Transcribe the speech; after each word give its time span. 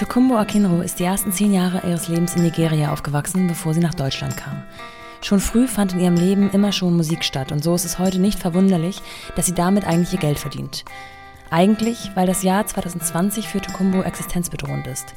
Tokumbo 0.00 0.38
Akinro 0.38 0.80
ist 0.80 0.98
die 0.98 1.04
ersten 1.04 1.30
zehn 1.30 1.52
Jahre 1.52 1.86
ihres 1.86 2.08
Lebens 2.08 2.34
in 2.34 2.42
Nigeria 2.42 2.90
aufgewachsen, 2.90 3.48
bevor 3.48 3.74
sie 3.74 3.80
nach 3.80 3.94
Deutschland 3.94 4.34
kam. 4.34 4.62
Schon 5.20 5.40
früh 5.40 5.68
fand 5.68 5.92
in 5.92 6.00
ihrem 6.00 6.14
Leben 6.14 6.50
immer 6.52 6.72
schon 6.72 6.96
Musik 6.96 7.22
statt 7.22 7.52
und 7.52 7.62
so 7.62 7.74
ist 7.74 7.84
es 7.84 7.98
heute 7.98 8.18
nicht 8.18 8.38
verwunderlich, 8.38 9.02
dass 9.36 9.44
sie 9.44 9.52
damit 9.52 9.86
eigentlich 9.86 10.14
ihr 10.14 10.18
Geld 10.18 10.38
verdient. 10.38 10.86
Eigentlich, 11.50 12.12
weil 12.14 12.26
das 12.26 12.42
Jahr 12.42 12.66
2020 12.66 13.46
für 13.46 13.60
Tokumbo 13.60 14.00
existenzbedrohend 14.00 14.86
ist. 14.86 15.14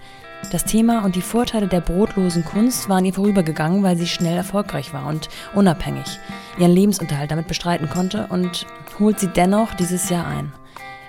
Das 0.52 0.66
Thema 0.66 1.06
und 1.06 1.16
die 1.16 1.22
Vorteile 1.22 1.70
der 1.70 1.80
brotlosen 1.80 2.44
Kunst 2.44 2.90
waren 2.90 3.06
ihr 3.06 3.14
vorübergegangen, 3.14 3.84
weil 3.84 3.96
sie 3.96 4.08
schnell 4.08 4.36
erfolgreich 4.36 4.94
war 4.94 5.06
und 5.06 5.30
unabhängig, 5.56 6.20
ihren 6.58 6.74
Lebensunterhalt 6.74 7.32
damit 7.32 7.48
bestreiten 7.48 7.90
konnte 7.90 8.28
und 8.28 8.68
holt 9.00 9.18
sie 9.18 9.28
dennoch 9.28 9.76
dieses 9.76 10.10
Jahr 10.10 10.28
ein. 10.28 10.52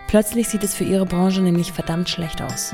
Plötzlich 0.06 0.48
sieht 0.48 0.62
es 0.62 0.76
für 0.76 0.84
ihre 0.84 1.06
Branche 1.06 1.40
nämlich 1.40 1.72
verdammt 1.72 2.08
schlecht 2.08 2.40
aus. 2.40 2.72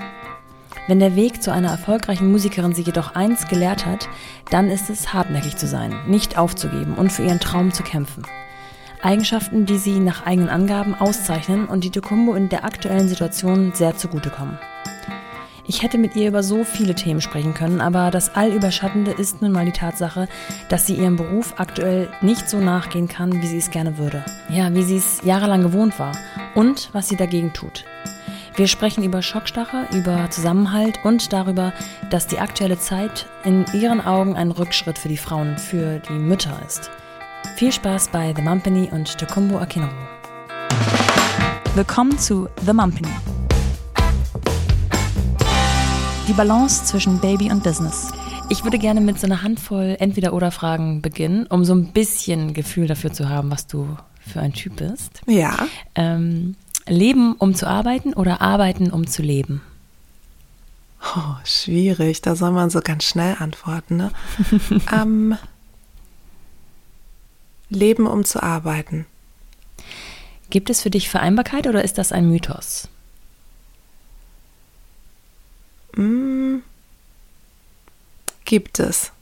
Wenn 0.86 0.98
der 0.98 1.16
Weg 1.16 1.42
zu 1.42 1.52
einer 1.52 1.70
erfolgreichen 1.70 2.30
Musikerin 2.30 2.74
sie 2.74 2.82
jedoch 2.82 3.14
eins 3.14 3.46
gelehrt 3.48 3.86
hat, 3.86 4.08
dann 4.50 4.70
ist 4.70 4.90
es 4.90 5.12
hartnäckig 5.12 5.56
zu 5.56 5.66
sein, 5.66 5.94
nicht 6.06 6.38
aufzugeben 6.38 6.94
und 6.94 7.12
für 7.12 7.22
ihren 7.22 7.40
Traum 7.40 7.72
zu 7.72 7.82
kämpfen. 7.82 8.24
Eigenschaften, 9.02 9.66
die 9.66 9.78
sie 9.78 9.98
nach 9.98 10.26
eigenen 10.26 10.50
Angaben 10.50 10.94
auszeichnen 10.94 11.66
und 11.66 11.84
die 11.84 11.90
Tokumbo 11.90 12.34
in 12.34 12.48
der 12.48 12.64
aktuellen 12.64 13.08
Situation 13.08 13.72
sehr 13.74 13.96
zugutekommen. 13.96 14.58
Ich 15.66 15.84
hätte 15.84 15.98
mit 15.98 16.16
ihr 16.16 16.26
über 16.26 16.42
so 16.42 16.64
viele 16.64 16.96
Themen 16.96 17.20
sprechen 17.20 17.54
können, 17.54 17.80
aber 17.80 18.10
das 18.10 18.34
Allüberschattende 18.34 19.12
ist 19.12 19.40
nun 19.40 19.52
mal 19.52 19.64
die 19.64 19.70
Tatsache, 19.70 20.26
dass 20.68 20.84
sie 20.84 20.96
ihrem 20.96 21.14
Beruf 21.14 21.54
aktuell 21.58 22.08
nicht 22.22 22.50
so 22.50 22.58
nachgehen 22.58 23.06
kann, 23.06 23.40
wie 23.40 23.46
sie 23.46 23.58
es 23.58 23.70
gerne 23.70 23.96
würde. 23.96 24.24
Ja, 24.48 24.74
wie 24.74 24.82
sie 24.82 24.96
es 24.96 25.20
jahrelang 25.22 25.62
gewohnt 25.62 25.98
war 26.00 26.12
und 26.56 26.90
was 26.92 27.08
sie 27.08 27.16
dagegen 27.16 27.52
tut. 27.52 27.84
Wir 28.60 28.68
sprechen 28.68 29.02
über 29.02 29.22
Schockstache, 29.22 29.86
über 29.94 30.28
Zusammenhalt 30.28 30.98
und 31.02 31.32
darüber, 31.32 31.72
dass 32.10 32.26
die 32.26 32.40
aktuelle 32.40 32.78
Zeit 32.78 33.26
in 33.42 33.64
ihren 33.72 34.02
Augen 34.02 34.36
ein 34.36 34.50
Rückschritt 34.50 34.98
für 34.98 35.08
die 35.08 35.16
Frauen, 35.16 35.56
für 35.56 35.98
die 36.00 36.12
Mütter 36.12 36.60
ist. 36.66 36.90
Viel 37.56 37.72
Spaß 37.72 38.08
bei 38.08 38.34
The 38.36 38.42
Mumpany 38.42 38.90
und 38.92 39.16
Tokumbo 39.16 39.56
Akinro. 39.56 39.88
Willkommen 41.74 42.18
zu 42.18 42.50
The 42.66 42.74
Mumpany. 42.74 43.08
Die 46.28 46.34
Balance 46.34 46.84
zwischen 46.84 47.18
Baby 47.18 47.50
und 47.50 47.62
Business. 47.62 48.12
Ich 48.50 48.62
würde 48.62 48.78
gerne 48.78 49.00
mit 49.00 49.18
so 49.18 49.26
einer 49.26 49.42
Handvoll 49.42 49.96
Entweder-Oder-Fragen 49.98 51.00
beginnen, 51.00 51.46
um 51.46 51.64
so 51.64 51.72
ein 51.72 51.94
bisschen 51.94 52.52
Gefühl 52.52 52.88
dafür 52.88 53.10
zu 53.10 53.30
haben, 53.30 53.50
was 53.50 53.66
du 53.66 53.96
für 54.20 54.40
ein 54.40 54.52
Typ 54.52 54.76
bist. 54.76 55.22
Ja. 55.26 55.56
Ähm, 55.94 56.56
leben, 56.90 57.34
um 57.34 57.54
zu 57.54 57.66
arbeiten 57.66 58.12
oder 58.12 58.40
arbeiten, 58.40 58.90
um 58.90 59.06
zu 59.06 59.22
leben? 59.22 59.62
Oh, 61.02 61.34
schwierig. 61.44 62.20
Da 62.20 62.36
soll 62.36 62.50
man 62.50 62.70
so 62.70 62.80
ganz 62.80 63.04
schnell 63.04 63.36
antworten. 63.38 63.96
Ne? 63.96 64.12
ähm, 64.92 65.36
leben, 67.70 68.06
um 68.06 68.24
zu 68.24 68.42
arbeiten. 68.42 69.06
Gibt 70.50 70.68
es 70.68 70.82
für 70.82 70.90
dich 70.90 71.08
Vereinbarkeit 71.08 71.66
oder 71.66 71.82
ist 71.82 71.96
das 71.96 72.12
ein 72.12 72.28
Mythos? 72.28 72.88
Mm, 75.96 76.58
gibt 78.44 78.80
es. 78.80 79.12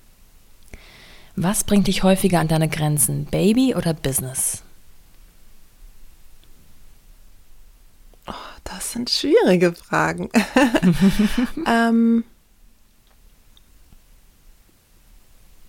Was 1.37 1.65
bringt 1.65 1.87
dich 1.87 2.03
häufiger 2.03 2.41
an 2.41 2.49
deine 2.49 2.69
Grenzen, 2.69 3.27
Baby 3.27 3.75
oder 3.75 3.95
Business? 3.95 4.63
Oh, 8.27 8.33
das 8.69 8.93
sind 8.93 9.11
schwierige 9.11 9.73
Fragen. 9.73 10.31
ähm, 11.67 12.25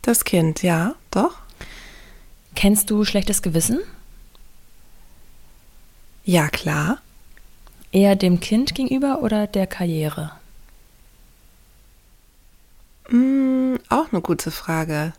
das 0.01 0.25
Kind, 0.25 0.63
ja, 0.63 0.95
doch. 1.11 1.37
Kennst 2.55 2.89
du 2.89 3.05
schlechtes 3.05 3.41
Gewissen? 3.41 3.79
Ja, 6.23 6.49
klar. 6.49 6.99
Eher 7.91 8.15
dem 8.15 8.39
Kind 8.39 8.75
gegenüber 8.75 9.21
oder 9.21 9.47
der 9.47 9.65
Karriere? 9.65 10.31
Mm, 13.09 13.75
auch 13.87 14.11
eine 14.11 14.21
gute 14.21 14.51
Frage. 14.51 15.13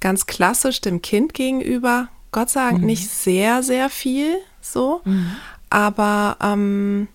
Ganz 0.00 0.26
klassisch 0.26 0.80
dem 0.80 1.02
Kind 1.02 1.34
gegenüber, 1.34 2.08
Gott 2.32 2.50
sei 2.50 2.70
Dank 2.70 2.80
mhm. 2.80 2.86
nicht 2.86 3.08
sehr, 3.08 3.62
sehr 3.62 3.90
viel 3.90 4.38
so, 4.60 5.02
mhm. 5.04 5.36
Aber, 5.70 6.36
ähm, 6.42 7.08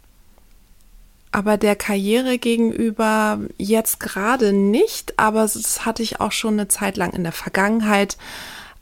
aber 1.31 1.57
der 1.57 1.75
Karriere 1.75 2.38
gegenüber 2.38 3.39
jetzt 3.57 3.99
gerade 3.99 4.53
nicht, 4.53 5.19
aber 5.19 5.41
das 5.41 5.85
hatte 5.85 6.01
ich 6.01 6.21
auch 6.21 6.31
schon 6.31 6.53
eine 6.53 6.67
Zeit 6.69 6.97
lang 6.97 7.11
in 7.13 7.23
der 7.23 7.33
Vergangenheit 7.33 8.17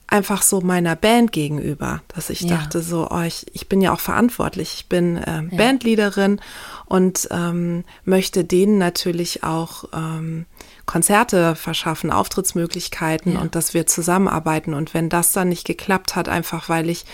einfach 0.08 0.44
so 0.44 0.62
meiner 0.62 0.96
Band 0.96 1.32
gegenüber, 1.32 2.04
dass 2.10 2.30
ich 2.30 2.42
ja. 2.42 2.58
dachte 2.58 2.84
so, 2.84 3.10
oh, 3.10 3.22
ich, 3.22 3.48
ich 3.54 3.68
bin 3.68 3.82
ja 3.82 3.92
auch 3.92 4.00
verantwortlich, 4.00 4.76
ich 4.76 4.86
bin 4.88 5.18
äh, 5.18 5.42
ja. 5.50 5.58
Bandleaderin 5.58 6.40
und 6.86 7.28
ähm, 7.32 7.84
möchte 8.06 8.44
denen 8.44 8.78
natürlich 8.78 9.44
auch 9.44 9.86
ähm, 9.92 10.46
Konzerte 10.86 11.56
verschaffen, 11.56 12.12
Auftrittsmöglichkeiten 12.12 13.34
ja. 13.34 13.42
und 13.42 13.56
dass 13.56 13.74
wir 13.74 13.88
zusammenarbeiten. 13.88 14.76
Und 14.76 14.94
wenn 14.94 15.10
das 15.10 15.32
dann 15.32 15.50
nicht 15.50 15.66
geklappt 15.66 16.16
hat, 16.16 16.30
einfach 16.30 16.70
weil 16.70 16.90
ich 16.90 17.06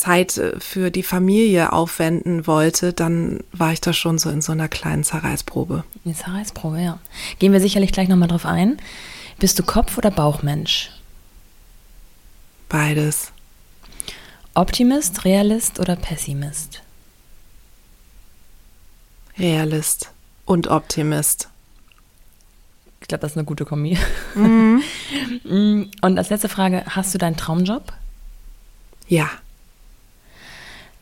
Zeit 0.00 0.38
äh, 0.38 0.58
für 0.58 0.90
die 0.90 1.02
Familie 1.02 1.72
aufwenden 1.72 2.46
wollte, 2.46 2.92
dann 2.92 3.40
war 3.52 3.72
ich 3.72 3.80
da 3.80 3.92
schon 3.92 4.18
so 4.18 4.30
in 4.30 4.40
so 4.40 4.52
einer 4.52 4.68
kleinen 4.68 5.04
Zerreißprobe. 5.04 5.84
Eine 6.04 6.14
Zerreißprobe, 6.14 6.80
ja. 6.80 6.98
Gehen 7.38 7.52
wir 7.52 7.60
sicherlich 7.60 7.92
gleich 7.92 8.08
nochmal 8.08 8.28
drauf 8.28 8.46
ein. 8.46 8.78
Bist 9.38 9.58
du 9.58 9.62
Kopf- 9.62 9.98
oder 9.98 10.10
Bauchmensch? 10.10 10.90
Beides. 12.68 13.32
Optimist, 14.54 15.24
Realist 15.24 15.78
oder 15.78 15.96
Pessimist? 15.96 16.82
Realist 19.38 20.10
und 20.44 20.68
Optimist. 20.68 21.48
Ich 23.00 23.08
glaube, 23.08 23.22
das 23.22 23.32
ist 23.32 23.38
eine 23.38 23.46
gute 23.46 23.64
Kombi. 23.64 23.98
Mhm. 24.34 24.82
Mm, 25.44 25.90
und 26.02 26.18
als 26.18 26.30
letzte 26.30 26.48
Frage, 26.48 26.84
hast 26.86 27.12
du 27.14 27.18
deinen 27.18 27.36
Traumjob? 27.36 27.92
Ja. 29.08 29.28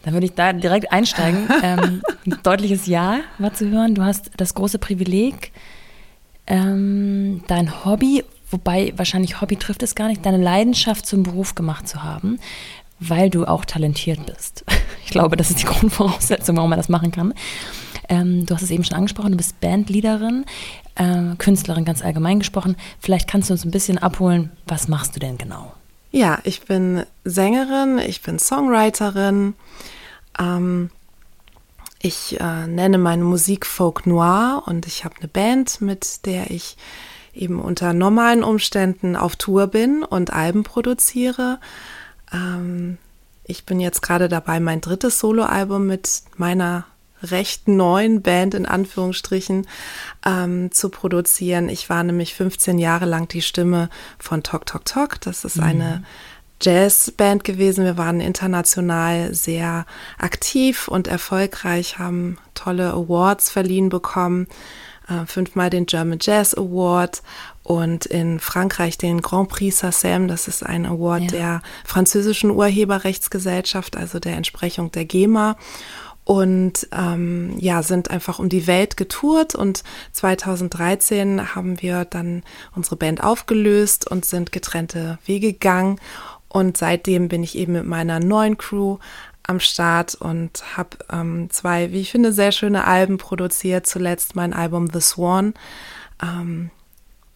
Dann 0.03 0.15
würde 0.15 0.27
ich 0.27 0.35
da 0.35 0.53
direkt 0.53 0.93
einsteigen. 0.93 1.49
ähm, 1.63 2.03
ein 2.27 2.39
deutliches 2.43 2.87
Ja 2.87 3.21
war 3.39 3.53
zu 3.55 3.69
hören. 3.69 3.95
Du 3.95 4.03
hast 4.03 4.31
das 4.37 4.55
große 4.55 4.79
Privileg, 4.79 5.53
ähm, 6.47 7.43
dein 7.47 7.85
Hobby, 7.85 8.25
wobei 8.51 8.93
wahrscheinlich 8.97 9.41
Hobby 9.41 9.57
trifft 9.57 9.83
es 9.83 9.95
gar 9.95 10.09
nicht, 10.09 10.25
deine 10.25 10.43
Leidenschaft 10.43 11.07
zum 11.07 11.23
Beruf 11.23 11.55
gemacht 11.55 11.87
zu 11.87 12.03
haben, 12.03 12.39
weil 13.01 13.31
du 13.31 13.45
auch 13.45 13.65
talentiert 13.65 14.25
bist. 14.27 14.65
Ich 15.05 15.13
glaube, 15.13 15.37
das 15.39 15.49
ist 15.49 15.63
die 15.63 15.65
Grundvoraussetzung, 15.65 16.57
warum 16.57 16.69
man 16.69 16.79
das 16.79 16.91
machen 16.91 17.11
kann. 17.11 17.33
Ähm, 18.11 18.45
du 18.45 18.55
hast 18.55 18.61
es 18.61 18.71
eben 18.71 18.85
schon 18.85 18.99
angesprochen, 18.99 19.31
du 19.31 19.39
bist 19.39 19.59
Bandleaderin, 19.59 20.45
äh, 20.97 21.35
Künstlerin 21.39 21.87
ganz 21.87 22.05
allgemein 22.05 22.41
gesprochen. 22.41 22.77
Vielleicht 23.01 23.27
kannst 23.27 23.49
du 23.49 23.55
uns 23.55 23.65
ein 23.65 23.71
bisschen 23.71 23.97
abholen, 23.97 24.51
was 24.67 24.87
machst 24.87 25.17
du 25.17 25.21
denn 25.21 25.39
genau? 25.39 25.73
Ja, 26.19 26.41
ich 26.43 26.62
bin 26.62 27.05
Sängerin, 27.23 28.01
ich 28.01 28.23
bin 28.23 28.41
Songwriterin. 28.41 29.55
Ähm, 30.37 30.91
ich 32.01 32.41
äh, 32.41 32.67
nenne 32.67 32.99
meine 32.99 33.23
Musik 33.23 33.65
Folk 33.65 34.05
Noir 34.05 34.65
und 34.67 34.89
ich 34.89 35.05
habe 35.05 35.15
eine 35.21 35.29
Band, 35.29 35.81
mit 35.81 36.27
der 36.27 36.51
ich 36.51 36.77
eben 37.34 37.61
unter 37.61 37.93
normalen 37.93 38.43
Umständen 38.43 39.15
auf 39.15 39.37
Tour 39.37 39.69
bin 39.69 40.03
und 40.03 40.33
Alben 40.33 40.65
produziere. 40.65 41.61
Ähm, 42.33 42.99
ich 43.45 43.65
bin 43.65 43.79
jetzt 43.79 44.03
gerade 44.03 44.29
dabei, 44.29 44.59
mein 44.59 44.81
drittes 44.81 45.21
Soloalbum 45.21 45.87
mit 45.87 46.23
meiner 46.37 46.85
recht 47.23 47.69
neuen 47.69 48.23
Band 48.23 48.55
in 48.55 48.67
Anführungsstrichen 48.67 49.67
ähm, 50.25 50.70
zu 50.73 50.88
produzieren. 50.88 51.69
Ich 51.69 51.91
war 51.91 52.03
nämlich 52.03 52.35
15 52.35 52.79
Jahre 52.79 53.06
lang 53.06 53.29
die 53.29 53.43
Stimme 53.43 53.88
von 54.19 54.43
Talk 54.43 54.67
Talk 54.67 54.85
Talk. 54.85 55.20
Das 55.20 55.44
ist 55.44 55.56
mhm. 55.56 55.62
eine 55.62 56.03
Jazzband 56.61 57.44
gewesen. 57.44 57.85
Wir 57.85 57.97
waren 57.97 58.20
international 58.20 59.35
sehr 59.35 59.87
aktiv 60.19 60.88
und 60.88 61.06
erfolgreich, 61.06 61.99
haben 61.99 62.38
tolle 62.55 62.93
Awards 62.93 63.50
verliehen 63.50 63.88
bekommen. 63.88 64.49
Äh, 65.09 65.25
fünfmal 65.25 65.70
den 65.70 65.87
German 65.87 66.19
Jazz 66.20 66.55
Award 66.55 67.23
und 67.62 68.05
in 68.06 68.41
Frankreich 68.41 68.99
den 68.99 69.23
Grand 69.23 69.49
Prix 69.49 69.79
SACEM. 69.79 70.29
Das 70.29 70.49
ist 70.49 70.65
ein 70.65 70.85
Award 70.85 71.23
ja. 71.23 71.29
der 71.29 71.62
französischen 71.85 72.50
Urheberrechtsgesellschaft, 72.50 73.97
also 73.97 74.19
der 74.19 74.37
Entsprechung 74.37 74.91
der 74.91 75.06
GEMA 75.06 75.56
und 76.29 76.87
ähm, 76.93 77.55
ja, 77.59 77.83
sind 77.83 78.11
einfach 78.11 78.39
um 78.39 78.51
die 78.51 78.67
Welt 78.67 78.99
getourt 78.99 79.55
und 79.55 79.83
2013 80.13 81.55
haben 81.55 81.81
wir 81.81 82.05
dann 82.05 82.43
unsere 82.77 82.97
Band 82.97 83.25
aufgelöst 83.25 84.11
und 84.11 84.27
sind 84.27 84.53
getrennte 84.53 85.19
Wege 85.25 85.55
gegangen 85.55 85.99
und 86.51 86.77
seitdem 86.77 87.29
bin 87.29 87.43
ich 87.43 87.57
eben 87.57 87.73
mit 87.73 87.87
meiner 87.87 88.21
neuen 88.21 88.59
Crew 88.59 88.99
am 89.43 89.59
Start 89.59 90.17
und 90.17 90.77
habe 90.77 90.99
ähm, 91.11 91.49
zwei, 91.49 91.93
wie 91.93 92.01
ich 92.01 92.11
finde, 92.11 92.35
sehr 92.35 92.53
schöne 92.53 92.85
Alben 92.87 93.17
produziert. 93.17 93.87
Zuletzt 93.87 94.37
mein 94.37 94.53
Album 94.53 94.91
The 94.93 95.01
Swan. 95.01 95.55
Ähm, 96.23 96.69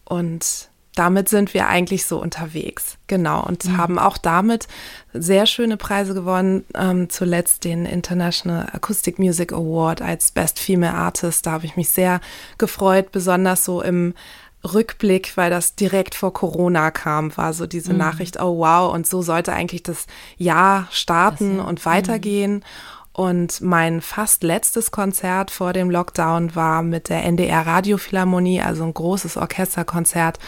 und 0.05 0.69
damit 0.95 1.27
sind 1.27 1.53
wir 1.53 1.67
eigentlich 1.67 2.05
so 2.05 2.21
unterwegs. 2.21 2.97
Genau. 3.07 3.43
Und 3.43 3.65
mhm. 3.65 3.77
haben 3.77 3.99
auch 3.99 4.17
damit 4.17 4.67
sehr 5.13 5.45
schöne 5.45 5.77
Preise 5.77 6.13
gewonnen. 6.13 6.65
Ähm, 6.75 7.09
zuletzt 7.09 7.63
den 7.63 7.85
International 7.85 8.69
Acoustic 8.71 9.19
Music 9.19 9.53
Award 9.53 10.01
als 10.01 10.31
Best 10.31 10.59
Female 10.59 10.93
Artist. 10.93 11.45
Da 11.45 11.51
habe 11.51 11.65
ich 11.65 11.75
mich 11.75 11.89
sehr 11.89 12.21
gefreut, 12.57 13.11
besonders 13.11 13.65
so 13.65 13.81
im 13.81 14.13
Rückblick, 14.63 15.35
weil 15.35 15.49
das 15.49 15.75
direkt 15.75 16.15
vor 16.15 16.33
Corona 16.33 16.89
kam, 16.91 17.35
war 17.35 17.53
so 17.53 17.65
diese 17.65 17.91
mhm. 17.91 17.99
Nachricht, 17.99 18.39
oh 18.39 18.59
wow, 18.59 18.93
und 18.93 19.05
so 19.05 19.21
sollte 19.21 19.51
eigentlich 19.51 19.83
das 19.83 20.05
Jahr 20.37 20.87
starten 20.89 21.57
das, 21.57 21.63
ja. 21.63 21.69
und 21.69 21.79
mhm. 21.79 21.85
weitergehen. 21.85 22.53
Mhm. 22.53 22.63
Und 23.15 23.61
mein 23.61 24.01
fast 24.01 24.41
letztes 24.41 24.89
Konzert 24.89 25.51
vor 25.51 25.71
dem 25.71 25.91
Lockdown 25.91 26.55
war 26.55 26.81
mit 26.81 27.09
der 27.09 27.23
NDR 27.23 27.65
Radiophilharmonie, 27.67 28.61
also 28.61 28.83
ein 28.83 28.93
großes 28.93 29.37
Orchesterkonzert 29.37 30.39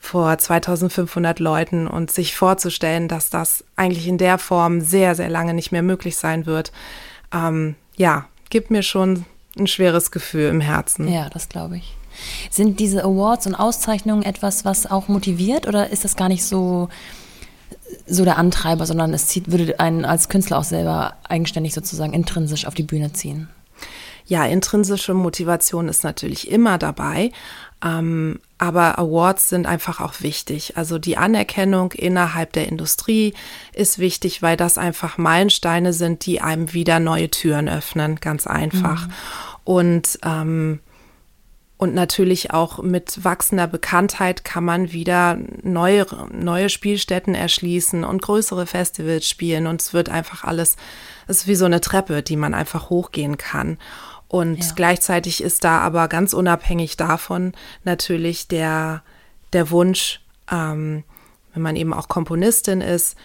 vor 0.00 0.36
2500 0.36 1.38
Leuten 1.38 1.86
und 1.86 2.10
sich 2.10 2.34
vorzustellen, 2.34 3.06
dass 3.06 3.28
das 3.30 3.64
eigentlich 3.76 4.08
in 4.08 4.18
der 4.18 4.38
Form 4.38 4.80
sehr, 4.80 5.14
sehr 5.14 5.28
lange 5.28 5.54
nicht 5.54 5.70
mehr 5.70 5.82
möglich 5.82 6.16
sein 6.16 6.46
wird, 6.46 6.72
ähm, 7.32 7.76
ja, 7.96 8.26
gibt 8.48 8.70
mir 8.70 8.82
schon 8.82 9.26
ein 9.58 9.66
schweres 9.66 10.10
Gefühl 10.10 10.48
im 10.48 10.60
Herzen. 10.60 11.06
Ja, 11.06 11.28
das 11.28 11.48
glaube 11.48 11.76
ich. 11.76 11.94
Sind 12.50 12.80
diese 12.80 13.04
Awards 13.04 13.46
und 13.46 13.54
Auszeichnungen 13.54 14.22
etwas, 14.22 14.64
was 14.64 14.90
auch 14.90 15.08
motiviert 15.08 15.68
oder 15.68 15.90
ist 15.90 16.04
das 16.04 16.16
gar 16.16 16.28
nicht 16.28 16.44
so, 16.44 16.88
so 18.06 18.24
der 18.24 18.38
Antreiber, 18.38 18.86
sondern 18.86 19.14
es 19.14 19.28
zieht, 19.28 19.52
würde 19.52 19.78
einen 19.78 20.04
als 20.04 20.28
Künstler 20.28 20.58
auch 20.58 20.64
selber 20.64 21.14
eigenständig 21.28 21.74
sozusagen 21.74 22.14
intrinsisch 22.14 22.66
auf 22.66 22.74
die 22.74 22.82
Bühne 22.82 23.12
ziehen? 23.12 23.48
Ja, 24.26 24.44
intrinsische 24.44 25.12
Motivation 25.12 25.88
ist 25.88 26.04
natürlich 26.04 26.50
immer 26.50 26.78
dabei. 26.78 27.32
Ähm, 27.82 28.40
aber 28.58 28.98
Awards 28.98 29.48
sind 29.48 29.66
einfach 29.66 30.00
auch 30.00 30.20
wichtig. 30.20 30.76
Also 30.76 30.98
die 30.98 31.16
Anerkennung 31.16 31.92
innerhalb 31.92 32.52
der 32.52 32.68
Industrie 32.68 33.32
ist 33.72 33.98
wichtig, 33.98 34.42
weil 34.42 34.56
das 34.56 34.76
einfach 34.76 35.16
Meilensteine 35.16 35.92
sind, 35.92 36.26
die 36.26 36.40
einem 36.42 36.72
wieder 36.74 37.00
neue 37.00 37.30
Türen 37.30 37.68
öffnen, 37.68 38.16
ganz 38.16 38.46
einfach. 38.46 39.06
Mhm. 39.06 39.12
Und 39.64 40.18
ähm, 40.24 40.80
und 41.80 41.94
natürlich 41.94 42.50
auch 42.50 42.82
mit 42.82 43.24
wachsender 43.24 43.66
Bekanntheit 43.66 44.44
kann 44.44 44.66
man 44.66 44.92
wieder 44.92 45.38
neue, 45.62 46.06
neue 46.30 46.68
Spielstätten 46.68 47.34
erschließen 47.34 48.04
und 48.04 48.20
größere 48.20 48.66
Festivals 48.66 49.26
spielen. 49.26 49.66
Und 49.66 49.80
es 49.80 49.94
wird 49.94 50.10
einfach 50.10 50.44
alles, 50.44 50.76
es 51.26 51.38
ist 51.38 51.46
wie 51.46 51.54
so 51.54 51.64
eine 51.64 51.80
Treppe, 51.80 52.22
die 52.22 52.36
man 52.36 52.52
einfach 52.52 52.90
hochgehen 52.90 53.38
kann. 53.38 53.78
Und 54.30 54.64
ja. 54.64 54.72
gleichzeitig 54.76 55.42
ist 55.42 55.64
da 55.64 55.80
aber 55.80 56.06
ganz 56.06 56.34
unabhängig 56.34 56.96
davon 56.96 57.52
natürlich 57.82 58.46
der, 58.46 59.02
der 59.52 59.70
Wunsch, 59.70 60.20
ähm, 60.50 61.02
wenn 61.52 61.62
man 61.62 61.74
eben 61.74 61.92
auch 61.92 62.06
Komponistin 62.06 62.80
ist, 62.80 63.16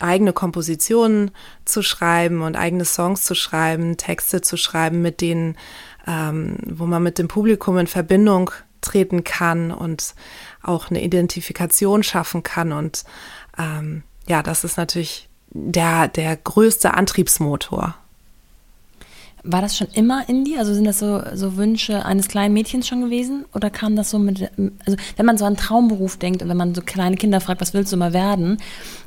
eigene 0.00 0.34
Kompositionen 0.34 1.30
zu 1.64 1.82
schreiben 1.82 2.42
und 2.42 2.56
eigene 2.56 2.84
Songs 2.84 3.24
zu 3.24 3.34
schreiben, 3.34 3.96
Texte 3.96 4.42
zu 4.42 4.58
schreiben, 4.58 5.00
mit 5.00 5.22
denen 5.22 5.56
ähm, 6.06 6.58
wo 6.66 6.86
man 6.86 7.02
mit 7.02 7.18
dem 7.18 7.28
Publikum 7.28 7.78
in 7.78 7.86
Verbindung 7.86 8.50
treten 8.80 9.24
kann 9.24 9.70
und 9.70 10.14
auch 10.62 10.90
eine 10.90 11.02
Identifikation 11.02 12.02
schaffen 12.02 12.42
kann. 12.42 12.72
Und 12.72 13.04
ähm, 13.58 14.02
ja, 14.26 14.42
das 14.42 14.64
ist 14.64 14.76
natürlich 14.76 15.28
der, 15.50 16.08
der 16.08 16.36
größte 16.36 16.94
Antriebsmotor. 16.94 17.94
War 19.44 19.60
das 19.60 19.76
schon 19.76 19.88
immer 19.94 20.28
in 20.28 20.44
dir? 20.44 20.60
Also 20.60 20.72
sind 20.72 20.84
das 20.84 21.00
so, 21.00 21.20
so 21.34 21.56
Wünsche 21.56 22.04
eines 22.04 22.28
kleinen 22.28 22.54
Mädchens 22.54 22.86
schon 22.86 23.00
gewesen? 23.00 23.44
Oder 23.52 23.70
kam 23.70 23.96
das 23.96 24.10
so 24.10 24.18
mit, 24.18 24.50
also 24.86 24.96
wenn 25.16 25.26
man 25.26 25.36
so 25.36 25.44
an 25.44 25.56
Traumberuf 25.56 26.16
denkt 26.16 26.42
und 26.42 26.48
wenn 26.48 26.56
man 26.56 26.74
so 26.74 26.82
kleine 26.82 27.16
Kinder 27.16 27.40
fragt, 27.40 27.60
was 27.60 27.74
willst 27.74 27.92
du 27.92 27.96
mal 27.96 28.12
werden, 28.12 28.58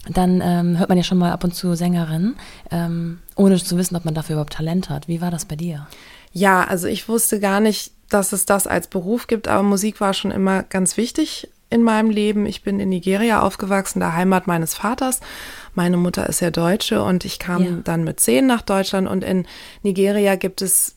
dann 0.10 0.42
ähm, 0.44 0.78
hört 0.78 0.90
man 0.90 0.98
ja 0.98 1.06
schon 1.06 1.18
mal 1.18 1.32
ab 1.32 1.44
und 1.46 1.56
zu 1.56 1.76
Sängerin, 1.76 2.36
ähm, 2.70 3.20
ohne 3.38 3.56
zu 3.64 3.78
wissen, 3.78 3.96
ob 3.96 4.04
man 4.04 4.14
dafür 4.14 4.34
überhaupt 4.34 4.54
Talent 4.54 4.90
hat. 4.90 5.08
Wie 5.08 5.22
war 5.22 5.32
das 5.32 5.46
bei 5.46 5.56
dir? 5.56 5.88
Ja, 6.34 6.66
also 6.66 6.88
ich 6.88 7.08
wusste 7.08 7.40
gar 7.40 7.62
nicht, 7.62 7.94
dass 8.10 8.34
es 8.34 8.46
das 8.46 8.68
als 8.68 8.88
Beruf 8.88 9.28
gibt, 9.28 9.48
aber 9.48 9.64
Musik 9.64 10.02
war 10.02 10.14
schon 10.14 10.32
immer 10.32 10.64
ganz 10.64 10.98
wichtig 10.98 11.50
in 11.70 11.82
meinem 11.84 12.10
Leben. 12.10 12.46
Ich 12.46 12.62
bin 12.62 12.80
in 12.80 12.90
Nigeria 12.90 13.42
aufgewachsen, 13.42 14.00
der 14.00 14.16
Heimat 14.16 14.48
meines 14.48 14.74
Vaters. 14.76 15.22
Meine 15.76 15.98
Mutter 15.98 16.28
ist 16.28 16.40
ja 16.40 16.52
Deutsche 16.52 17.04
und 17.04 17.26
ich 17.26 17.38
kam 17.38 17.64
ja. 17.64 17.72
dann 17.84 18.04
mit 18.04 18.20
zehn 18.20 18.48
nach 18.48 18.62
Deutschland 18.62 19.08
und 19.08 19.24
in 19.24 19.46
Nigeria 19.84 20.36
gibt 20.36 20.62
es 20.62 20.95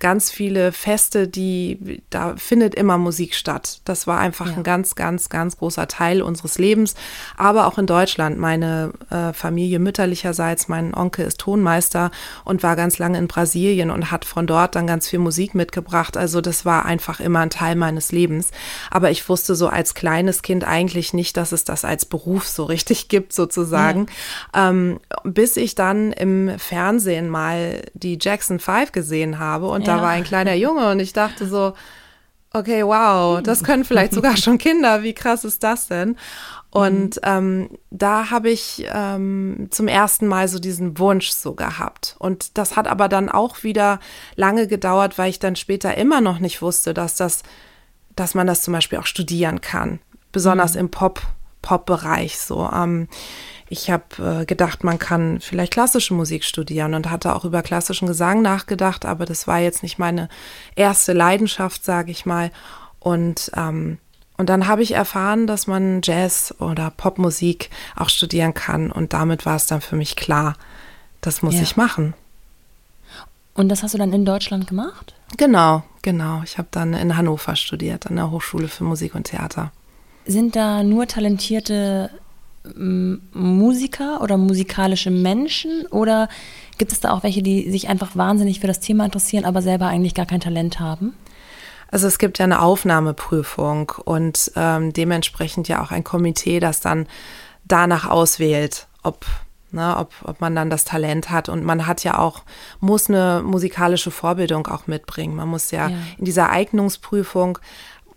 ganz 0.00 0.30
viele 0.30 0.72
Feste, 0.72 1.28
die, 1.28 2.02
da 2.10 2.36
findet 2.36 2.74
immer 2.74 2.98
Musik 2.98 3.34
statt. 3.34 3.80
Das 3.84 4.06
war 4.06 4.18
einfach 4.18 4.46
ja. 4.46 4.56
ein 4.56 4.62
ganz, 4.62 4.94
ganz, 4.94 5.28
ganz 5.28 5.56
großer 5.56 5.88
Teil 5.88 6.22
unseres 6.22 6.58
Lebens. 6.58 6.94
Aber 7.36 7.66
auch 7.66 7.78
in 7.78 7.86
Deutschland. 7.86 8.38
Meine 8.38 8.92
äh, 9.10 9.32
Familie 9.32 9.78
mütterlicherseits, 9.78 10.68
mein 10.68 10.94
Onkel 10.94 11.26
ist 11.26 11.40
Tonmeister 11.40 12.10
und 12.44 12.62
war 12.62 12.76
ganz 12.76 12.98
lange 12.98 13.18
in 13.18 13.28
Brasilien 13.28 13.90
und 13.90 14.10
hat 14.10 14.24
von 14.24 14.46
dort 14.46 14.76
dann 14.76 14.86
ganz 14.86 15.08
viel 15.08 15.18
Musik 15.18 15.54
mitgebracht. 15.54 16.16
Also 16.16 16.40
das 16.40 16.64
war 16.64 16.84
einfach 16.84 17.18
immer 17.20 17.40
ein 17.40 17.50
Teil 17.50 17.74
meines 17.74 18.12
Lebens. 18.12 18.50
Aber 18.90 19.10
ich 19.10 19.28
wusste 19.28 19.54
so 19.56 19.68
als 19.68 19.94
kleines 19.94 20.42
Kind 20.42 20.64
eigentlich 20.64 21.12
nicht, 21.12 21.36
dass 21.36 21.52
es 21.52 21.64
das 21.64 21.84
als 21.84 22.04
Beruf 22.04 22.46
so 22.46 22.64
richtig 22.64 23.08
gibt, 23.08 23.32
sozusagen. 23.32 24.06
Ja. 24.54 24.70
Ähm, 24.70 25.00
bis 25.24 25.56
ich 25.56 25.74
dann 25.74 26.12
im 26.12 26.56
Fernsehen 26.58 27.28
mal 27.28 27.82
die 27.94 28.18
Jackson 28.20 28.60
Five 28.60 28.92
gesehen 28.92 29.38
habe 29.38 29.66
und 29.68 29.87
da 29.88 30.02
war 30.02 30.10
ein 30.10 30.24
kleiner 30.24 30.54
Junge 30.54 30.90
und 30.90 31.00
ich 31.00 31.12
dachte 31.12 31.46
so, 31.46 31.74
okay, 32.52 32.84
wow, 32.84 33.42
das 33.42 33.62
können 33.62 33.84
vielleicht 33.84 34.12
sogar 34.12 34.36
schon 34.36 34.58
Kinder. 34.58 35.02
Wie 35.02 35.14
krass 35.14 35.44
ist 35.44 35.62
das 35.62 35.88
denn? 35.88 36.16
Und 36.70 37.16
mhm. 37.16 37.22
ähm, 37.22 37.70
da 37.90 38.30
habe 38.30 38.50
ich 38.50 38.86
ähm, 38.92 39.68
zum 39.70 39.88
ersten 39.88 40.26
Mal 40.26 40.48
so 40.48 40.58
diesen 40.58 40.98
Wunsch 40.98 41.30
so 41.30 41.54
gehabt. 41.54 42.16
Und 42.18 42.58
das 42.58 42.76
hat 42.76 42.86
aber 42.88 43.08
dann 43.08 43.28
auch 43.28 43.62
wieder 43.62 44.00
lange 44.36 44.66
gedauert, 44.66 45.16
weil 45.18 45.30
ich 45.30 45.38
dann 45.38 45.56
später 45.56 45.96
immer 45.96 46.20
noch 46.20 46.40
nicht 46.40 46.60
wusste, 46.60 46.92
dass 46.92 47.16
das, 47.16 47.42
dass 48.16 48.34
man 48.34 48.46
das 48.46 48.62
zum 48.62 48.72
Beispiel 48.72 48.98
auch 48.98 49.06
studieren 49.06 49.60
kann. 49.60 50.00
Besonders 50.30 50.74
mhm. 50.74 50.80
im 50.80 50.90
Pop, 50.90 51.22
Pop-Bereich 51.62 52.38
so. 52.38 52.68
Ähm, 52.70 53.08
ich 53.68 53.90
habe 53.90 54.40
äh, 54.40 54.44
gedacht, 54.46 54.84
man 54.84 54.98
kann 54.98 55.40
vielleicht 55.40 55.72
klassische 55.72 56.14
Musik 56.14 56.44
studieren 56.44 56.94
und 56.94 57.10
hatte 57.10 57.34
auch 57.34 57.44
über 57.44 57.62
klassischen 57.62 58.06
Gesang 58.06 58.42
nachgedacht, 58.42 59.04
aber 59.04 59.26
das 59.26 59.46
war 59.46 59.58
jetzt 59.58 59.82
nicht 59.82 59.98
meine 59.98 60.28
erste 60.74 61.12
Leidenschaft, 61.12 61.84
sage 61.84 62.10
ich 62.10 62.26
mal. 62.26 62.50
Und 63.00 63.50
ähm, 63.56 63.98
und 64.38 64.48
dann 64.48 64.68
habe 64.68 64.82
ich 64.82 64.92
erfahren, 64.92 65.48
dass 65.48 65.66
man 65.66 66.00
Jazz 66.02 66.54
oder 66.60 66.92
Popmusik 66.96 67.70
auch 67.96 68.08
studieren 68.08 68.54
kann. 68.54 68.92
Und 68.92 69.12
damit 69.12 69.44
war 69.44 69.56
es 69.56 69.66
dann 69.66 69.80
für 69.80 69.96
mich 69.96 70.14
klar, 70.14 70.54
das 71.20 71.42
muss 71.42 71.56
ja. 71.56 71.62
ich 71.62 71.76
machen. 71.76 72.14
Und 73.54 73.68
das 73.68 73.82
hast 73.82 73.94
du 73.94 73.98
dann 73.98 74.12
in 74.12 74.24
Deutschland 74.24 74.68
gemacht? 74.68 75.14
Genau, 75.36 75.82
genau. 76.02 76.42
Ich 76.44 76.56
habe 76.56 76.68
dann 76.70 76.94
in 76.94 77.16
Hannover 77.16 77.56
studiert, 77.56 78.06
an 78.06 78.14
der 78.14 78.30
Hochschule 78.30 78.68
für 78.68 78.84
Musik 78.84 79.16
und 79.16 79.24
Theater. 79.24 79.72
Sind 80.24 80.54
da 80.54 80.84
nur 80.84 81.08
talentierte 81.08 82.10
Musiker 83.32 84.20
oder 84.20 84.36
musikalische 84.36 85.10
Menschen 85.10 85.86
oder 85.86 86.28
gibt 86.78 86.92
es 86.92 87.00
da 87.00 87.10
auch 87.10 87.22
welche, 87.22 87.42
die 87.42 87.70
sich 87.70 87.88
einfach 87.88 88.16
wahnsinnig 88.16 88.60
für 88.60 88.66
das 88.66 88.80
Thema 88.80 89.04
interessieren, 89.04 89.44
aber 89.44 89.62
selber 89.62 89.86
eigentlich 89.86 90.14
gar 90.14 90.26
kein 90.26 90.40
Talent 90.40 90.80
haben? 90.80 91.14
Also 91.90 92.06
es 92.06 92.18
gibt 92.18 92.38
ja 92.38 92.44
eine 92.44 92.60
Aufnahmeprüfung 92.60 93.92
und 94.04 94.52
ähm, 94.56 94.92
dementsprechend 94.92 95.68
ja 95.68 95.82
auch 95.82 95.90
ein 95.90 96.04
Komitee, 96.04 96.60
das 96.60 96.80
dann 96.80 97.06
danach 97.64 98.08
auswählt, 98.08 98.86
ob, 99.02 99.24
ne, 99.70 99.96
ob, 99.96 100.12
ob 100.24 100.40
man 100.40 100.54
dann 100.54 100.70
das 100.70 100.84
Talent 100.84 101.30
hat. 101.30 101.48
Und 101.48 101.64
man 101.64 101.86
hat 101.86 102.04
ja 102.04 102.18
auch, 102.18 102.42
muss 102.80 103.08
eine 103.08 103.42
musikalische 103.44 104.10
Vorbildung 104.10 104.66
auch 104.66 104.86
mitbringen. 104.86 105.34
Man 105.34 105.48
muss 105.48 105.70
ja, 105.70 105.88
ja. 105.88 105.96
in 106.18 106.24
dieser 106.26 106.50
Eignungsprüfung 106.50 107.58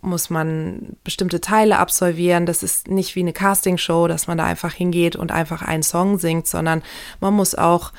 muss 0.01 0.29
man 0.29 0.98
bestimmte 1.03 1.41
Teile 1.41 1.79
absolvieren. 1.79 2.46
Das 2.46 2.63
ist 2.63 2.88
nicht 2.88 3.15
wie 3.15 3.22
eine 3.22 3.34
Castingshow, 3.34 4.08
dass 4.08 4.27
man 4.27 4.38
da 4.38 4.46
einfach 4.46 4.74
hingeht 4.74 5.15
und 5.15 5.31
einfach 5.31 5.62
einen 5.62 5.84
Song 5.84 6.17
singt, 6.17 6.48
sondern 6.48 6.81
man 7.20 7.34
muss 7.34 7.55
auch 7.55 7.91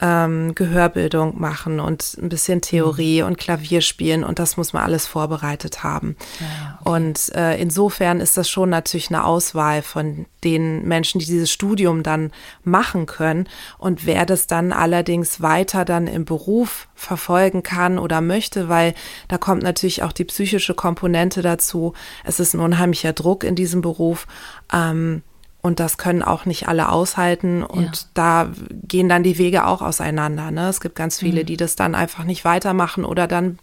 ähm, 0.00 0.54
Gehörbildung 0.54 1.40
machen 1.40 1.80
und 1.80 2.16
ein 2.20 2.28
bisschen 2.28 2.60
Theorie 2.60 3.22
mhm. 3.22 3.28
und 3.28 3.38
Klavier 3.38 3.80
spielen 3.80 4.24
und 4.24 4.38
das 4.38 4.56
muss 4.56 4.72
man 4.72 4.82
alles 4.82 5.06
vorbereitet 5.06 5.82
haben. 5.82 6.16
Ja, 6.40 6.78
okay. 6.80 6.90
Und 6.90 7.34
äh, 7.34 7.60
insofern 7.60 8.20
ist 8.20 8.36
das 8.36 8.48
schon 8.48 8.70
natürlich 8.70 9.08
eine 9.08 9.24
Auswahl 9.24 9.82
von 9.82 10.26
den 10.44 10.86
Menschen, 10.86 11.18
die 11.18 11.26
dieses 11.26 11.50
Studium 11.50 12.02
dann 12.02 12.30
machen 12.62 13.06
können. 13.06 13.48
Und 13.78 14.06
wer 14.06 14.24
das 14.24 14.46
dann 14.46 14.72
allerdings 14.72 15.40
weiter 15.40 15.84
dann 15.84 16.06
im 16.06 16.24
Beruf 16.24 16.88
verfolgen 16.94 17.62
kann 17.62 17.98
oder 17.98 18.20
möchte, 18.20 18.68
weil 18.68 18.94
da 19.28 19.38
kommt 19.38 19.62
natürlich 19.62 20.02
auch 20.02 20.12
die 20.12 20.24
psychische 20.24 20.74
Komponente 20.74 21.42
dazu. 21.42 21.94
Es 22.24 22.40
ist 22.40 22.54
ein 22.54 22.60
unheimlicher 22.60 23.12
Druck 23.12 23.44
in 23.44 23.54
diesem 23.54 23.80
Beruf. 23.80 24.26
Ähm, 24.72 25.22
Und 25.60 25.80
das 25.80 25.98
können 25.98 26.22
auch 26.22 26.44
nicht 26.46 26.68
alle 26.68 26.88
aushalten. 26.88 27.64
Und 27.64 27.96
ja. 27.96 28.02
da 28.14 28.50
gehen 28.70 29.08
dann 29.08 29.24
die 29.24 29.38
Wege 29.38 29.66
auch 29.66 29.82
auseinander. 29.82 30.50
Ne? 30.50 30.68
Es 30.68 30.80
gibt 30.80 30.94
ganz 30.94 31.18
viele, 31.18 31.42
mhm. 31.42 31.46
die 31.46 31.56
das 31.56 31.74
dann 31.74 31.94
einfach 31.94 32.24
nicht 32.24 32.44
weitermachen 32.44 33.04
oder 33.04 33.26
dann 33.26 33.58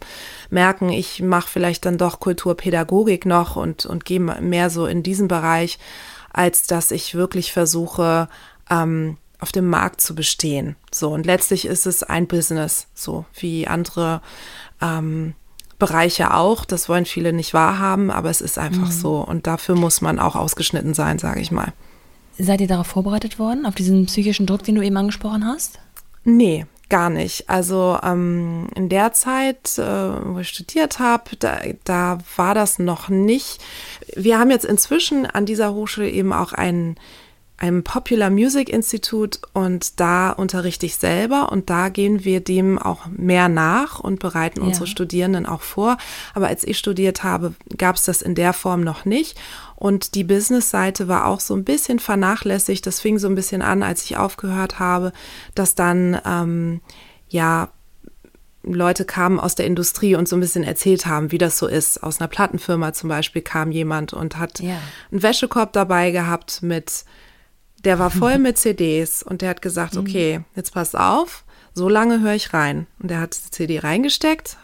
merken, 0.50 0.90
ich 0.90 1.22
mache 1.22 1.50
vielleicht 1.50 1.86
dann 1.86 1.98
doch 1.98 2.20
Kulturpädagogik 2.20 3.26
noch 3.26 3.56
und, 3.56 3.86
und 3.86 4.04
gehe 4.04 4.20
mehr 4.20 4.70
so 4.70 4.86
in 4.86 5.04
diesen 5.04 5.30
Bereich, 5.30 5.80
als 6.34 6.68
dass 6.68 6.92
ich 6.92 7.16
wirklich 7.16 7.54
versuche, 7.54 8.28
ähm, 8.70 9.18
auf 9.40 9.52
dem 9.52 9.70
Markt 9.70 10.02
zu 10.02 10.16
bestehen. 10.16 10.76
So, 10.92 11.14
und 11.14 11.26
letztlich 11.26 11.66
ist 11.66 11.86
es 11.86 12.04
ein 12.04 12.28
Business, 12.28 12.88
so 12.94 13.26
wie 13.40 13.68
andere 13.68 14.22
ähm, 14.82 15.34
Bereiche 15.80 16.34
auch. 16.34 16.66
Das 16.66 16.90
wollen 16.90 17.06
viele 17.06 17.34
nicht 17.34 17.54
wahrhaben, 17.54 18.12
aber 18.12 18.30
es 18.30 18.42
ist 18.42 18.58
einfach 18.58 18.88
mhm. 18.88 18.92
so. 18.92 19.18
Und 19.18 19.48
dafür 19.48 19.76
muss 19.76 20.02
man 20.02 20.20
auch 20.20 20.36
ausgeschnitten 20.36 20.94
sein, 20.94 21.20
sage 21.20 21.42
ich 21.42 21.52
mal. 21.52 21.74
Seid 22.38 22.62
ihr 22.62 22.68
darauf 22.68 22.88
vorbereitet 22.88 23.40
worden, 23.40 23.66
auf 23.66 23.76
diesen 23.76 24.06
psychischen 24.08 24.46
Druck, 24.46 24.64
den 24.64 24.76
du 24.76 24.82
eben 24.82 24.98
angesprochen 24.98 25.46
hast? 25.46 25.80
Nee, 26.26 26.66
gar 26.90 27.10
nicht. 27.10 27.50
Also 27.50 27.98
ähm, 28.04 28.68
in 28.76 28.90
der 28.90 29.14
Zeit, 29.14 29.78
äh, 29.78 29.82
wo 29.82 30.40
ich 30.40 30.50
studiert 30.50 31.00
habe, 31.00 31.36
da, 31.40 31.60
da 31.84 32.18
war 32.36 32.54
das 32.54 32.80
noch 32.80 33.10
nicht. 33.10 33.62
Wir 34.16 34.40
haben 34.40 34.52
jetzt 34.52 34.66
inzwischen 34.66 35.26
an 35.26 35.46
dieser 35.46 35.74
Hochschule 35.74 36.10
eben 36.10 36.34
auch 36.34 36.52
einen 36.52 36.98
einem 37.58 37.84
Popular 37.84 38.30
Music 38.30 38.70
Institut 38.70 39.40
und 39.54 40.00
da 40.00 40.32
unterrichte 40.32 40.86
ich 40.86 40.98
selber 40.98 41.52
und 41.52 41.70
da 41.70 41.90
gehen 41.90 42.26
wir 42.26 42.42
dem 42.42 42.78
auch 42.78 43.06
mehr 43.08 43.48
nach 43.48 44.00
und 44.00 44.20
bereiten 44.20 44.60
ja. 44.60 44.68
unsere 44.68 44.88
Studierenden 44.88 45.46
auch 45.46 45.62
vor. 45.62 45.98
Aber 46.34 46.48
als 46.48 46.66
ich 46.66 46.78
studiert 46.78 47.24
habe, 47.24 47.54
gab 47.78 47.96
es 47.96 48.04
das 48.04 48.22
in 48.22 48.36
der 48.36 48.52
Form 48.52 48.82
noch 48.82 49.06
nicht. 49.06 49.40
Und 49.76 50.16
die 50.16 50.24
Business-Seite 50.24 51.08
war 51.08 51.26
auch 51.26 51.40
so 51.40 51.56
ein 51.56 51.66
bisschen 51.66 52.00
vernachlässigt. 52.00 52.86
Das 52.86 53.00
fing 53.00 53.20
so 53.20 53.28
ein 53.28 53.36
bisschen 53.36 53.62
an, 53.62 53.84
als 53.84 54.04
ich 54.06 54.18
aufgehört 54.18 54.80
habe, 54.80 55.12
dass 55.54 55.76
dann 55.76 56.20
ähm, 56.26 56.82
ja 57.28 57.70
Leute 58.64 59.06
kamen 59.06 59.40
aus 59.40 59.56
der 59.56 59.68
Industrie 59.68 60.16
und 60.16 60.28
so 60.28 60.36
ein 60.36 60.40
bisschen 60.40 60.64
erzählt 60.64 61.06
haben, 61.06 61.32
wie 61.32 61.38
das 61.38 61.58
so 61.58 61.68
ist. 61.68 62.02
Aus 62.02 62.20
einer 62.20 62.28
Plattenfirma 62.28 62.94
zum 62.94 63.10
Beispiel 63.10 63.42
kam 63.42 63.72
jemand 63.72 64.14
und 64.14 64.38
hat 64.38 64.60
ja. 64.60 64.80
einen 65.12 65.22
Wäschekorb 65.22 65.74
dabei 65.74 66.12
gehabt 66.12 66.64
mit 66.64 67.06
der 67.84 68.00
war 68.00 68.10
voll 68.10 68.38
mit 68.40 68.58
CDs 68.58 69.24
und 69.24 69.42
der 69.42 69.50
hat 69.50 69.62
gesagt, 69.62 69.96
mhm. 69.96 70.02
okay, 70.02 70.42
jetzt 70.56 70.74
pass 70.74 70.96
auf, 70.96 71.46
so 71.74 71.88
lange 71.88 72.22
höre 72.22 72.34
ich 72.34 72.54
rein. 72.54 72.88
Und 73.00 73.12
der 73.12 73.20
hat 73.20 73.38
die 73.38 73.52
CD 73.52 73.80
reingesteckt, 73.80 74.58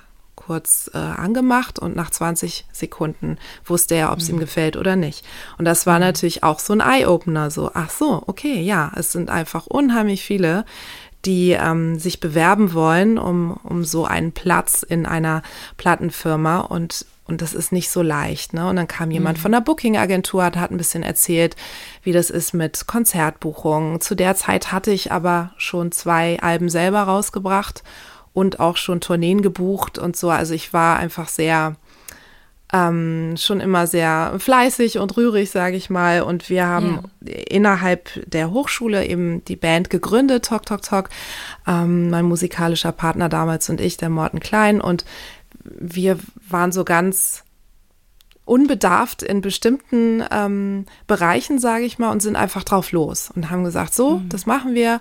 kurz 0.51 0.91
äh, 0.93 0.97
angemacht 0.97 1.79
und 1.79 1.95
nach 1.95 2.09
20 2.09 2.65
Sekunden 2.73 3.37
wusste 3.63 3.95
er, 3.95 4.11
ob 4.11 4.19
es 4.19 4.27
mhm. 4.27 4.35
ihm 4.35 4.39
gefällt 4.41 4.75
oder 4.75 4.97
nicht. 4.97 5.25
Und 5.57 5.63
das 5.63 5.85
war 5.85 5.95
mhm. 5.95 6.01
natürlich 6.01 6.43
auch 6.43 6.59
so 6.59 6.73
ein 6.73 6.81
Eye-Opener, 6.81 7.49
so, 7.49 7.71
ach 7.73 7.89
so, 7.89 8.21
okay, 8.27 8.59
ja, 8.59 8.91
es 8.97 9.13
sind 9.13 9.29
einfach 9.29 9.65
unheimlich 9.67 10.25
viele, 10.25 10.65
die 11.23 11.51
ähm, 11.51 11.97
sich 11.97 12.19
bewerben 12.19 12.73
wollen 12.73 13.17
um, 13.17 13.57
um 13.63 13.85
so 13.85 14.03
einen 14.03 14.33
Platz 14.33 14.83
in 14.83 15.05
einer 15.05 15.41
Plattenfirma 15.77 16.59
und 16.59 17.05
und 17.27 17.41
das 17.41 17.53
ist 17.53 17.71
nicht 17.71 17.89
so 17.89 18.01
leicht. 18.01 18.51
Ne? 18.51 18.67
Und 18.67 18.75
dann 18.75 18.89
kam 18.89 19.09
jemand 19.09 19.37
mhm. 19.37 19.41
von 19.43 19.51
der 19.53 19.61
Booking-Agentur, 19.61 20.43
hat, 20.43 20.57
hat 20.57 20.71
ein 20.71 20.77
bisschen 20.77 21.03
erzählt, 21.03 21.55
wie 22.03 22.11
das 22.11 22.29
ist 22.29 22.53
mit 22.53 22.87
Konzertbuchungen. 22.87 24.01
Zu 24.01 24.15
der 24.15 24.35
Zeit 24.35 24.73
hatte 24.73 24.91
ich 24.91 25.13
aber 25.13 25.51
schon 25.55 25.93
zwei 25.93 26.41
Alben 26.41 26.67
selber 26.67 27.03
rausgebracht 27.03 27.83
und 28.33 28.59
auch 28.59 28.77
schon 28.77 29.01
Tourneen 29.01 29.41
gebucht 29.41 29.97
und 29.97 30.15
so. 30.15 30.29
Also 30.29 30.53
ich 30.53 30.73
war 30.73 30.97
einfach 30.97 31.27
sehr, 31.27 31.75
ähm, 32.73 33.35
schon 33.37 33.59
immer 33.59 33.87
sehr 33.87 34.35
fleißig 34.37 34.97
und 34.99 35.17
rührig, 35.17 35.51
sage 35.51 35.75
ich 35.75 35.89
mal. 35.89 36.21
Und 36.21 36.49
wir 36.49 36.67
haben 36.67 37.03
ja. 37.21 37.35
innerhalb 37.49 38.09
der 38.29 38.51
Hochschule 38.51 39.05
eben 39.05 39.43
die 39.45 39.57
Band 39.57 39.89
gegründet, 39.89 40.45
Talk 40.45 40.65
Talk 40.65 40.81
Talk. 40.81 41.09
Ähm, 41.67 42.09
mein 42.09 42.25
musikalischer 42.25 42.93
Partner 42.93 43.27
damals 43.27 43.69
und 43.69 43.81
ich, 43.81 43.97
der 43.97 44.09
Morten 44.09 44.39
Klein. 44.39 44.79
Und 44.79 45.03
wir 45.63 46.17
waren 46.49 46.71
so 46.71 46.85
ganz 46.85 47.43
unbedarft 48.45 49.23
in 49.23 49.41
bestimmten 49.41 50.23
ähm, 50.31 50.85
Bereichen, 51.07 51.59
sage 51.59 51.85
ich 51.85 51.99
mal, 51.99 52.11
und 52.11 52.21
sind 52.21 52.35
einfach 52.35 52.63
drauf 52.63 52.91
los 52.91 53.31
und 53.33 53.49
haben 53.49 53.63
gesagt, 53.63 53.93
so, 53.93 54.17
mhm. 54.17 54.29
das 54.29 54.45
machen 54.45 54.73
wir 54.73 54.99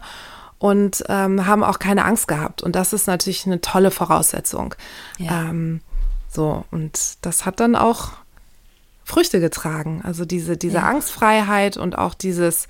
und 0.60 1.02
ähm, 1.08 1.46
haben 1.46 1.64
auch 1.64 1.80
keine 1.80 2.04
Angst 2.04 2.28
gehabt. 2.28 2.62
Und 2.62 2.76
das 2.76 2.92
ist 2.92 3.08
natürlich 3.08 3.46
eine 3.46 3.60
tolle 3.60 3.90
Voraussetzung. 3.90 4.74
Ja. 5.18 5.48
Ähm, 5.48 5.80
so, 6.28 6.64
und 6.70 7.16
das 7.22 7.46
hat 7.46 7.58
dann 7.58 7.74
auch 7.74 8.10
Früchte 9.02 9.40
getragen. 9.40 10.02
Also 10.04 10.24
diese, 10.24 10.56
diese 10.56 10.76
ja. 10.76 10.82
Angstfreiheit 10.82 11.78
und 11.78 11.96
auch 11.96 12.14
dieses, 12.14 12.68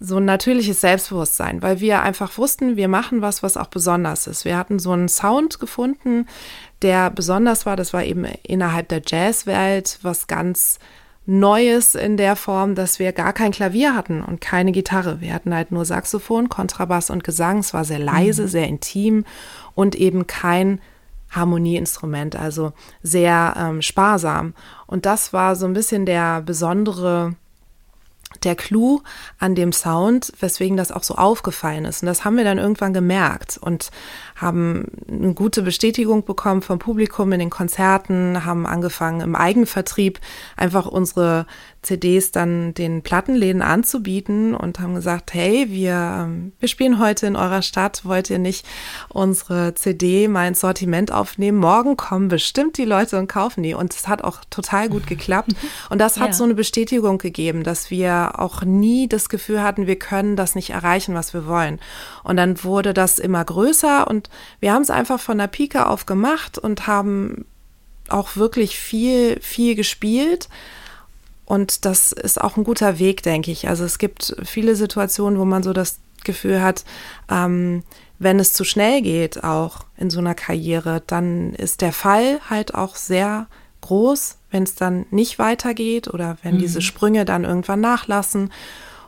so 0.00 0.16
ein 0.16 0.24
natürliches 0.24 0.80
Selbstbewusstsein, 0.80 1.62
weil 1.62 1.78
wir 1.78 2.02
einfach 2.02 2.36
wussten, 2.38 2.76
wir 2.76 2.88
machen 2.88 3.22
was, 3.22 3.44
was 3.44 3.56
auch 3.56 3.68
besonders 3.68 4.26
ist. 4.26 4.44
Wir 4.44 4.58
hatten 4.58 4.80
so 4.80 4.90
einen 4.90 5.08
Sound 5.08 5.60
gefunden, 5.60 6.26
der 6.82 7.08
besonders 7.10 7.66
war. 7.66 7.76
Das 7.76 7.92
war 7.92 8.02
eben 8.02 8.24
innerhalb 8.42 8.88
der 8.88 9.00
Jazzwelt 9.06 10.00
was 10.02 10.26
ganz 10.26 10.80
Neues 11.24 11.94
in 11.94 12.16
der 12.16 12.34
Form, 12.34 12.74
dass 12.74 12.98
wir 12.98 13.12
gar 13.12 13.32
kein 13.32 13.52
Klavier 13.52 13.94
hatten 13.94 14.22
und 14.22 14.40
keine 14.40 14.72
Gitarre. 14.72 15.20
Wir 15.20 15.32
hatten 15.32 15.54
halt 15.54 15.70
nur 15.70 15.84
Saxophon, 15.84 16.48
Kontrabass 16.48 17.10
und 17.10 17.22
Gesang. 17.22 17.58
Es 17.58 17.72
war 17.72 17.84
sehr 17.84 18.00
leise, 18.00 18.42
mhm. 18.42 18.48
sehr 18.48 18.66
intim 18.66 19.24
und 19.74 19.94
eben 19.94 20.26
kein 20.26 20.80
Harmonieinstrument, 21.30 22.36
also 22.36 22.72
sehr 23.02 23.54
ähm, 23.56 23.82
sparsam. 23.82 24.54
Und 24.86 25.06
das 25.06 25.32
war 25.32 25.56
so 25.56 25.66
ein 25.66 25.72
bisschen 25.72 26.06
der 26.06 26.42
besondere 26.42 27.36
der 28.44 28.56
Clou 28.56 29.02
an 29.38 29.54
dem 29.54 29.72
Sound, 29.72 30.32
weswegen 30.40 30.76
das 30.76 30.90
auch 30.90 31.02
so 31.02 31.14
aufgefallen 31.14 31.84
ist. 31.84 32.02
Und 32.02 32.06
das 32.06 32.24
haben 32.24 32.36
wir 32.36 32.44
dann 32.44 32.58
irgendwann 32.58 32.94
gemerkt 32.94 33.58
und 33.58 33.90
haben 34.42 34.88
eine 35.08 35.32
gute 35.34 35.62
Bestätigung 35.62 36.24
bekommen 36.24 36.60
vom 36.60 36.78
Publikum 36.78 37.32
in 37.32 37.38
den 37.38 37.50
Konzerten, 37.50 38.44
haben 38.44 38.66
angefangen 38.66 39.20
im 39.20 39.36
Eigenvertrieb 39.36 40.20
einfach 40.56 40.86
unsere 40.86 41.46
CDs 41.82 42.30
dann 42.30 42.74
den 42.74 43.02
Plattenläden 43.02 43.60
anzubieten 43.60 44.54
und 44.54 44.78
haben 44.78 44.94
gesagt, 44.94 45.34
hey, 45.34 45.66
wir, 45.68 46.30
wir 46.60 46.68
spielen 46.68 47.00
heute 47.00 47.26
in 47.26 47.34
eurer 47.34 47.62
Stadt, 47.62 48.04
wollt 48.04 48.30
ihr 48.30 48.38
nicht 48.38 48.64
unsere 49.08 49.74
CD 49.74 50.28
mal 50.28 50.46
ins 50.46 50.60
Sortiment 50.60 51.10
aufnehmen? 51.10 51.58
Morgen 51.58 51.96
kommen 51.96 52.28
bestimmt 52.28 52.78
die 52.78 52.84
Leute 52.84 53.18
und 53.18 53.26
kaufen 53.26 53.64
die. 53.64 53.74
Und 53.74 53.92
es 53.94 54.06
hat 54.06 54.22
auch 54.22 54.38
total 54.48 54.88
gut 54.88 55.08
geklappt. 55.08 55.52
Und 55.90 55.98
das 55.98 56.18
hat 56.18 56.28
ja. 56.28 56.32
so 56.32 56.44
eine 56.44 56.54
Bestätigung 56.54 57.18
gegeben, 57.18 57.64
dass 57.64 57.90
wir 57.90 58.38
auch 58.38 58.62
nie 58.62 59.08
das 59.08 59.28
Gefühl 59.28 59.62
hatten, 59.62 59.86
wir 59.86 59.98
können 59.98 60.36
das 60.36 60.54
nicht 60.54 60.70
erreichen, 60.70 61.14
was 61.14 61.34
wir 61.34 61.46
wollen. 61.46 61.80
Und 62.22 62.36
dann 62.36 62.62
wurde 62.62 62.94
das 62.94 63.18
immer 63.18 63.44
größer 63.44 64.06
und 64.06 64.30
wir 64.60 64.72
haben 64.72 64.82
es 64.82 64.90
einfach 64.90 65.20
von 65.20 65.38
der 65.38 65.48
Pike 65.48 65.86
auf 65.86 66.06
gemacht 66.06 66.58
und 66.58 66.86
haben 66.86 67.44
auch 68.08 68.36
wirklich 68.36 68.78
viel, 68.78 69.40
viel 69.40 69.74
gespielt 69.74 70.48
und 71.44 71.84
das 71.84 72.12
ist 72.12 72.40
auch 72.40 72.56
ein 72.56 72.64
guter 72.64 72.98
Weg, 72.98 73.22
denke 73.22 73.50
ich. 73.50 73.68
Also 73.68 73.84
es 73.84 73.98
gibt 73.98 74.36
viele 74.44 74.76
Situationen, 74.76 75.38
wo 75.38 75.44
man 75.44 75.62
so 75.62 75.72
das 75.72 75.98
Gefühl 76.24 76.62
hat, 76.62 76.84
ähm, 77.30 77.82
wenn 78.18 78.38
es 78.38 78.52
zu 78.52 78.64
schnell 78.64 79.02
geht, 79.02 79.42
auch 79.42 79.80
in 79.96 80.08
so 80.08 80.20
einer 80.20 80.34
Karriere, 80.34 81.02
dann 81.06 81.54
ist 81.54 81.80
der 81.80 81.92
Fall 81.92 82.40
halt 82.48 82.74
auch 82.74 82.94
sehr 82.94 83.48
groß, 83.80 84.36
wenn 84.50 84.62
es 84.62 84.76
dann 84.76 85.06
nicht 85.10 85.38
weitergeht 85.38 86.06
oder 86.08 86.36
wenn 86.42 86.54
mhm. 86.54 86.60
diese 86.60 86.80
Sprünge 86.80 87.24
dann 87.24 87.44
irgendwann 87.44 87.80
nachlassen. 87.80 88.52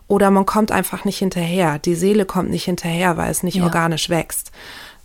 Oder 0.07 0.31
man 0.31 0.45
kommt 0.45 0.73
einfach 0.73 1.05
nicht 1.05 1.19
hinterher. 1.19 1.79
Die 1.79 1.95
Seele 1.95 2.27
kommt 2.27 2.51
nicht 2.51 2.65
hinterher, 2.65 3.17
weil 3.17 3.31
es 3.31 3.43
nicht 3.43 3.57
ja. 3.57 3.65
organisch 3.65 4.11
wächst. 4.11 4.51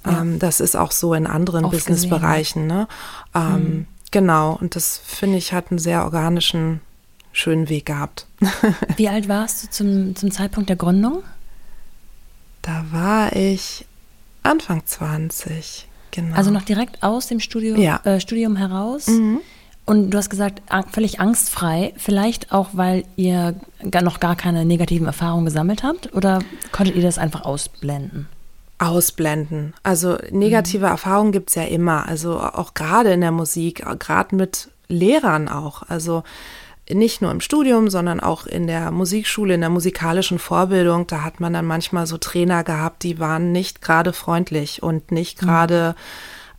Ja. 0.05 0.21
Ähm, 0.21 0.39
das 0.39 0.59
ist 0.59 0.75
auch 0.75 0.91
so 0.91 1.13
in 1.13 1.27
anderen 1.27 1.69
Businessbereichen. 1.69 2.67
Ne? 2.67 2.87
Ähm, 3.33 3.53
mhm. 3.53 3.87
Genau, 4.11 4.57
und 4.59 4.75
das 4.75 4.99
finde 5.05 5.37
ich 5.37 5.53
hat 5.53 5.69
einen 5.69 5.77
sehr 5.77 6.03
organischen 6.03 6.81
schönen 7.31 7.69
Weg 7.69 7.85
gehabt. 7.87 8.25
Wie 8.97 9.09
alt 9.09 9.27
warst 9.27 9.63
du 9.63 9.69
zum, 9.69 10.15
zum 10.15 10.31
Zeitpunkt 10.31 10.69
der 10.69 10.75
Gründung? 10.75 11.23
Da 12.61 12.85
war 12.91 13.35
ich 13.35 13.85
Anfang 14.43 14.85
20, 14.85 15.87
genau. 16.11 16.35
Also 16.35 16.51
noch 16.51 16.63
direkt 16.63 17.03
aus 17.03 17.27
dem 17.27 17.39
Studium, 17.39 17.79
ja. 17.79 17.99
äh, 18.03 18.19
Studium 18.19 18.55
heraus. 18.55 19.07
Mhm. 19.07 19.39
Und 19.85 20.11
du 20.11 20.17
hast 20.19 20.29
gesagt, 20.29 20.61
völlig 20.91 21.19
angstfrei, 21.19 21.93
vielleicht 21.97 22.51
auch, 22.51 22.69
weil 22.73 23.05
ihr 23.15 23.55
noch 23.81 24.19
gar 24.19 24.35
keine 24.35 24.63
negativen 24.63 25.07
Erfahrungen 25.07 25.45
gesammelt 25.45 25.81
habt? 25.81 26.13
Oder 26.13 26.43
konntet 26.71 26.95
ihr 26.95 27.01
das 27.01 27.17
einfach 27.17 27.41
ausblenden? 27.41 28.27
Ausblenden. 28.77 29.73
Also 29.81 30.19
negative 30.29 30.85
mhm. 30.85 30.91
Erfahrungen 30.91 31.31
gibt 31.31 31.49
es 31.49 31.55
ja 31.55 31.63
immer. 31.63 32.07
Also 32.07 32.39
auch 32.39 32.75
gerade 32.75 33.11
in 33.13 33.21
der 33.21 33.31
Musik, 33.31 33.83
gerade 33.97 34.35
mit 34.35 34.69
Lehrern 34.89 35.49
auch. 35.49 35.81
Also 35.89 36.23
nicht 36.91 37.21
nur 37.21 37.31
im 37.31 37.41
Studium, 37.41 37.89
sondern 37.89 38.19
auch 38.19 38.45
in 38.45 38.67
der 38.67 38.91
Musikschule, 38.91 39.53
in 39.53 39.61
der 39.61 39.69
musikalischen 39.69 40.39
Vorbildung, 40.39 41.07
da 41.07 41.23
hat 41.23 41.39
man 41.39 41.53
dann 41.53 41.65
manchmal 41.65 42.07
so 42.07 42.17
Trainer 42.17 42.63
gehabt, 42.63 43.03
die 43.03 43.19
waren 43.19 43.51
nicht 43.51 43.81
gerade 43.81 44.13
freundlich 44.13 44.81
und 44.81 45.11
nicht 45.11 45.41
mhm. 45.41 45.45
gerade 45.45 45.95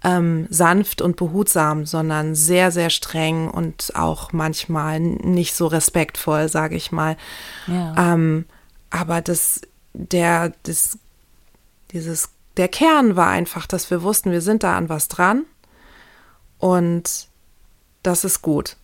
ähm, 0.02 0.46
sanft 0.48 1.02
und 1.02 1.16
behutsam, 1.16 1.84
sondern 1.84 2.34
sehr, 2.34 2.70
sehr 2.70 2.90
streng 2.90 3.50
und 3.50 3.92
auch 3.94 4.32
manchmal 4.32 5.00
nicht 5.00 5.54
so 5.54 5.66
respektvoll, 5.66 6.48
sage 6.48 6.76
ich 6.76 6.92
mal. 6.92 7.16
Ja. 7.66 8.14
Ähm, 8.14 8.46
aber 8.90 9.20
das, 9.20 9.60
der, 9.92 10.52
das, 10.62 10.98
dieses, 11.92 12.30
der 12.56 12.68
Kern 12.68 13.16
war 13.16 13.28
einfach, 13.28 13.66
dass 13.66 13.90
wir 13.90 14.02
wussten, 14.02 14.30
wir 14.30 14.40
sind 14.40 14.62
da 14.62 14.76
an 14.76 14.88
was 14.88 15.08
dran 15.08 15.44
und 16.58 17.28
das 18.02 18.24
ist 18.24 18.42
gut. 18.42 18.76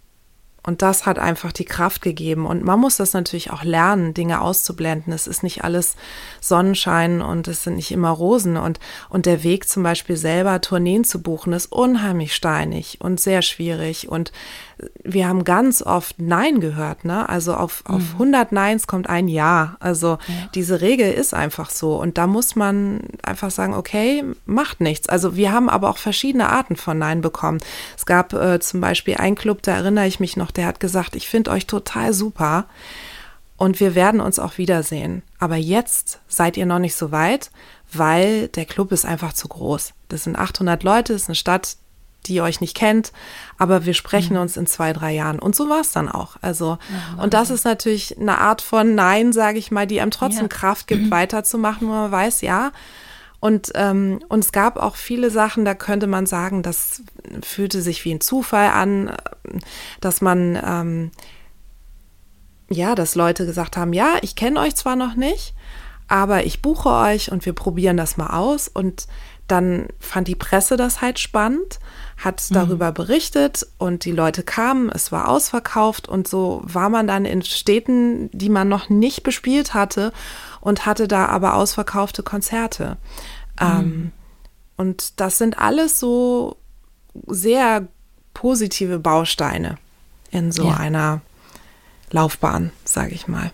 Und 0.66 0.82
das 0.82 1.06
hat 1.06 1.20
einfach 1.20 1.52
die 1.52 1.64
Kraft 1.64 2.02
gegeben. 2.02 2.44
Und 2.44 2.64
man 2.64 2.80
muss 2.80 2.96
das 2.96 3.12
natürlich 3.12 3.52
auch 3.52 3.62
lernen, 3.62 4.14
Dinge 4.14 4.40
auszublenden. 4.40 5.12
Es 5.12 5.28
ist 5.28 5.44
nicht 5.44 5.62
alles 5.62 5.94
Sonnenschein 6.40 7.22
und 7.22 7.46
es 7.46 7.62
sind 7.62 7.76
nicht 7.76 7.92
immer 7.92 8.10
Rosen. 8.10 8.56
Und, 8.56 8.80
und 9.08 9.26
der 9.26 9.44
Weg 9.44 9.68
zum 9.68 9.84
Beispiel 9.84 10.16
selber 10.16 10.60
Tourneen 10.60 11.04
zu 11.04 11.22
buchen, 11.22 11.52
ist 11.52 11.70
unheimlich 11.70 12.34
steinig 12.34 12.98
und 13.00 13.20
sehr 13.20 13.42
schwierig. 13.42 14.08
Und 14.08 14.32
wir 15.04 15.26
haben 15.26 15.44
ganz 15.44 15.80
oft 15.80 16.18
Nein 16.18 16.60
gehört, 16.60 17.04
ne? 17.04 17.28
Also 17.28 17.54
auf, 17.54 17.82
mhm. 17.88 17.94
auf 17.94 18.02
100 18.14 18.52
Neins 18.52 18.86
kommt 18.86 19.08
ein 19.08 19.26
Ja. 19.26 19.76
Also 19.80 20.18
ja. 20.28 20.34
diese 20.54 20.80
Regel 20.82 21.10
ist 21.10 21.32
einfach 21.32 21.70
so. 21.70 21.96
Und 21.96 22.18
da 22.18 22.26
muss 22.26 22.56
man 22.56 23.00
einfach 23.22 23.50
sagen, 23.50 23.74
okay, 23.74 24.22
macht 24.44 24.80
nichts. 24.80 25.08
Also 25.08 25.34
wir 25.34 25.52
haben 25.52 25.70
aber 25.70 25.88
auch 25.88 25.98
verschiedene 25.98 26.50
Arten 26.50 26.76
von 26.76 26.98
Nein 26.98 27.22
bekommen. 27.22 27.58
Es 27.96 28.04
gab 28.04 28.34
äh, 28.34 28.60
zum 28.60 28.80
Beispiel 28.82 29.16
einen 29.16 29.36
Club, 29.36 29.62
da 29.62 29.76
erinnere 29.76 30.06
ich 30.06 30.20
mich 30.20 30.36
noch, 30.36 30.50
der 30.50 30.66
hat 30.66 30.78
gesagt, 30.78 31.16
ich 31.16 31.28
finde 31.28 31.52
euch 31.52 31.66
total 31.66 32.12
super. 32.12 32.66
Und 33.56 33.80
wir 33.80 33.94
werden 33.94 34.20
uns 34.20 34.38
auch 34.38 34.58
wiedersehen. 34.58 35.22
Aber 35.38 35.56
jetzt 35.56 36.20
seid 36.28 36.58
ihr 36.58 36.66
noch 36.66 36.78
nicht 36.78 36.94
so 36.94 37.10
weit, 37.10 37.50
weil 37.90 38.48
der 38.48 38.66
Club 38.66 38.92
ist 38.92 39.06
einfach 39.06 39.32
zu 39.32 39.48
groß. 39.48 39.94
Das 40.08 40.24
sind 40.24 40.36
800 40.36 40.82
Leute, 40.82 41.14
das 41.14 41.22
ist 41.22 41.28
eine 41.28 41.36
Stadt, 41.36 41.78
die 42.26 42.40
euch 42.40 42.60
nicht 42.60 42.76
kennt, 42.76 43.12
aber 43.58 43.84
wir 43.84 43.94
sprechen 43.94 44.34
mhm. 44.34 44.42
uns 44.42 44.56
in 44.56 44.66
zwei, 44.66 44.92
drei 44.92 45.12
Jahren. 45.12 45.38
Und 45.38 45.54
so 45.54 45.68
war 45.68 45.80
es 45.80 45.92
dann 45.92 46.08
auch. 46.08 46.36
Also, 46.42 46.78
ja, 46.90 47.22
und 47.22 47.34
das 47.34 47.50
ist 47.50 47.64
natürlich 47.64 48.18
eine 48.18 48.38
Art 48.38 48.62
von 48.62 48.94
Nein, 48.94 49.32
sage 49.32 49.58
ich 49.58 49.70
mal, 49.70 49.86
die 49.86 50.00
einem 50.00 50.10
trotzdem 50.10 50.44
ja. 50.44 50.48
Kraft 50.48 50.86
gibt, 50.86 51.10
weiterzumachen, 51.10 51.86
wo 51.88 51.92
man 51.92 52.10
weiß, 52.10 52.40
ja. 52.42 52.72
Und, 53.38 53.70
ähm, 53.74 54.20
und 54.28 54.44
es 54.44 54.52
gab 54.52 54.76
auch 54.76 54.96
viele 54.96 55.30
Sachen, 55.30 55.64
da 55.64 55.74
könnte 55.74 56.06
man 56.06 56.26
sagen, 56.26 56.62
das 56.62 57.02
fühlte 57.42 57.82
sich 57.82 58.04
wie 58.04 58.12
ein 58.12 58.20
Zufall 58.20 58.70
an, 58.70 59.12
dass 60.00 60.20
man, 60.20 60.58
ähm, 60.64 61.10
ja, 62.68 62.94
dass 62.94 63.14
Leute 63.14 63.46
gesagt 63.46 63.76
haben, 63.76 63.92
ja, 63.92 64.14
ich 64.22 64.34
kenne 64.34 64.58
euch 64.58 64.74
zwar 64.74 64.96
noch 64.96 65.14
nicht, 65.14 65.54
aber 66.08 66.44
ich 66.44 66.62
buche 66.62 66.88
euch 66.88 67.30
und 67.30 67.46
wir 67.46 67.52
probieren 67.52 67.96
das 67.96 68.16
mal 68.16 68.36
aus. 68.36 68.68
Und 68.68 69.06
dann 69.46 69.88
fand 70.00 70.28
die 70.28 70.34
Presse 70.34 70.76
das 70.76 71.00
halt 71.00 71.18
spannend 71.18 71.78
hat 72.16 72.44
mhm. 72.48 72.54
darüber 72.54 72.92
berichtet 72.92 73.66
und 73.78 74.04
die 74.04 74.12
Leute 74.12 74.42
kamen, 74.42 74.90
es 74.90 75.12
war 75.12 75.28
ausverkauft 75.28 76.08
und 76.08 76.26
so 76.26 76.62
war 76.64 76.88
man 76.88 77.06
dann 77.06 77.24
in 77.24 77.42
Städten, 77.42 78.30
die 78.32 78.48
man 78.48 78.68
noch 78.68 78.88
nicht 78.88 79.22
bespielt 79.22 79.74
hatte 79.74 80.12
und 80.60 80.86
hatte 80.86 81.08
da 81.08 81.26
aber 81.26 81.54
ausverkaufte 81.54 82.22
Konzerte. 82.22 82.96
Mhm. 83.60 83.66
Ähm, 83.66 84.12
und 84.76 85.20
das 85.20 85.38
sind 85.38 85.58
alles 85.58 85.98
so 86.00 86.56
sehr 87.26 87.86
positive 88.34 88.98
Bausteine 88.98 89.78
in 90.30 90.52
so 90.52 90.68
ja. 90.68 90.76
einer 90.76 91.20
Laufbahn, 92.10 92.72
sage 92.84 93.14
ich 93.14 93.28
mal. 93.28 93.50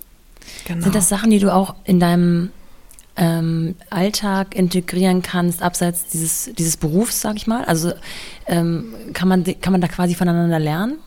Genau. 0.66 0.82
Sind 0.82 0.94
das 0.94 1.08
Sachen, 1.08 1.30
die 1.30 1.38
du 1.38 1.52
auch 1.52 1.74
in 1.84 2.00
deinem 2.00 2.50
ähm, 3.16 3.74
Alltag 3.90 4.54
integrieren 4.54 5.22
kannst, 5.22 5.62
abseits 5.62 6.06
dieses, 6.06 6.50
dieses 6.56 6.76
Berufs, 6.76 7.20
sag 7.20 7.36
ich 7.36 7.46
mal? 7.46 7.64
Also 7.64 7.92
ähm, 8.46 8.94
kann, 9.12 9.28
man, 9.28 9.44
kann 9.60 9.72
man 9.72 9.80
da 9.80 9.88
quasi 9.88 10.14
voneinander 10.14 10.58
lernen? 10.58 10.98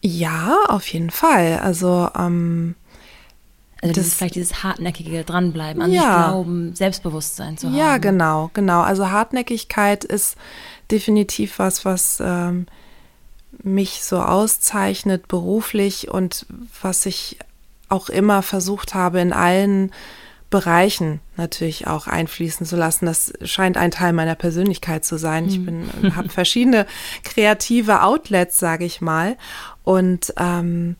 Ja, 0.00 0.56
auf 0.68 0.86
jeden 0.88 1.10
Fall. 1.10 1.60
Also, 1.60 2.08
ähm, 2.16 2.74
also 3.80 3.94
das, 3.94 4.04
dieses, 4.04 4.14
vielleicht 4.14 4.34
dieses 4.34 4.62
hartnäckige 4.62 5.24
Dranbleiben, 5.24 5.82
an 5.82 5.92
ja. 5.92 6.00
sich 6.00 6.26
glauben, 6.28 6.74
Selbstbewusstsein 6.74 7.56
zu 7.56 7.68
haben. 7.68 7.76
Ja, 7.76 7.98
genau, 7.98 8.50
genau. 8.52 8.82
Also 8.82 9.10
Hartnäckigkeit 9.10 10.04
ist 10.04 10.36
definitiv 10.90 11.58
was, 11.58 11.84
was 11.84 12.22
ähm, 12.24 12.66
mich 13.62 14.04
so 14.04 14.20
auszeichnet 14.20 15.28
beruflich 15.28 16.10
und 16.10 16.46
was 16.82 17.06
ich 17.06 17.38
auch 17.88 18.08
immer 18.08 18.42
versucht 18.42 18.94
habe, 18.94 19.20
in 19.20 19.32
allen 19.32 19.92
Bereichen 20.50 21.20
natürlich 21.36 21.86
auch 21.86 22.06
einfließen 22.06 22.64
zu 22.64 22.76
lassen. 22.76 23.06
Das 23.06 23.32
scheint 23.42 23.76
ein 23.76 23.90
Teil 23.90 24.12
meiner 24.12 24.36
Persönlichkeit 24.36 25.04
zu 25.04 25.18
sein. 25.18 25.48
Ich 25.48 25.56
hm. 25.56 25.64
bin, 25.64 26.16
habe 26.16 26.28
verschiedene 26.28 26.86
kreative 27.24 28.02
Outlets, 28.02 28.58
sage 28.58 28.84
ich 28.84 29.00
mal. 29.00 29.36
Und 29.82 30.32
ähm, 30.36 30.96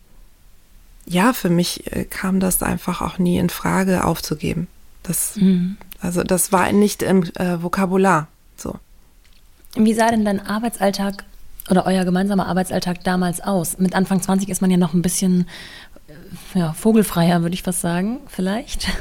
ja, 1.05 1.33
für 1.33 1.49
mich 1.49 1.91
äh, 1.93 2.05
kam 2.05 2.39
das 2.39 2.61
einfach 2.63 3.01
auch 3.01 3.17
nie 3.17 3.37
in 3.37 3.49
Frage 3.49 4.03
aufzugeben. 4.03 4.67
Das, 5.03 5.35
mhm. 5.37 5.77
Also 6.01 6.23
das 6.23 6.51
war 6.51 6.71
nicht 6.71 7.03
im 7.03 7.23
äh, 7.35 7.61
Vokabular. 7.61 8.27
So. 8.57 8.75
Wie 9.75 9.93
sah 9.93 10.09
denn 10.09 10.25
dein 10.25 10.45
Arbeitsalltag 10.45 11.23
oder 11.69 11.85
euer 11.85 12.05
gemeinsamer 12.05 12.47
Arbeitsalltag 12.47 13.03
damals 13.03 13.41
aus? 13.41 13.77
Mit 13.77 13.95
Anfang 13.95 14.21
20 14.21 14.49
ist 14.49 14.61
man 14.61 14.71
ja 14.71 14.77
noch 14.77 14.93
ein 14.93 15.01
bisschen 15.01 15.47
ja, 16.53 16.73
vogelfreier, 16.73 17.41
würde 17.41 17.53
ich 17.53 17.63
fast 17.63 17.81
sagen, 17.81 18.19
vielleicht. 18.27 18.87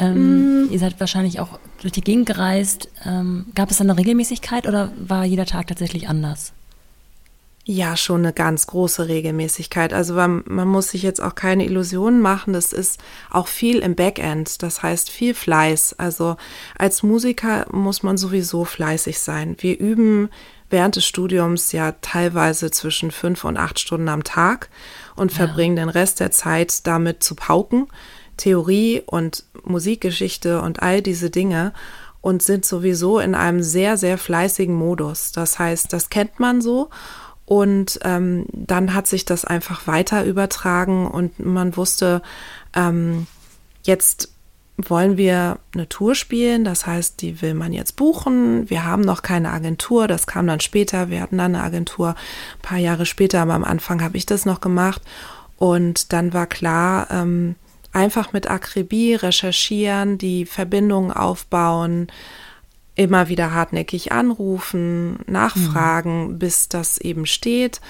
Ähm, 0.00 0.64
mm. 0.64 0.72
Ihr 0.72 0.78
seid 0.80 0.98
wahrscheinlich 0.98 1.38
auch 1.38 1.60
durch 1.80 1.92
die 1.92 2.00
Gegend 2.00 2.26
gereist. 2.26 2.88
Ähm, 3.04 3.46
gab 3.54 3.70
es 3.70 3.78
da 3.78 3.84
eine 3.84 3.96
Regelmäßigkeit 3.96 4.66
oder 4.66 4.90
war 4.96 5.24
jeder 5.24 5.46
Tag 5.46 5.68
tatsächlich 5.68 6.08
anders? 6.08 6.52
Ja, 7.66 7.96
schon 7.96 8.20
eine 8.20 8.34
ganz 8.34 8.66
große 8.66 9.08
Regelmäßigkeit. 9.08 9.94
Also 9.94 10.14
man, 10.14 10.42
man, 10.46 10.68
muss 10.68 10.90
sich 10.90 11.02
jetzt 11.02 11.22
auch 11.22 11.34
keine 11.34 11.64
Illusionen 11.64 12.20
machen. 12.20 12.52
Das 12.52 12.74
ist 12.74 13.00
auch 13.30 13.46
viel 13.46 13.78
im 13.78 13.94
Backend. 13.94 14.62
Das 14.62 14.82
heißt 14.82 15.08
viel 15.08 15.32
Fleiß. 15.32 15.94
Also 15.98 16.36
als 16.76 17.02
Musiker 17.02 17.66
muss 17.72 18.02
man 18.02 18.18
sowieso 18.18 18.66
fleißig 18.66 19.18
sein. 19.18 19.56
Wir 19.60 19.80
üben 19.80 20.28
während 20.68 20.96
des 20.96 21.06
Studiums 21.06 21.72
ja 21.72 21.92
teilweise 22.02 22.70
zwischen 22.70 23.10
fünf 23.10 23.44
und 23.44 23.56
acht 23.56 23.78
Stunden 23.78 24.08
am 24.10 24.24
Tag 24.24 24.68
und 25.16 25.32
ja. 25.32 25.38
verbringen 25.38 25.76
den 25.76 25.88
Rest 25.88 26.20
der 26.20 26.30
Zeit 26.30 26.86
damit 26.86 27.22
zu 27.22 27.34
pauken, 27.34 27.88
Theorie 28.36 29.02
und 29.06 29.44
Musikgeschichte 29.64 30.60
und 30.60 30.82
all 30.82 31.02
diese 31.02 31.30
Dinge 31.30 31.72
und 32.20 32.42
sind 32.42 32.64
sowieso 32.64 33.18
in 33.18 33.34
einem 33.34 33.62
sehr, 33.62 33.96
sehr 33.96 34.18
fleißigen 34.18 34.74
Modus. 34.74 35.32
Das 35.32 35.58
heißt, 35.58 35.92
das 35.92 36.10
kennt 36.10 36.40
man 36.40 36.62
so. 36.62 36.88
Und 37.46 38.00
ähm, 38.02 38.46
dann 38.52 38.94
hat 38.94 39.06
sich 39.06 39.26
das 39.26 39.44
einfach 39.44 39.86
weiter 39.86 40.24
übertragen 40.24 41.06
und 41.06 41.38
man 41.38 41.76
wusste, 41.76 42.22
ähm, 42.74 43.26
jetzt 43.82 44.33
wollen 44.76 45.16
wir 45.16 45.58
eine 45.74 45.88
Tour 45.88 46.14
spielen. 46.14 46.64
Das 46.64 46.86
heißt, 46.86 47.22
die 47.22 47.40
will 47.42 47.54
man 47.54 47.72
jetzt 47.72 47.96
buchen. 47.96 48.68
Wir 48.68 48.84
haben 48.84 49.02
noch 49.02 49.22
keine 49.22 49.52
Agentur. 49.52 50.08
Das 50.08 50.26
kam 50.26 50.46
dann 50.46 50.60
später. 50.60 51.10
Wir 51.10 51.20
hatten 51.20 51.38
dann 51.38 51.54
eine 51.54 51.64
Agentur 51.64 52.10
ein 52.10 52.62
paar 52.62 52.78
Jahre 52.78 53.06
später, 53.06 53.40
aber 53.40 53.54
am 53.54 53.64
Anfang 53.64 54.02
habe 54.02 54.16
ich 54.16 54.26
das 54.26 54.46
noch 54.46 54.60
gemacht. 54.60 55.02
Und 55.56 56.12
dann 56.12 56.32
war 56.32 56.46
klar, 56.46 57.08
ähm, 57.10 57.54
einfach 57.92 58.32
mit 58.32 58.50
Akribie 58.50 59.14
recherchieren, 59.14 60.18
die 60.18 60.46
Verbindungen 60.46 61.12
aufbauen, 61.12 62.08
immer 62.96 63.28
wieder 63.28 63.52
hartnäckig 63.52 64.12
anrufen, 64.12 65.20
nachfragen, 65.26 66.32
mhm. 66.32 66.38
bis 66.38 66.68
das 66.68 66.98
eben 66.98 67.26
steht. 67.26 67.80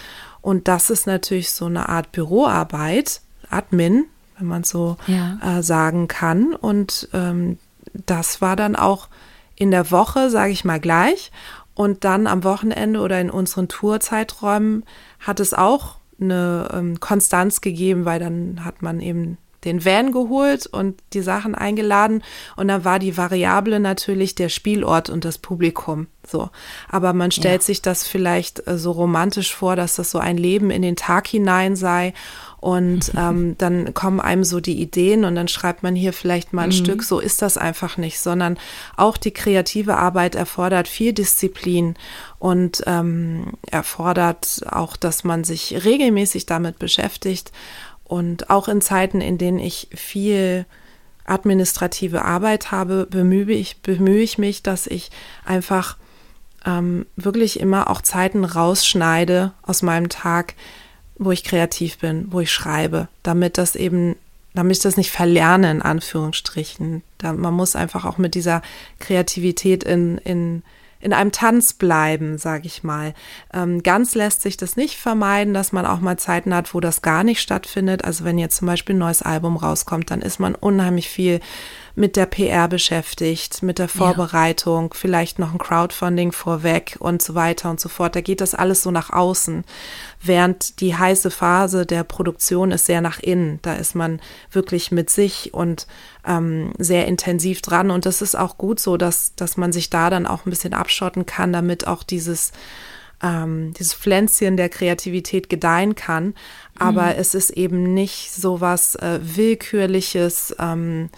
Und 0.42 0.68
das 0.68 0.90
ist 0.90 1.06
natürlich 1.06 1.50
so 1.50 1.64
eine 1.64 1.88
Art 1.88 2.12
Büroarbeit, 2.12 3.22
Admin, 3.48 4.04
wenn 4.38 4.46
man 4.46 4.64
so 4.64 4.96
ja. 5.06 5.38
äh, 5.42 5.62
sagen 5.62 6.08
kann. 6.08 6.54
Und 6.54 7.08
ähm, 7.12 7.58
das 8.06 8.40
war 8.40 8.56
dann 8.56 8.76
auch 8.76 9.08
in 9.56 9.70
der 9.70 9.90
Woche, 9.90 10.30
sage 10.30 10.52
ich 10.52 10.64
mal 10.64 10.80
gleich. 10.80 11.30
Und 11.74 12.04
dann 12.04 12.26
am 12.26 12.44
Wochenende 12.44 13.00
oder 13.00 13.20
in 13.20 13.30
unseren 13.30 13.68
Tourzeiträumen 13.68 14.84
hat 15.18 15.40
es 15.40 15.54
auch 15.54 15.96
eine 16.20 16.68
ähm, 16.72 17.00
Konstanz 17.00 17.60
gegeben, 17.60 18.04
weil 18.04 18.20
dann 18.20 18.64
hat 18.64 18.82
man 18.82 19.00
eben 19.00 19.38
den 19.64 19.84
Van 19.84 20.12
geholt 20.12 20.66
und 20.66 21.00
die 21.12 21.22
Sachen 21.22 21.54
eingeladen 21.54 22.22
und 22.56 22.68
dann 22.68 22.84
war 22.84 22.98
die 22.98 23.16
Variable 23.16 23.80
natürlich 23.80 24.34
der 24.34 24.48
Spielort 24.48 25.10
und 25.10 25.24
das 25.24 25.38
Publikum. 25.38 26.06
So. 26.26 26.50
Aber 26.88 27.12
man 27.12 27.30
stellt 27.30 27.62
ja. 27.62 27.66
sich 27.66 27.82
das 27.82 28.06
vielleicht 28.06 28.66
äh, 28.66 28.78
so 28.78 28.92
romantisch 28.92 29.54
vor, 29.54 29.76
dass 29.76 29.96
das 29.96 30.10
so 30.10 30.18
ein 30.18 30.36
Leben 30.36 30.70
in 30.70 30.82
den 30.82 30.96
Tag 30.96 31.26
hinein 31.26 31.76
sei 31.76 32.14
und 32.64 33.12
ähm, 33.16 33.58
dann 33.58 33.92
kommen 33.92 34.20
einem 34.20 34.42
so 34.42 34.58
die 34.58 34.80
Ideen 34.80 35.26
und 35.26 35.34
dann 35.34 35.48
schreibt 35.48 35.82
man 35.82 35.94
hier 35.94 36.14
vielleicht 36.14 36.54
mal 36.54 36.62
ein 36.62 36.68
mhm. 36.70 36.72
Stück. 36.72 37.02
So 37.02 37.20
ist 37.20 37.42
das 37.42 37.58
einfach 37.58 37.98
nicht, 37.98 38.18
sondern 38.18 38.56
auch 38.96 39.18
die 39.18 39.32
kreative 39.32 39.98
Arbeit 39.98 40.34
erfordert 40.34 40.88
viel 40.88 41.12
Disziplin 41.12 41.94
und 42.38 42.82
ähm, 42.86 43.52
erfordert 43.70 44.62
auch, 44.70 44.96
dass 44.96 45.24
man 45.24 45.44
sich 45.44 45.84
regelmäßig 45.84 46.46
damit 46.46 46.78
beschäftigt. 46.78 47.52
Und 48.02 48.48
auch 48.48 48.68
in 48.68 48.80
Zeiten, 48.80 49.20
in 49.20 49.36
denen 49.36 49.58
ich 49.58 49.88
viel 49.94 50.64
administrative 51.26 52.24
Arbeit 52.24 52.70
habe, 52.70 53.06
bemühe 53.10 53.52
ich, 53.52 53.82
bemühe 53.82 54.22
ich 54.22 54.38
mich, 54.38 54.62
dass 54.62 54.86
ich 54.86 55.10
einfach 55.44 55.98
ähm, 56.64 57.04
wirklich 57.16 57.60
immer 57.60 57.90
auch 57.90 58.00
Zeiten 58.00 58.42
rausschneide 58.42 59.52
aus 59.60 59.82
meinem 59.82 60.08
Tag, 60.08 60.54
wo 61.16 61.30
ich 61.30 61.44
kreativ 61.44 61.98
bin, 61.98 62.26
wo 62.30 62.40
ich 62.40 62.50
schreibe, 62.50 63.08
damit 63.22 63.58
das 63.58 63.76
eben, 63.76 64.16
damit 64.54 64.76
ich 64.76 64.82
das 64.82 64.96
nicht 64.96 65.10
verlerne, 65.10 65.70
in 65.70 65.82
Anführungsstrichen. 65.82 67.02
Da, 67.18 67.32
man 67.32 67.54
muss 67.54 67.76
einfach 67.76 68.04
auch 68.04 68.18
mit 68.18 68.34
dieser 68.34 68.62
Kreativität 68.98 69.84
in, 69.84 70.18
in 70.18 70.62
in 71.04 71.12
einem 71.12 71.32
Tanz 71.32 71.74
bleiben, 71.74 72.38
sage 72.38 72.66
ich 72.66 72.82
mal. 72.82 73.12
Ähm, 73.52 73.82
ganz 73.82 74.14
lässt 74.14 74.40
sich 74.40 74.56
das 74.56 74.76
nicht 74.76 74.96
vermeiden, 74.96 75.52
dass 75.52 75.70
man 75.70 75.84
auch 75.84 76.00
mal 76.00 76.18
Zeiten 76.18 76.54
hat, 76.54 76.72
wo 76.72 76.80
das 76.80 77.02
gar 77.02 77.24
nicht 77.24 77.42
stattfindet. 77.42 78.06
Also 78.06 78.24
wenn 78.24 78.38
jetzt 78.38 78.56
zum 78.56 78.66
Beispiel 78.66 78.94
ein 78.96 79.00
neues 79.00 79.20
Album 79.20 79.58
rauskommt, 79.58 80.10
dann 80.10 80.22
ist 80.22 80.40
man 80.40 80.54
unheimlich 80.54 81.10
viel 81.10 81.40
mit 81.94 82.16
der 82.16 82.24
PR 82.26 82.68
beschäftigt, 82.68 83.62
mit 83.62 83.78
der 83.78 83.88
Vorbereitung, 83.88 84.90
ja. 84.92 84.98
vielleicht 84.98 85.38
noch 85.38 85.52
ein 85.52 85.58
Crowdfunding 85.58 86.32
vorweg 86.32 86.96
und 86.98 87.20
so 87.22 87.34
weiter 87.34 87.68
und 87.68 87.80
so 87.80 87.90
fort. 87.90 88.16
Da 88.16 88.22
geht 88.22 88.40
das 88.40 88.54
alles 88.54 88.82
so 88.82 88.90
nach 88.90 89.10
außen, 89.10 89.64
während 90.22 90.80
die 90.80 90.96
heiße 90.96 91.30
Phase 91.30 91.84
der 91.84 92.02
Produktion 92.02 92.72
ist 92.72 92.86
sehr 92.86 93.02
nach 93.02 93.20
innen. 93.20 93.60
Da 93.60 93.74
ist 93.74 93.94
man 93.94 94.20
wirklich 94.50 94.90
mit 94.90 95.10
sich 95.10 95.52
und 95.52 95.86
ähm, 96.26 96.72
sehr 96.78 97.06
intensiv 97.06 97.62
dran 97.62 97.90
und 97.90 98.06
das 98.06 98.22
ist 98.22 98.34
auch 98.34 98.58
gut 98.58 98.80
so, 98.80 98.96
dass, 98.96 99.34
dass 99.34 99.56
man 99.56 99.72
sich 99.72 99.90
da 99.90 100.10
dann 100.10 100.26
auch 100.26 100.46
ein 100.46 100.50
bisschen 100.50 100.74
abschotten 100.74 101.26
kann, 101.26 101.52
damit 101.52 101.86
auch 101.86 102.02
dieses 102.02 102.52
ähm, 103.22 103.72
dieses 103.74 103.94
Pflänzchen 103.94 104.56
der 104.56 104.68
Kreativität 104.68 105.48
gedeihen 105.48 105.94
kann. 105.94 106.34
Aber 106.78 107.04
mhm. 107.04 107.14
es 107.16 107.34
ist 107.34 107.50
eben 107.50 107.94
nicht 107.94 108.32
so 108.32 108.60
was 108.60 108.96
äh, 108.96 109.20
Willkürliches, 109.22 110.54
ähm, 110.58 111.08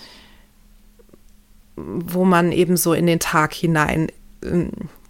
wo 1.75 2.25
man 2.25 2.53
eben 2.53 2.77
so 2.77 2.93
in 2.93 3.07
den 3.07 3.19
Tag 3.19 3.53
hinein 3.55 4.09
äh, 4.43 4.67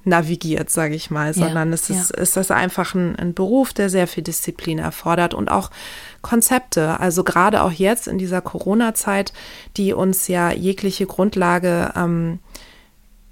navigiert, 0.07 0.71
sage 0.71 0.95
ich 0.95 1.11
mal, 1.11 1.35
sondern 1.35 1.69
ja, 1.69 1.75
es 1.75 1.91
ist, 1.91 2.13
ja. 2.15 2.23
ist 2.23 2.37
das 2.37 2.51
einfach 2.51 2.95
ein, 2.95 3.17
ein, 3.17 3.35
Beruf, 3.35 3.73
der 3.73 3.91
sehr 3.91 4.07
viel 4.07 4.23
Disziplin 4.23 4.79
erfordert 4.79 5.35
und 5.35 5.51
auch 5.51 5.71
Konzepte. 6.23 7.01
Also 7.01 7.25
gerade 7.25 7.63
auch 7.63 7.73
jetzt 7.73 8.07
in 8.07 8.17
dieser 8.17 8.41
Corona-Zeit, 8.41 9.33
die 9.77 9.93
uns 9.93 10.29
ja 10.29 10.53
jegliche 10.53 11.07
Grundlage 11.07 11.93
ähm, 11.97 12.39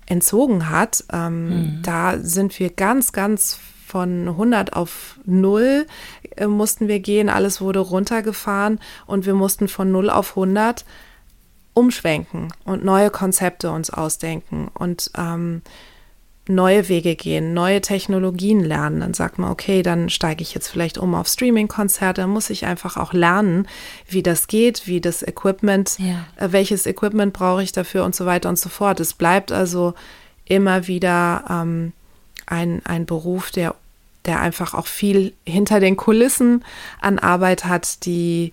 entzogen 0.06 0.68
hat, 0.68 1.04
ähm, 1.12 1.48
mhm. 1.48 1.82
da 1.82 2.18
sind 2.18 2.58
wir 2.58 2.70
ganz, 2.70 3.12
ganz 3.12 3.58
von 3.86 4.28
100 4.28 4.72
auf 4.72 5.20
0 5.24 5.86
äh, 6.36 6.46
mussten 6.48 6.88
wir 6.88 6.98
gehen, 6.98 7.28
alles 7.28 7.60
wurde 7.60 7.78
runtergefahren 7.78 8.80
und 9.06 9.26
wir 9.26 9.34
mussten 9.34 9.68
von 9.68 9.92
0 9.92 10.10
auf 10.10 10.30
100 10.30 10.84
umschwenken 11.74 12.52
und 12.64 12.84
neue 12.84 13.10
Konzepte 13.10 13.70
uns 13.70 13.90
ausdenken 13.90 14.68
und 14.74 15.12
ähm, 15.16 15.62
neue 16.46 16.88
Wege 16.88 17.16
gehen, 17.16 17.54
neue 17.54 17.80
Technologien 17.80 18.60
lernen. 18.60 19.00
Dann 19.00 19.14
sagt 19.14 19.38
man, 19.38 19.50
okay, 19.50 19.82
dann 19.82 20.10
steige 20.10 20.42
ich 20.42 20.54
jetzt 20.54 20.68
vielleicht 20.68 20.98
um 20.98 21.14
auf 21.14 21.26
Streaming-Konzerte, 21.26 22.26
muss 22.26 22.50
ich 22.50 22.66
einfach 22.66 22.96
auch 22.96 23.12
lernen, 23.12 23.66
wie 24.08 24.22
das 24.22 24.46
geht, 24.46 24.86
wie 24.86 25.00
das 25.00 25.22
Equipment, 25.22 25.96
ja. 25.98 26.26
äh, 26.36 26.52
welches 26.52 26.86
Equipment 26.86 27.32
brauche 27.32 27.62
ich 27.62 27.72
dafür 27.72 28.04
und 28.04 28.14
so 28.14 28.26
weiter 28.26 28.48
und 28.48 28.58
so 28.58 28.68
fort. 28.68 29.00
Es 29.00 29.14
bleibt 29.14 29.52
also 29.52 29.94
immer 30.44 30.86
wieder 30.86 31.44
ähm, 31.48 31.92
ein, 32.46 32.82
ein 32.84 33.06
Beruf, 33.06 33.50
der, 33.50 33.74
der 34.26 34.40
einfach 34.40 34.74
auch 34.74 34.86
viel 34.86 35.32
hinter 35.46 35.80
den 35.80 35.96
Kulissen 35.96 36.62
an 37.00 37.18
Arbeit 37.18 37.64
hat, 37.64 38.04
die 38.04 38.52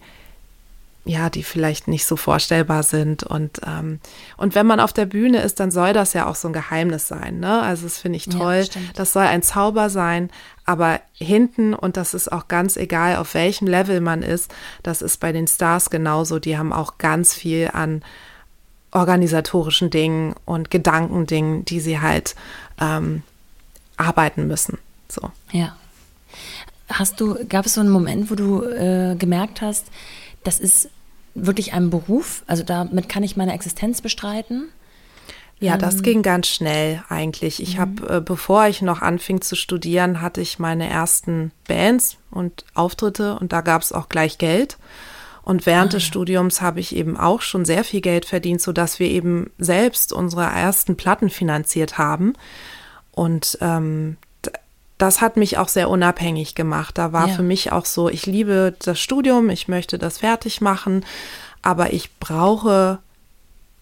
ja, 1.03 1.29
die 1.31 1.43
vielleicht 1.43 1.87
nicht 1.87 2.05
so 2.05 2.15
vorstellbar 2.15 2.83
sind. 2.83 3.23
Und, 3.23 3.61
ähm, 3.65 3.99
und 4.37 4.53
wenn 4.53 4.67
man 4.67 4.79
auf 4.79 4.93
der 4.93 5.05
Bühne 5.05 5.41
ist, 5.41 5.59
dann 5.59 5.71
soll 5.71 5.93
das 5.93 6.13
ja 6.13 6.27
auch 6.27 6.35
so 6.35 6.47
ein 6.47 6.53
Geheimnis 6.53 7.07
sein. 7.07 7.39
Ne? 7.39 7.61
Also 7.61 7.83
das 7.83 7.97
finde 7.97 8.17
ich 8.17 8.25
toll. 8.25 8.63
Ja, 8.63 8.81
das 8.93 9.13
soll 9.13 9.23
ein 9.23 9.41
Zauber 9.41 9.89
sein. 9.89 10.29
Aber 10.63 10.99
hinten, 11.13 11.73
und 11.73 11.97
das 11.97 12.13
ist 12.13 12.31
auch 12.31 12.47
ganz 12.47 12.77
egal, 12.77 13.15
auf 13.15 13.33
welchem 13.33 13.67
Level 13.67 13.99
man 13.99 14.21
ist, 14.21 14.53
das 14.83 15.01
ist 15.01 15.19
bei 15.19 15.31
den 15.31 15.47
Stars 15.47 15.89
genauso. 15.89 16.37
Die 16.37 16.57
haben 16.57 16.71
auch 16.71 16.99
ganz 16.99 17.33
viel 17.33 17.71
an 17.73 18.03
organisatorischen 18.91 19.89
Dingen 19.89 20.35
und 20.45 20.69
Gedankendingen, 20.69 21.65
die 21.65 21.79
sie 21.79 21.99
halt 21.99 22.35
ähm, 22.79 23.23
arbeiten 23.97 24.47
müssen. 24.47 24.77
So. 25.09 25.31
Ja. 25.51 25.75
Hast 26.89 27.19
du, 27.21 27.37
gab 27.47 27.65
es 27.65 27.75
so 27.75 27.81
einen 27.81 27.89
Moment, 27.89 28.29
wo 28.29 28.35
du 28.35 28.63
äh, 28.63 29.15
gemerkt 29.17 29.61
hast, 29.61 29.87
das 30.43 30.59
ist 30.59 30.89
wirklich 31.33 31.73
ein 31.73 31.89
Beruf, 31.89 32.43
also 32.47 32.63
damit 32.63 33.09
kann 33.09 33.23
ich 33.23 33.37
meine 33.37 33.53
Existenz 33.53 34.01
bestreiten. 34.01 34.69
Ja, 35.59 35.77
das 35.77 35.97
ähm, 35.97 36.01
ging 36.01 36.21
ganz 36.23 36.47
schnell 36.47 37.03
eigentlich. 37.07 37.61
Ich 37.61 37.77
habe, 37.77 38.01
mhm. 38.01 38.17
äh, 38.17 38.21
bevor 38.21 38.67
ich 38.67 38.81
noch 38.81 39.01
anfing 39.01 39.41
zu 39.41 39.55
studieren, 39.55 40.21
hatte 40.21 40.41
ich 40.41 40.57
meine 40.57 40.89
ersten 40.89 41.51
Bands 41.67 42.17
und 42.31 42.65
Auftritte 42.73 43.37
und 43.37 43.53
da 43.53 43.61
gab 43.61 43.83
es 43.83 43.93
auch 43.93 44.09
gleich 44.09 44.39
Geld. 44.39 44.77
Und 45.43 45.65
während 45.65 45.93
ah, 45.93 45.97
des 45.97 46.03
ja. 46.03 46.07
Studiums 46.07 46.61
habe 46.61 46.79
ich 46.79 46.95
eben 46.95 47.17
auch 47.17 47.41
schon 47.41 47.65
sehr 47.65 47.83
viel 47.83 48.01
Geld 48.01 48.25
verdient, 48.25 48.61
sodass 48.61 48.99
wir 48.99 49.07
eben 49.07 49.51
selbst 49.57 50.13
unsere 50.13 50.43
ersten 50.43 50.97
Platten 50.97 51.29
finanziert 51.29 51.97
haben. 51.97 52.33
Und 53.11 53.57
ähm, 53.61 54.17
das 55.01 55.19
hat 55.19 55.35
mich 55.35 55.57
auch 55.57 55.67
sehr 55.67 55.89
unabhängig 55.89 56.53
gemacht. 56.53 56.97
Da 56.97 57.11
war 57.11 57.29
ja. 57.29 57.33
für 57.33 57.43
mich 57.43 57.71
auch 57.71 57.85
so, 57.85 58.07
ich 58.07 58.27
liebe 58.27 58.75
das 58.79 58.99
Studium, 58.99 59.49
ich 59.49 59.67
möchte 59.67 59.97
das 59.97 60.19
fertig 60.19 60.61
machen, 60.61 61.03
aber 61.63 61.93
ich 61.93 62.11
brauche 62.19 62.99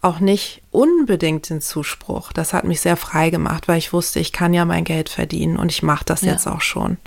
auch 0.01 0.21
nicht 0.21 0.61
unbedingt 0.71 1.49
den 1.49 1.59
Zuspruch. 1.59 2.31
Das 2.31 2.53
hat 2.53 2.63
mich 2.63 2.79
sehr 2.79 2.95
frei 2.95 3.31
gemacht, 3.31 3.67
weil 3.67 3.77
ich 3.77 3.91
wusste, 3.91 4.21
ich 4.21 4.31
kann 4.31 4.53
ja 4.53 4.63
mein 4.63 4.85
Geld 4.85 5.09
verdienen 5.09 5.57
und 5.57 5.71
ich 5.71 5.83
mache 5.83 6.05
das 6.05 6.21
ja. 6.21 6.31
jetzt 6.31 6.47
auch 6.47 6.61
schon. 6.61 6.97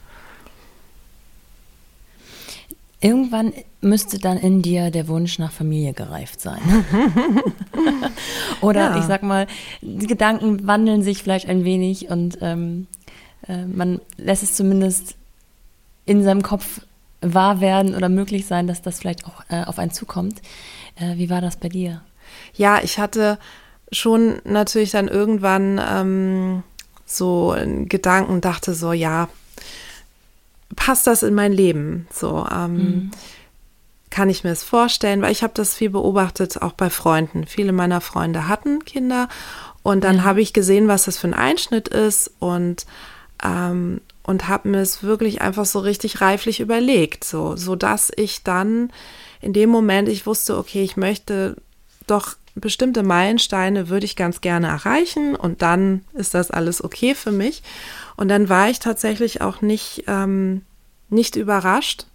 Irgendwann 3.01 3.55
müsste 3.81 4.19
dann 4.19 4.37
in 4.37 4.61
dir 4.61 4.91
der 4.91 5.09
Wunsch 5.09 5.39
nach 5.39 5.51
Familie 5.51 5.95
gereift 5.95 6.41
sein. 6.41 6.61
Oder 8.61 8.91
ja. 8.91 8.99
ich 8.99 9.05
sag 9.05 9.23
mal, 9.23 9.47
die 9.81 10.07
Gedanken 10.07 10.67
wandeln 10.67 11.03
sich 11.03 11.23
vielleicht 11.23 11.49
ein 11.49 11.65
wenig 11.65 12.11
und 12.11 12.39
ähm, 12.43 12.87
äh, 13.49 13.65
man 13.67 14.01
lässt 14.17 14.43
es 14.43 14.55
zumindest 14.55 15.17
in 16.05 16.23
seinem 16.23 16.43
Kopf 16.43 16.81
wahr 17.21 17.61
werden 17.61 17.95
oder 17.95 18.09
möglich 18.09 18.47
sein, 18.47 18.67
dass 18.67 18.83
das 18.83 18.99
vielleicht 18.99 19.25
auch 19.27 19.45
äh, 19.49 19.63
auf 19.65 19.79
einen 19.79 19.93
zukommt. 19.93 20.43
Äh, 20.97 21.17
wie 21.17 21.31
war 21.31 21.41
das 21.41 21.57
bei 21.57 21.69
dir? 21.69 22.03
Ja, 22.55 22.81
ich 22.83 22.99
hatte 22.99 23.39
schon 23.93 24.41
natürlich 24.45 24.91
dann 24.91 25.09
irgendwann 25.09 25.81
ähm, 25.87 26.63
so 27.05 27.53
einen 27.53 27.89
Gedanken, 27.89 28.41
dachte 28.41 28.75
so, 28.75 28.93
ja, 28.93 29.29
passt 30.75 31.07
das 31.07 31.23
in 31.23 31.35
mein 31.35 31.53
Leben? 31.53 32.09
So, 32.11 32.47
ähm, 32.51 32.75
mhm. 32.75 33.11
kann 34.11 34.31
ich 34.31 34.45
mir 34.45 34.51
es 34.51 34.65
vorstellen, 34.65 35.23
weil 35.23 35.33
ich 35.33 35.43
habe 35.43 35.53
das 35.55 35.75
viel 35.75 35.91
beobachtet, 35.91 36.61
auch 36.63 36.73
bei 36.73 36.91
Freunden. 36.91 37.47
Viele 37.47 37.73
meiner 37.73 38.01
Freunde 38.01 38.49
hatten 38.49 38.85
Kinder 38.85 39.29
und 39.83 40.05
dann 40.05 40.19
ja. 40.19 40.25
habe 40.25 40.41
ich 40.41 40.53
gesehen, 40.53 40.89
was 40.89 41.05
das 41.05 41.19
für 41.19 41.29
ein 41.29 41.35
Einschnitt 41.35 41.89
ist 41.89 42.31
und 42.39 42.87
ähm, 43.43 44.01
und 44.23 44.49
habe 44.49 44.69
mir 44.69 44.81
es 44.81 45.03
wirklich 45.03 45.41
einfach 45.41 45.65
so 45.65 45.81
richtig 45.81 46.21
reiflich 46.21 46.61
überlegt, 46.61 47.25
so, 47.25 47.57
so 47.57 47.77
dass 47.77 48.13
ich 48.17 48.45
dann 48.45 48.93
in 49.41 49.53
dem 49.53 49.71
Moment, 49.71 50.09
ich 50.09 50.27
wusste, 50.27 50.57
okay, 50.57 50.83
ich 50.83 50.97
möchte 50.97 51.57
doch 52.07 52.37
bestimmte 52.55 53.03
Meilensteine 53.03 53.89
würde 53.89 54.05
ich 54.05 54.17
ganz 54.17 54.41
gerne 54.41 54.69
erreichen 54.69 55.35
und 55.35 55.63
dann 55.63 56.05
ist 56.13 56.35
das 56.35 56.51
alles 56.51 56.85
okay 56.85 57.15
für 57.15 57.33
mich. 57.33 57.63
Und 58.17 58.29
dann 58.29 58.49
war 58.49 58.69
ich 58.69 58.79
tatsächlich 58.79 59.41
auch 59.41 59.63
nicht, 59.63 60.05
ähm, 60.07 60.63
nicht 61.09 61.37
überrascht, 61.37 62.07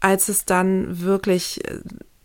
als 0.00 0.28
es 0.28 0.44
dann 0.44 1.00
wirklich, 1.00 1.60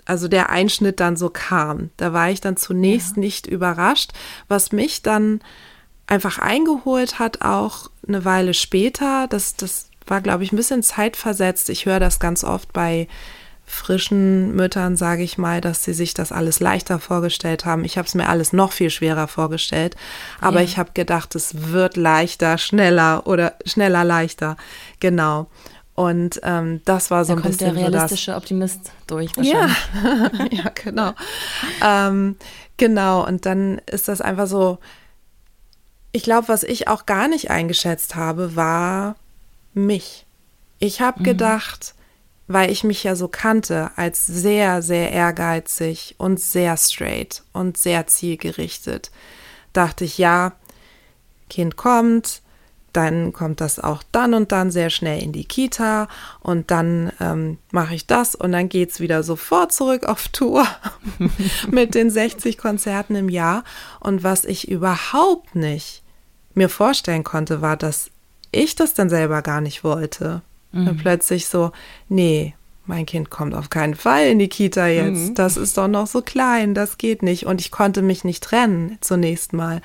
also 0.06 0.28
der 0.28 0.50
Einschnitt 0.50 1.00
dann 1.00 1.16
so 1.16 1.30
kam. 1.30 1.90
Da 1.98 2.14
war 2.14 2.30
ich 2.30 2.42
dann 2.42 2.58
zunächst 2.58 3.16
ja. 3.16 3.22
nicht 3.22 3.48
überrascht, 3.48 4.12
was 4.48 4.72
mich 4.72 5.02
dann 5.02 5.42
einfach 6.08 6.40
eingeholt 6.40 7.20
hat, 7.20 7.42
auch 7.42 7.90
eine 8.08 8.26
Weile 8.26 8.54
später. 8.54 9.28
Das, 9.28 9.56
das 9.56 9.90
war, 10.08 10.22
glaube 10.22 10.44
ich, 10.44 10.52
ein 10.52 10.58
bisschen 10.58 10.84
zeitversetzt. 10.84 11.70
Ich 11.70 11.86
höre 11.86 12.00
das 12.00 12.20
ganz 12.20 12.44
oft 12.44 12.74
bei 12.74 13.08
frischen 13.68 14.56
Müttern, 14.56 14.96
sage 14.96 15.24
ich 15.24 15.38
mal, 15.38 15.60
dass 15.60 15.84
sie 15.84 15.94
sich 15.94 16.14
das 16.14 16.32
alles 16.32 16.60
leichter 16.60 17.00
vorgestellt 17.00 17.66
haben. 17.66 17.84
Ich 17.84 17.98
habe 17.98 18.08
es 18.08 18.14
mir 18.14 18.30
alles 18.30 18.54
noch 18.54 18.72
viel 18.72 18.92
schwerer 18.92 19.28
vorgestellt, 19.28 19.96
aber 20.40 20.60
ja. 20.60 20.66
ich 20.66 20.78
habe 20.78 20.92
gedacht, 20.94 21.34
es 21.34 21.72
wird 21.72 21.98
leichter, 21.98 22.60
schneller 22.60 23.26
oder 23.26 23.56
schneller, 23.66 24.04
leichter. 24.04 24.56
Genau. 25.00 25.48
Und 25.96 26.42
ähm, 26.44 26.82
das 26.86 27.10
war 27.10 27.26
so 27.26 27.34
da 27.34 27.42
ein 27.42 27.44
bisschen 27.44 27.74
der 27.74 27.84
realistische 27.84 28.26
so 28.26 28.32
das, 28.34 28.42
Optimist 28.42 28.92
durch. 29.08 29.32
Ja, 29.42 29.70
ja, 30.52 30.70
genau. 30.76 31.14
ähm, 31.84 32.36
genau. 32.78 33.26
Und 33.26 33.46
dann 33.46 33.80
ist 33.88 34.10
das 34.10 34.22
einfach 34.22 34.48
so, 34.48 34.78
ich 36.16 36.24
glaube, 36.24 36.48
was 36.48 36.64
ich 36.64 36.88
auch 36.88 37.06
gar 37.06 37.28
nicht 37.28 37.52
eingeschätzt 37.52 38.16
habe, 38.16 38.56
war 38.56 39.18
mich. 39.74 40.26
Ich 40.80 41.02
habe 41.02 41.20
mhm. 41.20 41.24
gedacht, 41.26 41.94
weil 42.48 42.72
ich 42.72 42.86
mich 42.86 43.04
ja 43.04 43.18
so 43.18 43.28
kannte 43.28 43.92
als 43.98 44.26
sehr, 44.26 44.82
sehr 44.82 45.12
ehrgeizig 45.12 46.16
und 46.18 46.40
sehr 46.40 46.78
straight 46.78 47.44
und 47.52 47.78
sehr 47.78 48.08
zielgerichtet, 48.08 49.12
dachte 49.74 50.06
ich, 50.06 50.18
ja, 50.18 50.54
Kind 51.50 51.76
kommt, 51.76 52.42
dann 52.94 53.34
kommt 53.34 53.60
das 53.60 53.78
auch 53.78 54.02
dann 54.14 54.34
und 54.34 54.54
dann 54.54 54.72
sehr 54.72 54.92
schnell 54.92 55.22
in 55.22 55.34
die 55.34 55.44
Kita 55.44 56.08
und 56.40 56.72
dann 56.72 57.12
ähm, 57.20 57.58
mache 57.72 57.94
ich 57.94 58.08
das 58.08 58.36
und 58.36 58.54
dann 58.54 58.70
geht 58.70 58.92
es 58.92 59.02
wieder 59.02 59.22
sofort 59.22 59.74
zurück 59.74 60.06
auf 60.06 60.30
Tour 60.30 60.66
mit 61.70 61.94
den 61.94 62.10
60 62.10 62.58
Konzerten 62.58 63.16
im 63.16 63.28
Jahr. 63.28 63.66
Und 64.00 64.24
was 64.24 64.46
ich 64.46 64.70
überhaupt 64.70 65.56
nicht 65.56 66.05
mir 66.56 66.70
vorstellen 66.70 67.24
konnte, 67.24 67.62
war, 67.62 67.78
dass 67.78 68.10
ich 68.52 68.76
das 68.76 68.94
dann 68.94 69.10
selber 69.10 69.42
gar 69.42 69.62
nicht 69.62 69.84
wollte. 69.84 70.42
Mhm. 70.72 70.88
Und 70.88 70.98
plötzlich 70.98 71.48
so, 71.48 71.72
nee, 72.10 72.54
mein 72.86 73.06
Kind 73.06 73.30
kommt 73.30 73.56
auf 73.56 73.70
keinen 73.70 73.96
Fall 73.96 74.28
in 74.28 74.40
die 74.40 74.48
Kita 74.48 74.88
jetzt. 74.88 75.30
Mhm. 75.30 75.36
Das 75.36 75.58
ist 75.58 75.78
doch 75.78 75.88
noch 75.88 76.08
so 76.08 76.22
klein, 76.22 76.74
das 76.74 76.98
geht 76.98 77.24
nicht. 77.24 77.46
Und 77.46 77.62
ich 77.62 77.72
konnte 77.72 78.02
mich 78.02 78.24
nicht 78.24 78.44
trennen 78.44 78.98
zunächst 79.02 79.54
mal. 79.54 79.82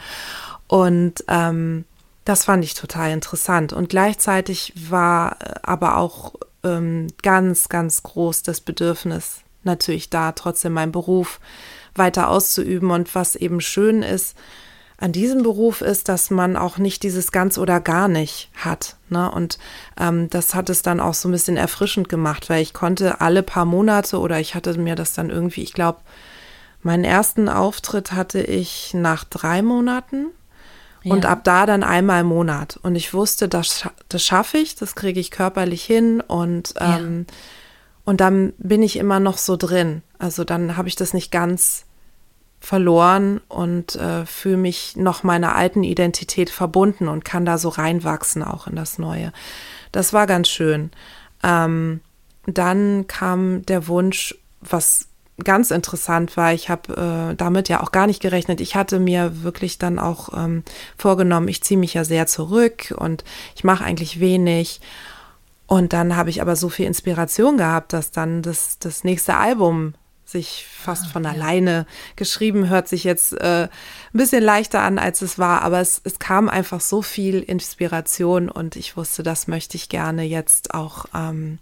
Und 0.66 1.24
ähm, 1.28 1.84
das 2.24 2.44
fand 2.44 2.62
ich 2.64 2.74
total 2.74 3.10
interessant. 3.12 3.72
Und 3.72 3.88
gleichzeitig 3.88 4.72
war 4.88 5.36
äh, 5.40 5.54
aber 5.62 5.96
auch 5.96 6.34
ähm, 6.62 7.08
ganz, 7.22 7.68
ganz 7.68 8.02
groß 8.02 8.42
das 8.42 8.60
Bedürfnis 8.60 9.40
natürlich 9.62 10.10
da, 10.10 10.32
trotzdem 10.32 10.72
meinen 10.74 10.92
Beruf 10.92 11.40
weiter 11.94 12.28
auszuüben. 12.28 12.90
Und 12.90 13.14
was 13.14 13.34
eben 13.34 13.60
schön 13.60 14.02
ist 14.02 14.36
an 15.00 15.12
diesem 15.12 15.42
Beruf 15.42 15.80
ist, 15.80 16.08
dass 16.10 16.30
man 16.30 16.56
auch 16.56 16.76
nicht 16.76 17.02
dieses 17.02 17.32
ganz 17.32 17.56
oder 17.56 17.80
gar 17.80 18.06
nicht 18.06 18.50
hat. 18.54 18.96
Ne? 19.08 19.30
Und 19.30 19.58
ähm, 19.98 20.28
das 20.28 20.54
hat 20.54 20.68
es 20.68 20.82
dann 20.82 21.00
auch 21.00 21.14
so 21.14 21.28
ein 21.28 21.32
bisschen 21.32 21.56
erfrischend 21.56 22.10
gemacht, 22.10 22.50
weil 22.50 22.60
ich 22.60 22.74
konnte 22.74 23.22
alle 23.22 23.42
paar 23.42 23.64
Monate 23.64 24.18
oder 24.18 24.38
ich 24.38 24.54
hatte 24.54 24.78
mir 24.78 24.94
das 24.94 25.14
dann 25.14 25.30
irgendwie, 25.30 25.62
ich 25.62 25.72
glaube, 25.72 26.00
meinen 26.82 27.04
ersten 27.04 27.48
Auftritt 27.48 28.12
hatte 28.12 28.40
ich 28.40 28.92
nach 28.92 29.24
drei 29.24 29.62
Monaten 29.62 30.26
und 31.04 31.24
ab 31.24 31.44
da 31.44 31.64
dann 31.64 31.82
einmal 31.82 32.20
im 32.20 32.26
Monat. 32.26 32.78
Und 32.82 32.94
ich 32.94 33.14
wusste, 33.14 33.48
das, 33.48 33.88
das 34.08 34.22
schaffe 34.22 34.58
ich, 34.58 34.74
das 34.74 34.94
kriege 34.94 35.18
ich 35.18 35.30
körperlich 35.30 35.82
hin 35.82 36.20
und, 36.20 36.74
ähm, 36.78 37.26
ja. 37.26 37.34
und 38.04 38.20
dann 38.20 38.52
bin 38.58 38.82
ich 38.82 38.96
immer 38.96 39.18
noch 39.18 39.38
so 39.38 39.56
drin. 39.56 40.02
Also 40.18 40.44
dann 40.44 40.76
habe 40.76 40.88
ich 40.88 40.96
das 40.96 41.14
nicht 41.14 41.32
ganz 41.32 41.86
verloren 42.60 43.40
und 43.48 43.96
äh, 43.96 44.26
fühle 44.26 44.58
mich 44.58 44.94
noch 44.96 45.22
meiner 45.22 45.56
alten 45.56 45.82
Identität 45.82 46.50
verbunden 46.50 47.08
und 47.08 47.24
kann 47.24 47.46
da 47.46 47.56
so 47.58 47.70
reinwachsen 47.70 48.42
auch 48.42 48.66
in 48.66 48.76
das 48.76 48.98
Neue. 48.98 49.32
Das 49.92 50.12
war 50.12 50.26
ganz 50.26 50.48
schön. 50.48 50.90
Ähm, 51.42 52.00
dann 52.46 53.06
kam 53.06 53.64
der 53.66 53.88
Wunsch, 53.88 54.36
was 54.60 55.08
ganz 55.42 55.70
interessant 55.70 56.36
war, 56.36 56.52
ich 56.52 56.68
habe 56.68 57.30
äh, 57.30 57.34
damit 57.34 57.70
ja 57.70 57.82
auch 57.82 57.92
gar 57.92 58.06
nicht 58.06 58.20
gerechnet. 58.20 58.60
Ich 58.60 58.76
hatte 58.76 59.00
mir 59.00 59.42
wirklich 59.42 59.78
dann 59.78 59.98
auch 59.98 60.34
ähm, 60.36 60.62
vorgenommen, 60.98 61.48
ich 61.48 61.62
ziehe 61.62 61.80
mich 61.80 61.94
ja 61.94 62.04
sehr 62.04 62.26
zurück 62.26 62.94
und 62.96 63.24
ich 63.56 63.64
mache 63.64 63.84
eigentlich 63.84 64.20
wenig. 64.20 64.82
Und 65.66 65.92
dann 65.92 66.16
habe 66.16 66.30
ich 66.30 66.42
aber 66.42 66.56
so 66.56 66.68
viel 66.68 66.86
Inspiration 66.86 67.56
gehabt, 67.56 67.92
dass 67.94 68.10
dann 68.10 68.42
das, 68.42 68.78
das 68.80 69.02
nächste 69.04 69.36
Album 69.36 69.94
sich 70.30 70.66
fast 70.70 71.06
ah, 71.06 71.08
von 71.10 71.26
alleine 71.26 71.86
geschrieben, 72.16 72.68
hört 72.68 72.88
sich 72.88 73.04
jetzt 73.04 73.32
äh, 73.40 73.64
ein 73.64 73.68
bisschen 74.12 74.42
leichter 74.42 74.82
an, 74.82 74.98
als 74.98 75.22
es 75.22 75.38
war, 75.38 75.62
aber 75.62 75.80
es, 75.80 76.00
es 76.04 76.18
kam 76.18 76.48
einfach 76.48 76.80
so 76.80 77.02
viel 77.02 77.40
Inspiration 77.40 78.48
und 78.48 78.76
ich 78.76 78.96
wusste, 78.96 79.22
das 79.22 79.48
möchte 79.48 79.76
ich 79.76 79.88
gerne 79.88 80.22
jetzt 80.22 80.74
auch 80.74 81.06
ähm, 81.14 81.58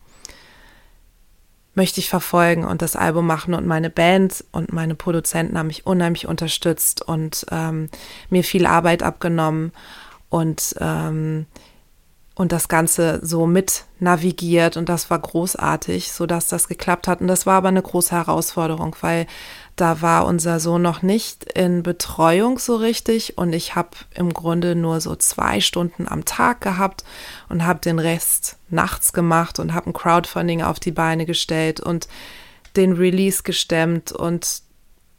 möchte 1.78 2.00
ich 2.00 2.10
verfolgen 2.10 2.64
und 2.64 2.82
das 2.82 2.96
Album 2.96 3.26
machen. 3.26 3.54
Und 3.54 3.64
meine 3.64 3.88
Band 3.88 4.44
und 4.50 4.72
meine 4.72 4.96
Produzenten 4.96 5.56
haben 5.56 5.68
mich 5.68 5.86
unheimlich 5.86 6.26
unterstützt 6.26 7.02
und 7.02 7.46
ähm, 7.52 7.88
mir 8.28 8.42
viel 8.42 8.66
Arbeit 8.66 9.02
abgenommen 9.04 9.72
und, 10.28 10.74
ähm, 10.80 11.46
und 12.38 12.52
das 12.52 12.68
Ganze 12.68 13.18
so 13.20 13.46
mit 13.46 13.84
navigiert. 13.98 14.76
Und 14.76 14.88
das 14.88 15.10
war 15.10 15.18
großartig, 15.18 16.12
sodass 16.12 16.46
das 16.46 16.68
geklappt 16.68 17.08
hat. 17.08 17.20
Und 17.20 17.26
das 17.26 17.46
war 17.46 17.56
aber 17.56 17.68
eine 17.68 17.82
große 17.82 18.14
Herausforderung, 18.14 18.94
weil 19.00 19.26
da 19.74 20.02
war 20.02 20.24
unser 20.24 20.60
Sohn 20.60 20.80
noch 20.80 21.02
nicht 21.02 21.42
in 21.52 21.82
Betreuung 21.82 22.60
so 22.60 22.76
richtig 22.76 23.38
und 23.38 23.52
ich 23.52 23.74
habe 23.74 23.90
im 24.14 24.32
Grunde 24.32 24.76
nur 24.76 25.00
so 25.00 25.16
zwei 25.16 25.60
Stunden 25.60 26.06
am 26.06 26.24
Tag 26.24 26.60
gehabt 26.60 27.04
und 27.48 27.66
habe 27.66 27.80
den 27.80 27.98
Rest 27.98 28.56
nachts 28.70 29.12
gemacht 29.12 29.58
und 29.58 29.74
habe 29.74 29.90
ein 29.90 29.92
Crowdfunding 29.92 30.62
auf 30.62 30.78
die 30.78 30.92
Beine 30.92 31.26
gestellt 31.26 31.80
und 31.80 32.06
den 32.76 32.92
Release 32.92 33.42
gestemmt 33.42 34.12
und 34.12 34.62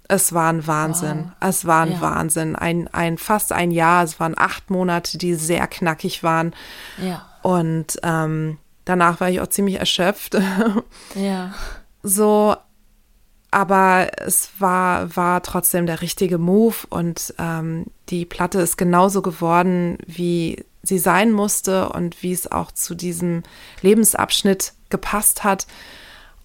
es 0.09 0.33
war 0.33 0.51
ein 0.51 0.65
Wahnsinn. 0.65 1.25
Wow. 1.25 1.49
Es 1.49 1.65
war 1.65 1.83
ein 1.83 1.93
ja. 1.93 2.01
Wahnsinn. 2.01 2.55
Ein, 2.55 2.87
ein, 2.87 3.17
fast 3.19 3.53
ein 3.53 3.69
Jahr. 3.69 4.03
Es 4.03 4.19
waren 4.19 4.33
acht 4.35 4.71
Monate, 4.71 5.19
die 5.19 5.35
sehr 5.35 5.67
knackig 5.67 6.23
waren. 6.23 6.53
Ja. 6.97 7.27
Und 7.43 7.99
ähm, 8.03 8.57
danach 8.85 9.19
war 9.19 9.29
ich 9.29 9.39
auch 9.39 9.47
ziemlich 9.47 9.79
erschöpft. 9.79 10.35
Ja. 11.15 11.53
So, 12.01 12.55
aber 13.51 14.09
es 14.17 14.49
war, 14.59 15.15
war 15.15 15.43
trotzdem 15.43 15.85
der 15.85 16.01
richtige 16.01 16.37
Move 16.37 16.75
und 16.89 17.33
ähm, 17.37 17.85
die 18.09 18.25
Platte 18.25 18.61
ist 18.61 18.77
genauso 18.77 19.21
geworden, 19.21 19.97
wie 20.05 20.65
sie 20.81 20.99
sein 20.99 21.31
musste 21.31 21.89
und 21.89 22.23
wie 22.23 22.31
es 22.31 22.51
auch 22.51 22.71
zu 22.71 22.95
diesem 22.95 23.43
Lebensabschnitt 23.81 24.73
gepasst 24.89 25.43
hat. 25.43 25.67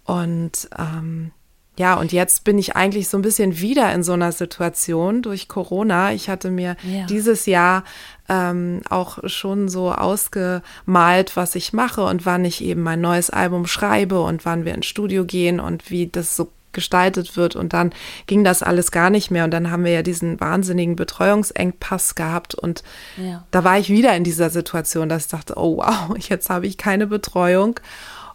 Und 0.04 0.68
ähm, 0.76 1.30
ja, 1.76 1.94
und 1.94 2.12
jetzt 2.12 2.44
bin 2.44 2.58
ich 2.58 2.76
eigentlich 2.76 3.08
so 3.08 3.18
ein 3.18 3.22
bisschen 3.22 3.58
wieder 3.58 3.92
in 3.92 4.04
so 4.04 4.12
einer 4.12 4.30
Situation 4.30 5.22
durch 5.22 5.48
Corona. 5.48 6.12
Ich 6.12 6.28
hatte 6.28 6.50
mir 6.50 6.76
ja. 6.84 7.06
dieses 7.06 7.46
Jahr 7.46 7.82
ähm, 8.28 8.80
auch 8.88 9.18
schon 9.26 9.68
so 9.68 9.90
ausgemalt, 9.90 11.36
was 11.36 11.56
ich 11.56 11.72
mache 11.72 12.04
und 12.04 12.26
wann 12.26 12.44
ich 12.44 12.62
eben 12.62 12.82
mein 12.82 13.00
neues 13.00 13.30
Album 13.30 13.66
schreibe 13.66 14.22
und 14.22 14.44
wann 14.44 14.64
wir 14.64 14.74
ins 14.74 14.86
Studio 14.86 15.24
gehen 15.24 15.58
und 15.58 15.90
wie 15.90 16.06
das 16.06 16.36
so 16.36 16.52
gestaltet 16.74 17.36
wird. 17.36 17.56
Und 17.56 17.72
dann 17.72 17.92
ging 18.26 18.44
das 18.44 18.62
alles 18.62 18.90
gar 18.90 19.08
nicht 19.08 19.30
mehr. 19.30 19.44
Und 19.44 19.50
dann 19.50 19.70
haben 19.70 19.84
wir 19.84 19.92
ja 19.92 20.02
diesen 20.02 20.38
wahnsinnigen 20.40 20.96
Betreuungsengpass 20.96 22.14
gehabt. 22.14 22.54
Und 22.54 22.82
ja. 23.16 23.46
da 23.50 23.64
war 23.64 23.78
ich 23.78 23.88
wieder 23.88 24.14
in 24.14 24.24
dieser 24.24 24.50
Situation, 24.50 25.08
dass 25.08 25.24
ich 25.24 25.30
dachte, 25.30 25.54
oh 25.56 25.78
wow, 25.78 26.16
jetzt 26.28 26.50
habe 26.50 26.66
ich 26.66 26.76
keine 26.76 27.06
Betreuung 27.06 27.80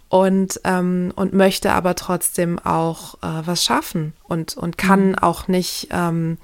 und, 0.09 0.59
ähm, 0.63 1.13
und 1.15 1.33
möchte 1.33 1.71
aber 1.71 1.95
trotzdem 1.95 2.59
auch 2.59 3.15
äh, 3.15 3.45
was 3.45 3.63
schaffen 3.63 4.13
und, 4.23 4.57
und 4.57 4.77
kann 4.77 5.09
mhm. 5.09 5.15
auch 5.19 5.47
nicht, 5.47 5.87
ähm, 5.91 6.37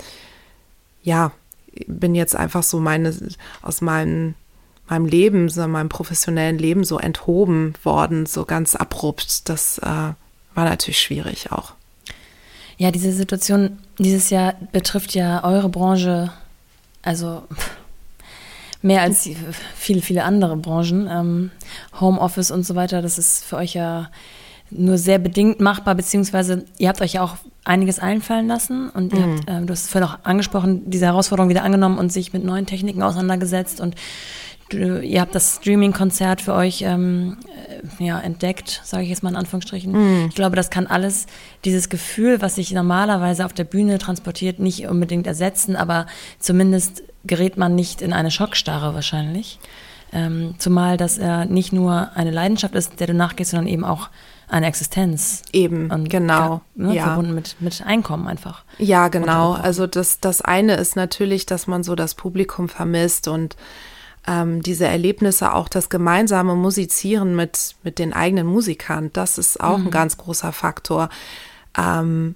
ja, 1.02 1.32
bin 1.88 2.16
jetzt 2.16 2.36
einfach 2.36 2.64
so 2.64 2.80
meine, 2.80 3.14
aus 3.62 3.82
meinem, 3.82 4.36
meinem 4.88 5.08
Leben, 5.08 5.50
so 5.50 5.68
meinem 5.68 5.90
professionellen 5.90 6.60
Leben 6.60 6.84
so 6.84 7.00
enthoben 7.00 7.74
worden, 7.84 8.28
so 8.28 8.46
ganz 8.46 8.76
abrupt. 8.76 9.50
Das 9.50 9.80
äh, 9.80 9.84
war 9.84 10.16
natürlich 10.56 11.02
schwierig 11.02 11.52
auch. 11.52 11.74
Ja, 12.78 12.92
diese 12.92 13.12
Situation 13.12 13.80
dieses 13.98 14.30
Jahr 14.30 14.54
betrifft 14.72 15.16
ja 15.16 15.44
eure 15.44 15.70
Branche, 15.70 16.32
also 17.02 17.44
mehr 18.86 19.02
als 19.02 19.28
viele, 19.76 20.02
viele 20.02 20.24
andere 20.24 20.56
Branchen. 20.56 21.10
Ähm, 21.12 21.52
Homeoffice 22.00 22.52
und 22.52 22.66
so 22.66 22.76
weiter, 22.76 23.02
das 23.02 23.18
ist 23.18 23.44
für 23.44 23.58
euch 23.58 23.74
ja 23.74 24.10
nur 24.70 24.98
sehr 24.98 25.20
bedingt 25.20 25.60
machbar, 25.60 25.96
beziehungsweise 25.96 26.66
ihr 26.78 26.90
habt 26.90 27.02
euch 27.02 27.14
ja 27.14 27.24
auch 27.24 27.38
einiges 27.64 28.00
einfallen 28.00 28.48
lassen 28.48 28.90
und 28.90 29.14
ihr 29.14 29.20
mhm. 29.20 29.38
habt, 29.38 29.50
äh, 29.50 29.66
du 29.66 29.72
hast 29.72 29.86
es 29.86 29.90
vorhin 29.90 30.10
auch 30.10 30.20
angesprochen, 30.24 30.90
diese 30.90 31.06
Herausforderung 31.06 31.50
wieder 31.50 31.64
angenommen 31.64 31.98
und 31.98 32.12
sich 32.12 32.34
mit 32.34 32.44
neuen 32.44 32.66
Techniken 32.66 33.02
auseinandergesetzt 33.02 33.82
und 33.82 33.96
ihr 34.74 35.22
habt 35.22 35.36
das 35.36 35.58
Streaming-Konzert 35.58 36.42
für 36.42 36.54
euch 36.54 36.82
ähm, 36.82 37.38
äh, 38.00 38.04
ja, 38.04 38.20
entdeckt, 38.20 38.82
sage 38.84 39.04
ich 39.04 39.10
jetzt 39.10 39.22
mal 39.22 39.30
in 39.30 39.36
Anführungsstrichen. 39.36 39.92
Mm. 39.92 40.28
Ich 40.30 40.36
glaube, 40.36 40.56
das 40.56 40.70
kann 40.70 40.88
alles 40.88 41.28
dieses 41.66 41.90
Gefühl, 41.90 42.42
was 42.42 42.56
sich 42.56 42.72
normalerweise 42.72 43.46
auf 43.46 43.54
der 43.54 43.64
Bühne 43.64 44.00
transportiert, 44.00 44.60
nicht 44.60 44.88
unbedingt 44.88 45.28
ersetzen, 45.28 45.76
aber 45.76 46.08
zumindest 46.40 47.04
gerät 47.26 47.58
man 47.58 47.76
nicht 47.76 48.02
in 48.02 48.14
eine 48.14 48.32
Schockstarre 48.32 48.94
wahrscheinlich. 48.96 49.60
Ähm, 50.12 50.56
zumal 50.58 50.98
das 50.98 51.18
er 51.18 51.46
nicht 51.46 51.74
nur 51.74 52.12
eine 52.16 52.32
Leidenschaft 52.32 52.76
ist, 52.76 53.00
der 53.00 53.08
du 53.08 53.14
nachgehst, 53.14 53.52
sondern 53.52 53.68
eben 53.68 53.84
auch 53.84 54.10
eine 54.48 54.68
Existenz. 54.68 55.42
Eben, 55.52 55.92
und, 55.92 56.10
genau. 56.10 56.62
Ne, 56.76 56.96
ja. 56.96 57.04
Verbunden 57.04 57.34
mit, 57.34 57.56
mit 57.60 57.84
Einkommen 57.86 58.28
einfach. 58.28 58.64
Ja, 58.78 59.08
genau. 59.08 59.54
Also 59.54 59.88
das, 59.88 60.20
das 60.20 60.42
eine 60.42 60.76
ist 60.76 60.96
natürlich, 60.96 61.46
dass 61.46 61.68
man 61.68 61.84
so 61.84 61.96
das 61.96 62.16
Publikum 62.16 62.70
vermisst 62.70 63.28
und 63.28 63.56
ähm, 64.28 64.62
diese 64.62 64.86
Erlebnisse, 64.86 65.54
auch 65.54 65.70
das 65.70 65.90
gemeinsame 65.90 66.56
Musizieren 66.56 67.36
mit, 67.36 67.76
mit 67.84 68.00
den 68.00 68.14
eigenen 68.14 68.48
Musikern, 68.48 69.12
das 69.14 69.38
ist 69.38 69.62
auch 69.62 69.78
mhm. 69.78 69.88
ein 69.88 69.92
ganz 69.92 70.18
großer 70.18 70.52
Faktor. 70.52 71.10
Ähm, 71.78 72.36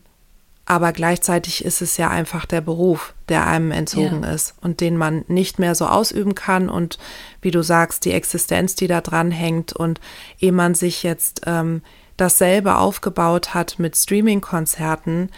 aber 0.70 0.92
gleichzeitig 0.92 1.66
ist 1.66 1.82
es 1.82 1.98
ja 1.98 2.12
einfach 2.12 2.46
der 2.46 2.62
Beruf, 2.62 3.16
der 3.28 3.48
einem 3.48 3.72
entzogen 3.72 4.22
ja. 4.22 4.34
ist 4.34 4.54
und 4.62 4.82
den 4.82 4.98
man 4.98 5.26
nicht 5.28 5.58
mehr 5.58 5.74
so 5.74 5.88
ausüben 5.88 6.36
kann. 6.36 6.70
Und 6.70 7.00
wie 7.42 7.50
du 7.50 7.64
sagst, 7.64 8.06
die 8.06 8.12
Existenz, 8.12 8.76
die 8.76 8.86
da 8.86 9.02
dran 9.02 9.32
hängt 9.32 9.74
und 9.74 10.00
ehe 10.40 10.52
man 10.52 10.76
sich 10.76 11.02
jetzt 11.02 11.42
ähm, 11.48 11.82
dasselbe 12.18 12.76
aufgebaut 12.76 13.56
hat 13.56 13.80
mit 13.80 13.98
Streaming-Konzerten, 13.98 15.32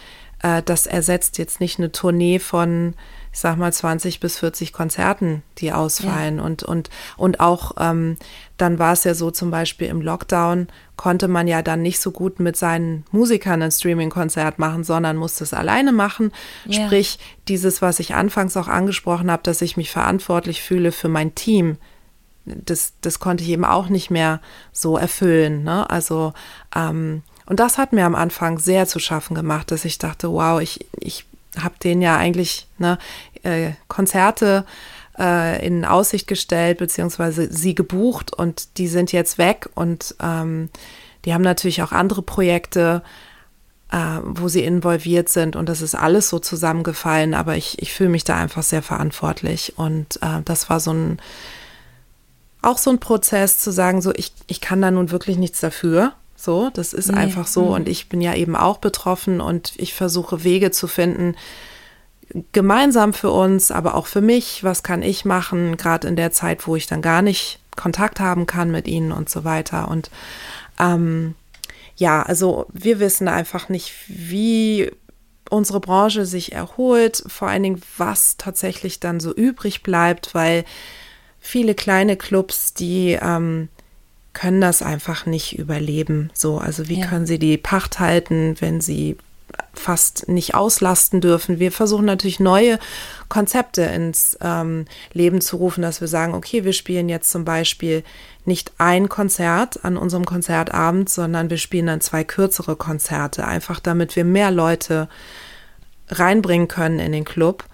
äh, 0.44 0.62
das 0.64 0.86
ersetzt 0.86 1.38
jetzt 1.38 1.62
nicht 1.62 1.80
eine 1.80 1.94
Tournee 1.94 2.40
von, 2.40 2.94
ich 3.34 3.40
sag 3.40 3.58
mal, 3.58 3.72
20 3.72 4.20
bis 4.20 4.38
40 4.40 4.74
Konzerten, 4.74 5.42
die 5.58 5.72
ausfallen. 5.72 6.38
Ja. 6.38 6.44
Und, 6.44 6.64
und, 6.64 6.90
und 7.16 7.40
auch 7.40 7.74
ähm, 7.80 8.18
dann 8.58 8.78
war 8.78 8.94
es 8.94 9.06
ja 9.06 9.14
so, 9.14 9.32
zum 9.32 9.52
Beispiel 9.52 9.88
im 9.88 10.02
Lockdown 10.02 10.68
konnte 10.98 11.28
man 11.28 11.48
ja 11.48 11.62
dann 11.62 11.82
nicht 11.82 12.00
so 12.00 12.12
gut 12.12 12.40
mit 12.40 12.58
seinen 12.58 13.06
Musikern 13.12 13.62
ein 13.62 13.72
Streaming-Konzert 13.72 14.60
machen, 14.60 14.84
sondern 14.84 15.18
musste 15.18 15.44
es 15.44 15.54
alleine 15.54 15.94
machen. 15.94 16.32
Ja. 16.66 16.86
Sprich, 16.86 17.20
dieses, 17.48 17.82
was 17.82 18.00
ich 18.00 18.14
anfangs 18.14 18.56
auch 18.58 18.68
angesprochen 18.68 19.32
habe, 19.32 19.44
dass 19.44 19.62
ich 19.62 19.78
mich 19.78 19.92
verantwortlich 19.92 20.62
fühle 20.62 20.92
für 20.92 21.10
mein 21.10 21.34
Team, 21.34 21.78
das, 22.46 22.94
das 23.02 23.20
konnte 23.20 23.44
ich 23.44 23.50
eben 23.50 23.66
auch 23.66 23.88
nicht 23.88 24.12
mehr 24.12 24.42
so 24.72 24.98
erfüllen. 24.98 25.64
Ne? 25.64 25.90
Also, 25.90 26.34
ähm, 26.76 27.24
und 27.46 27.60
das 27.60 27.78
hat 27.78 27.94
mir 27.94 28.06
am 28.06 28.16
Anfang 28.16 28.60
sehr 28.60 28.88
zu 28.88 29.00
schaffen 29.00 29.36
gemacht, 29.36 29.72
dass 29.72 29.86
ich 29.86 29.98
dachte, 29.98 30.32
wow, 30.32 30.62
ich, 30.62 30.86
ich 31.00 31.26
habe 31.60 31.76
denen 31.84 32.02
ja 32.02 32.18
eigentlich 32.18 32.68
ne, 32.78 32.98
äh, 33.44 33.72
Konzerte 33.88 34.66
äh, 35.20 35.66
in 35.66 35.86
Aussicht 35.86 36.28
gestellt, 36.28 36.78
beziehungsweise 36.78 37.52
sie 37.52 37.76
gebucht 37.76 38.34
und 38.34 38.78
die 38.78 38.88
sind 38.88 39.12
jetzt 39.12 39.38
weg 39.38 39.70
und 39.76 40.16
ähm, 40.22 40.70
die 41.26 41.34
haben 41.34 41.42
natürlich 41.44 41.84
auch 41.84 41.92
andere 41.92 42.22
Projekte, 42.22 43.04
äh, 43.92 43.98
wo 44.24 44.48
sie 44.48 44.64
involviert 44.64 45.30
sind 45.30 45.56
und 45.56 45.68
das 45.68 45.82
ist 45.82 45.96
alles 45.96 46.30
so 46.30 46.40
zusammengefallen, 46.40 47.34
aber 47.34 47.58
ich, 47.58 47.82
ich 47.82 47.94
fühle 47.94 48.10
mich 48.10 48.24
da 48.24 48.38
einfach 48.38 48.64
sehr 48.64 48.82
verantwortlich 48.82 49.78
und 49.78 50.18
äh, 50.22 50.42
das 50.46 50.70
war 50.70 50.80
so 50.80 50.94
ein 50.94 51.22
auch 52.64 52.78
so 52.78 52.92
ein 52.92 53.00
Prozess 53.00 53.58
zu 53.58 53.72
sagen, 53.72 54.02
so 54.02 54.14
ich, 54.16 54.34
ich 54.48 54.62
kann 54.62 54.82
da 54.82 54.92
nun 54.92 55.10
wirklich 55.10 55.38
nichts 55.38 55.62
dafür. 55.62 56.14
So, 56.42 56.72
das 56.74 56.94
ist 56.94 57.12
nee. 57.12 57.18
einfach 57.18 57.46
so. 57.46 57.66
Mhm. 57.66 57.72
Und 57.72 57.90
ich 57.90 58.10
bin 58.10 58.20
ja 58.20 58.34
eben 58.34 58.56
auch 58.56 58.80
betroffen 58.80 59.42
und 59.42 59.74
ich 59.78 59.94
versuche 59.94 60.44
Wege 60.44 60.72
zu 60.72 60.88
finden, 60.88 61.36
gemeinsam 62.52 63.14
für 63.14 63.30
uns, 63.30 63.70
aber 63.70 63.94
auch 63.94 64.08
für 64.08 64.22
mich. 64.22 64.64
Was 64.64 64.82
kann 64.82 65.04
ich 65.04 65.24
machen, 65.24 65.78
gerade 65.78 66.08
in 66.08 66.16
der 66.16 66.32
Zeit, 66.32 66.66
wo 66.66 66.76
ich 66.76 66.88
dann 66.88 67.04
gar 67.04 67.22
nicht 67.22 67.60
Kontakt 67.76 68.20
haben 68.20 68.48
kann 68.48 68.72
mit 68.72 68.88
ihnen 68.88 69.12
und 69.12 69.30
so 69.30 69.44
weiter. 69.44 69.88
Und 69.88 70.10
ähm, 70.80 71.36
ja, 71.96 72.24
also 72.24 72.66
wir 72.74 73.00
wissen 73.00 73.28
einfach 73.28 73.70
nicht, 73.70 73.94
wie 74.08 74.92
unsere 75.52 75.80
Branche 75.80 76.26
sich 76.26 76.54
erholt, 76.54 77.24
vor 77.28 77.50
allen 77.50 77.64
Dingen, 77.64 77.82
was 77.98 78.38
tatsächlich 78.38 79.00
dann 79.00 79.20
so 79.20 79.32
übrig 79.32 79.84
bleibt, 79.84 80.34
weil 80.34 80.66
viele 81.40 81.76
kleine 81.76 82.18
Clubs, 82.18 82.74
die 82.74 83.20
ähm, 83.22 83.70
können 84.34 84.62
das 84.62 84.82
einfach 84.82 85.26
nicht 85.26 85.58
überleben. 85.58 86.30
So, 86.34 86.58
also 86.58 86.88
wie 86.88 87.00
ja. 87.00 87.08
können 87.08 87.26
sie 87.26 87.40
die 87.40 87.58
Pacht 87.58 88.00
halten, 88.00 88.56
wenn 88.60 88.82
sie 88.82 89.18
fast 89.74 90.28
nicht 90.28 90.56
auslasten 90.56 91.22
dürfen. 91.22 91.60
Wir 91.60 91.72
versuchen 91.72 92.06
natürlich 92.06 92.40
neue 92.40 92.80
Konzepte 93.30 93.82
ins 93.82 94.38
ähm, 94.42 94.86
Leben 95.14 95.42
zu 95.42 95.58
rufen, 95.58 95.82
dass 95.82 96.02
wir 96.02 96.08
sagen, 96.08 96.34
okay, 96.34 96.64
wir 96.64 96.74
spielen 96.74 97.10
jetzt 97.10 97.32
zum 97.32 97.46
Beispiel 97.46 98.04
nicht 98.46 98.72
ein 98.78 99.10
Konzert 99.10 99.84
an 99.84 99.98
unserem 99.98 100.26
Konzertabend, 100.26 101.10
sondern 101.10 101.50
wir 101.50 101.58
spielen 101.58 101.88
dann 101.88 102.02
zwei 102.02 102.24
kürzere 102.24 102.76
Konzerte, 102.76 103.46
einfach 103.46 103.80
damit 103.80 104.16
wir 104.16 104.26
mehr 104.26 104.52
Leute 104.52 105.10
reinbringen 106.10 106.68
können 106.68 107.00
in 107.00 107.12
den 107.12 107.26
Club 107.26 107.66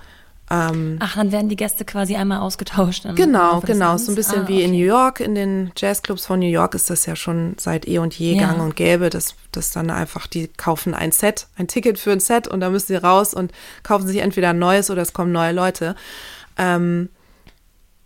ähm, 0.50 0.98
Ach, 1.02 1.16
dann 1.16 1.34
werden 1.34 1.50
die 1.50 1.58
Gäste 1.58 1.84
quasi 1.84 2.16
einmal 2.16 2.40
ausgetauscht. 2.40 3.06
Genau, 3.16 3.60
genau. 3.60 3.98
So 3.98 4.14
ein 4.14 4.16
bisschen 4.16 4.44
ah, 4.44 4.48
wie 4.48 4.56
okay. 4.56 4.64
in 4.64 4.72
New 4.72 4.86
York. 4.86 5.20
In 5.20 5.36
den 5.36 5.72
Jazzclubs 5.76 6.26
von 6.26 6.40
New 6.40 6.48
York 6.48 6.74
ist 6.74 6.90
das 6.90 7.06
ja 7.06 7.18
schon 7.18 7.56
seit 7.60 7.86
eh 7.88 8.00
und 8.00 8.18
je 8.18 8.36
ja. 8.36 8.48
gang 8.48 8.62
und 8.62 8.76
gäbe, 8.78 9.10
dass, 9.10 9.36
dass 9.52 9.72
dann 9.72 9.90
einfach 9.90 10.26
die 10.26 10.48
kaufen 10.48 10.94
ein 10.94 11.12
Set, 11.12 11.48
ein 11.58 11.68
Ticket 11.68 12.00
für 12.00 12.12
ein 12.12 12.22
Set 12.22 12.48
und 12.48 12.62
dann 12.62 12.72
müssen 12.72 12.88
sie 12.88 12.96
raus 12.96 13.34
und 13.34 13.52
kaufen 13.84 14.08
sich 14.08 14.20
entweder 14.20 14.52
ein 14.52 14.60
neues 14.60 14.90
oder 14.90 15.02
es 15.02 15.12
kommen 15.12 15.34
neue 15.34 15.52
Leute. 15.52 15.96
Ähm, 16.58 17.10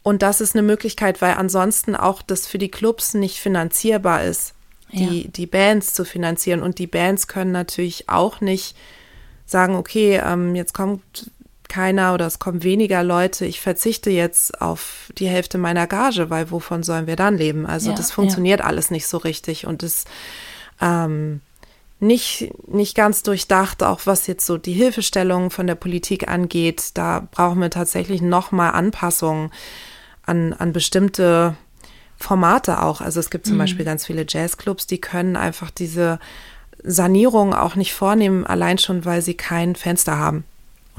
und 0.04 0.24
das 0.24 0.42
ist 0.42 0.56
eine 0.56 0.64
Möglichkeit, 0.64 1.22
weil 1.22 1.36
ansonsten 1.36 1.96
auch 1.96 2.24
das 2.24 2.48
für 2.48 2.58
die 2.58 2.72
Clubs 2.72 3.14
nicht 3.14 3.38
finanzierbar 3.38 4.24
ist, 4.24 4.56
die, 4.92 5.24
ja. 5.24 5.28
die 5.28 5.46
Bands 5.46 5.94
zu 5.94 6.06
finanzieren. 6.06 6.64
Und 6.64 6.80
die 6.80 6.88
Bands 6.88 7.28
können 7.28 7.52
natürlich 7.52 8.10
auch 8.10 8.42
nicht 8.42 8.76
sagen, 9.46 9.76
okay, 9.76 10.20
ähm, 10.26 10.56
jetzt 10.56 10.74
kommt 10.74 11.30
keiner 11.72 12.14
oder 12.14 12.28
es 12.28 12.38
kommen 12.38 12.64
weniger 12.64 13.02
Leute, 13.02 13.46
ich 13.46 13.62
verzichte 13.62 14.10
jetzt 14.10 14.62
auf 14.62 15.10
die 15.18 15.28
Hälfte 15.28 15.58
meiner 15.58 15.88
Gage, 15.88 16.30
weil 16.30 16.52
wovon 16.52 16.84
sollen 16.84 17.08
wir 17.08 17.16
dann 17.16 17.38
leben? 17.38 17.66
Also 17.66 17.92
ja, 17.92 17.96
das 17.96 18.12
funktioniert 18.12 18.60
ja. 18.60 18.66
alles 18.66 18.92
nicht 18.92 19.08
so 19.08 19.18
richtig 19.18 19.66
und 19.66 19.82
es 19.82 20.04
ähm, 20.82 21.40
nicht, 22.02 22.52
nicht 22.68 22.94
ganz 22.94 23.24
durchdacht, 23.24 23.84
auch 23.84 24.02
was 24.06 24.28
jetzt 24.28 24.46
so 24.46 24.58
die 24.58 24.74
Hilfestellung 24.74 25.50
von 25.50 25.66
der 25.66 25.76
Politik 25.76 26.28
angeht. 26.28 26.92
Da 26.96 27.28
brauchen 27.32 27.62
wir 27.62 27.70
tatsächlich 27.70 28.22
nochmal 28.22 28.74
Anpassungen 28.74 29.52
an, 30.26 30.52
an 30.52 30.74
bestimmte 30.74 31.56
Formate 32.18 32.84
auch. 32.84 33.00
Also 33.00 33.22
es 33.22 33.30
gibt 33.30 33.46
zum 33.46 33.56
mhm. 33.56 33.60
Beispiel 33.60 33.86
ganz 33.86 34.06
viele 34.06 34.26
Jazzclubs, 34.28 34.88
die 34.88 35.00
können 35.00 35.38
einfach 35.38 35.72
diese 35.72 36.20
Sanierung 36.84 37.54
auch 37.54 37.76
nicht 37.76 37.94
vornehmen, 37.94 38.46
allein 38.46 38.78
schon, 38.78 39.06
weil 39.06 39.22
sie 39.22 39.36
kein 39.36 39.76
Fenster 39.76 40.18
haben 40.18 40.44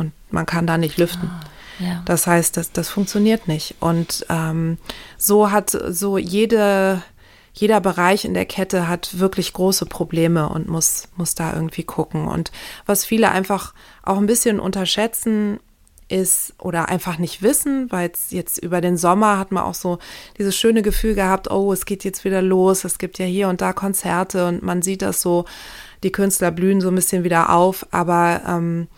und 0.03 0.13
man 0.31 0.47
kann 0.47 0.67
da 0.67 0.79
nicht 0.79 0.99
lüften. 0.99 1.31
Ah, 1.31 1.41
ja. 1.79 2.03
Das 2.05 2.27
heißt, 2.27 2.57
das, 2.57 2.73
das 2.73 2.89
funktioniert 2.89 3.49
nicht. 3.49 3.77
Und 3.81 4.27
ähm, 4.29 4.79
so 5.17 5.51
hat 5.51 5.71
so 5.71 6.19
jede, 6.19 7.03
jeder 7.53 7.81
Bereich 7.81 8.25
in 8.25 8.35
der 8.35 8.47
Kette 8.47 8.89
hat 8.89 9.19
wirklich 9.19 9.53
große 9.53 9.87
Probleme 9.87 10.49
und 10.49 10.69
muss, 10.69 11.09
muss 11.17 11.35
da 11.35 11.55
irgendwie 11.55 11.85
gucken. 11.85 12.27
Und 12.27 12.51
was 12.87 13.05
viele 13.05 13.31
einfach 13.31 13.75
auch 14.03 14.19
ein 14.19 14.27
bisschen 14.27 14.61
unterschätzen, 14.61 15.61
ist 16.13 16.55
oder 16.59 16.91
einfach 16.91 17.19
nicht 17.19 17.41
wissen, 17.41 17.91
weil 17.91 18.13
jetzt 18.29 18.59
über 18.59 18.83
den 18.83 18.99
Sommer 18.99 19.39
hat 19.39 19.51
man 19.51 19.65
auch 19.65 19.75
so 19.75 19.99
dieses 20.37 20.55
schöne 20.55 20.83
Gefühl 20.83 21.15
gehabt, 21.15 21.51
oh, 21.51 21.73
es 21.73 21.87
geht 21.87 22.05
jetzt 22.05 22.25
wieder 22.25 22.43
los, 22.43 22.85
es 22.85 22.99
gibt 22.99 23.19
ja 23.19 23.25
hier 23.25 23.49
und 23.49 23.63
da 23.63 23.73
Konzerte 23.73 24.47
und 24.47 24.63
man 24.63 24.83
sieht 24.83 25.01
das 25.01 25.23
so, 25.23 25.47
die 26.03 26.13
Künstler 26.13 26.51
blühen 26.51 26.83
so 26.83 26.89
ein 26.89 26.95
bisschen 26.95 27.25
wieder 27.25 27.51
auf, 27.51 27.87
aber 27.93 28.43
ähm, 28.47 28.89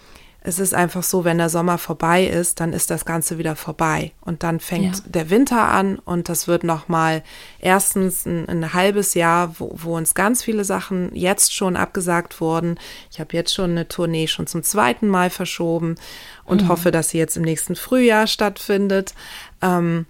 es 0.46 0.58
ist 0.58 0.74
einfach 0.74 1.02
so, 1.02 1.24
wenn 1.24 1.38
der 1.38 1.48
Sommer 1.48 1.78
vorbei 1.78 2.26
ist, 2.26 2.60
dann 2.60 2.74
ist 2.74 2.90
das 2.90 3.06
Ganze 3.06 3.38
wieder 3.38 3.56
vorbei. 3.56 4.12
Und 4.20 4.42
dann 4.42 4.60
fängt 4.60 4.96
ja. 4.96 5.02
der 5.06 5.30
Winter 5.30 5.68
an 5.68 5.98
und 5.98 6.28
das 6.28 6.46
wird 6.46 6.64
nochmal 6.64 7.22
erstens 7.60 8.26
ein, 8.26 8.46
ein, 8.50 8.74
halbes 8.74 9.14
Jahr, 9.14 9.58
wo, 9.58 9.74
wo, 9.74 9.96
uns 9.96 10.14
ganz 10.14 10.42
viele 10.42 10.64
Sachen 10.64 11.14
jetzt 11.14 11.54
schon 11.54 11.76
abgesagt 11.76 12.42
wurden. 12.42 12.78
Ich 13.10 13.20
habe 13.20 13.34
jetzt 13.34 13.54
schon 13.54 13.70
eine 13.70 13.88
Tournee 13.88 14.26
schon 14.26 14.46
zum 14.46 14.62
zweiten 14.62 15.08
Mal 15.08 15.30
verschoben 15.30 15.94
und 16.44 16.64
mhm. 16.64 16.68
hoffe, 16.68 16.90
dass 16.90 17.08
sie 17.08 17.18
jetzt 17.18 17.38
im 17.38 17.42
nächsten 17.42 17.74
Frühjahr 17.74 18.26
stattfindet. 18.26 19.14
Ähm, 19.62 20.04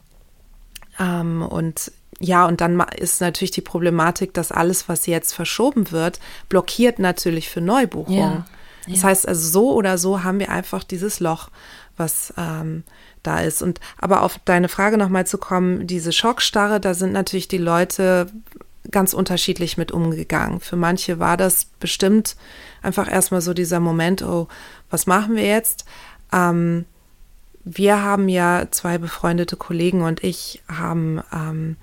ähm, 0.98 1.42
und 1.42 1.92
ja, 2.18 2.44
und 2.46 2.60
dann 2.60 2.80
ist 2.96 3.20
natürlich 3.20 3.52
die 3.52 3.60
Problematik, 3.60 4.34
dass 4.34 4.50
alles, 4.50 4.88
was 4.88 5.06
jetzt 5.06 5.32
verschoben 5.32 5.92
wird, 5.92 6.18
blockiert 6.48 6.98
natürlich 6.98 7.50
für 7.50 7.60
Neubuchungen. 7.60 8.18
Ja. 8.18 8.46
Das 8.88 9.02
ja. 9.02 9.08
heißt 9.08 9.28
also, 9.28 9.48
so 9.50 9.72
oder 9.72 9.98
so 9.98 10.24
haben 10.24 10.40
wir 10.40 10.50
einfach 10.50 10.84
dieses 10.84 11.20
Loch, 11.20 11.48
was 11.96 12.34
ähm, 12.36 12.84
da 13.22 13.40
ist. 13.40 13.62
Und 13.62 13.80
aber 13.98 14.22
auf 14.22 14.38
deine 14.44 14.68
Frage 14.68 14.98
nochmal 14.98 15.26
zu 15.26 15.38
kommen, 15.38 15.86
diese 15.86 16.12
Schockstarre, 16.12 16.80
da 16.80 16.94
sind 16.94 17.12
natürlich 17.12 17.48
die 17.48 17.58
Leute 17.58 18.26
ganz 18.90 19.14
unterschiedlich 19.14 19.76
mit 19.76 19.92
umgegangen. 19.92 20.60
Für 20.60 20.76
manche 20.76 21.18
war 21.18 21.36
das 21.36 21.64
bestimmt 21.80 22.36
einfach 22.82 23.10
erstmal 23.10 23.40
so 23.40 23.54
dieser 23.54 23.80
Moment, 23.80 24.22
oh, 24.22 24.48
was 24.90 25.06
machen 25.06 25.36
wir 25.36 25.46
jetzt? 25.46 25.84
Ähm, 26.32 26.84
wir 27.64 28.02
haben 28.02 28.28
ja 28.28 28.66
zwei 28.70 28.98
befreundete 28.98 29.56
Kollegen 29.56 30.02
und 30.02 30.22
ich 30.22 30.62
haben 30.68 31.22
ähm, 31.32 31.76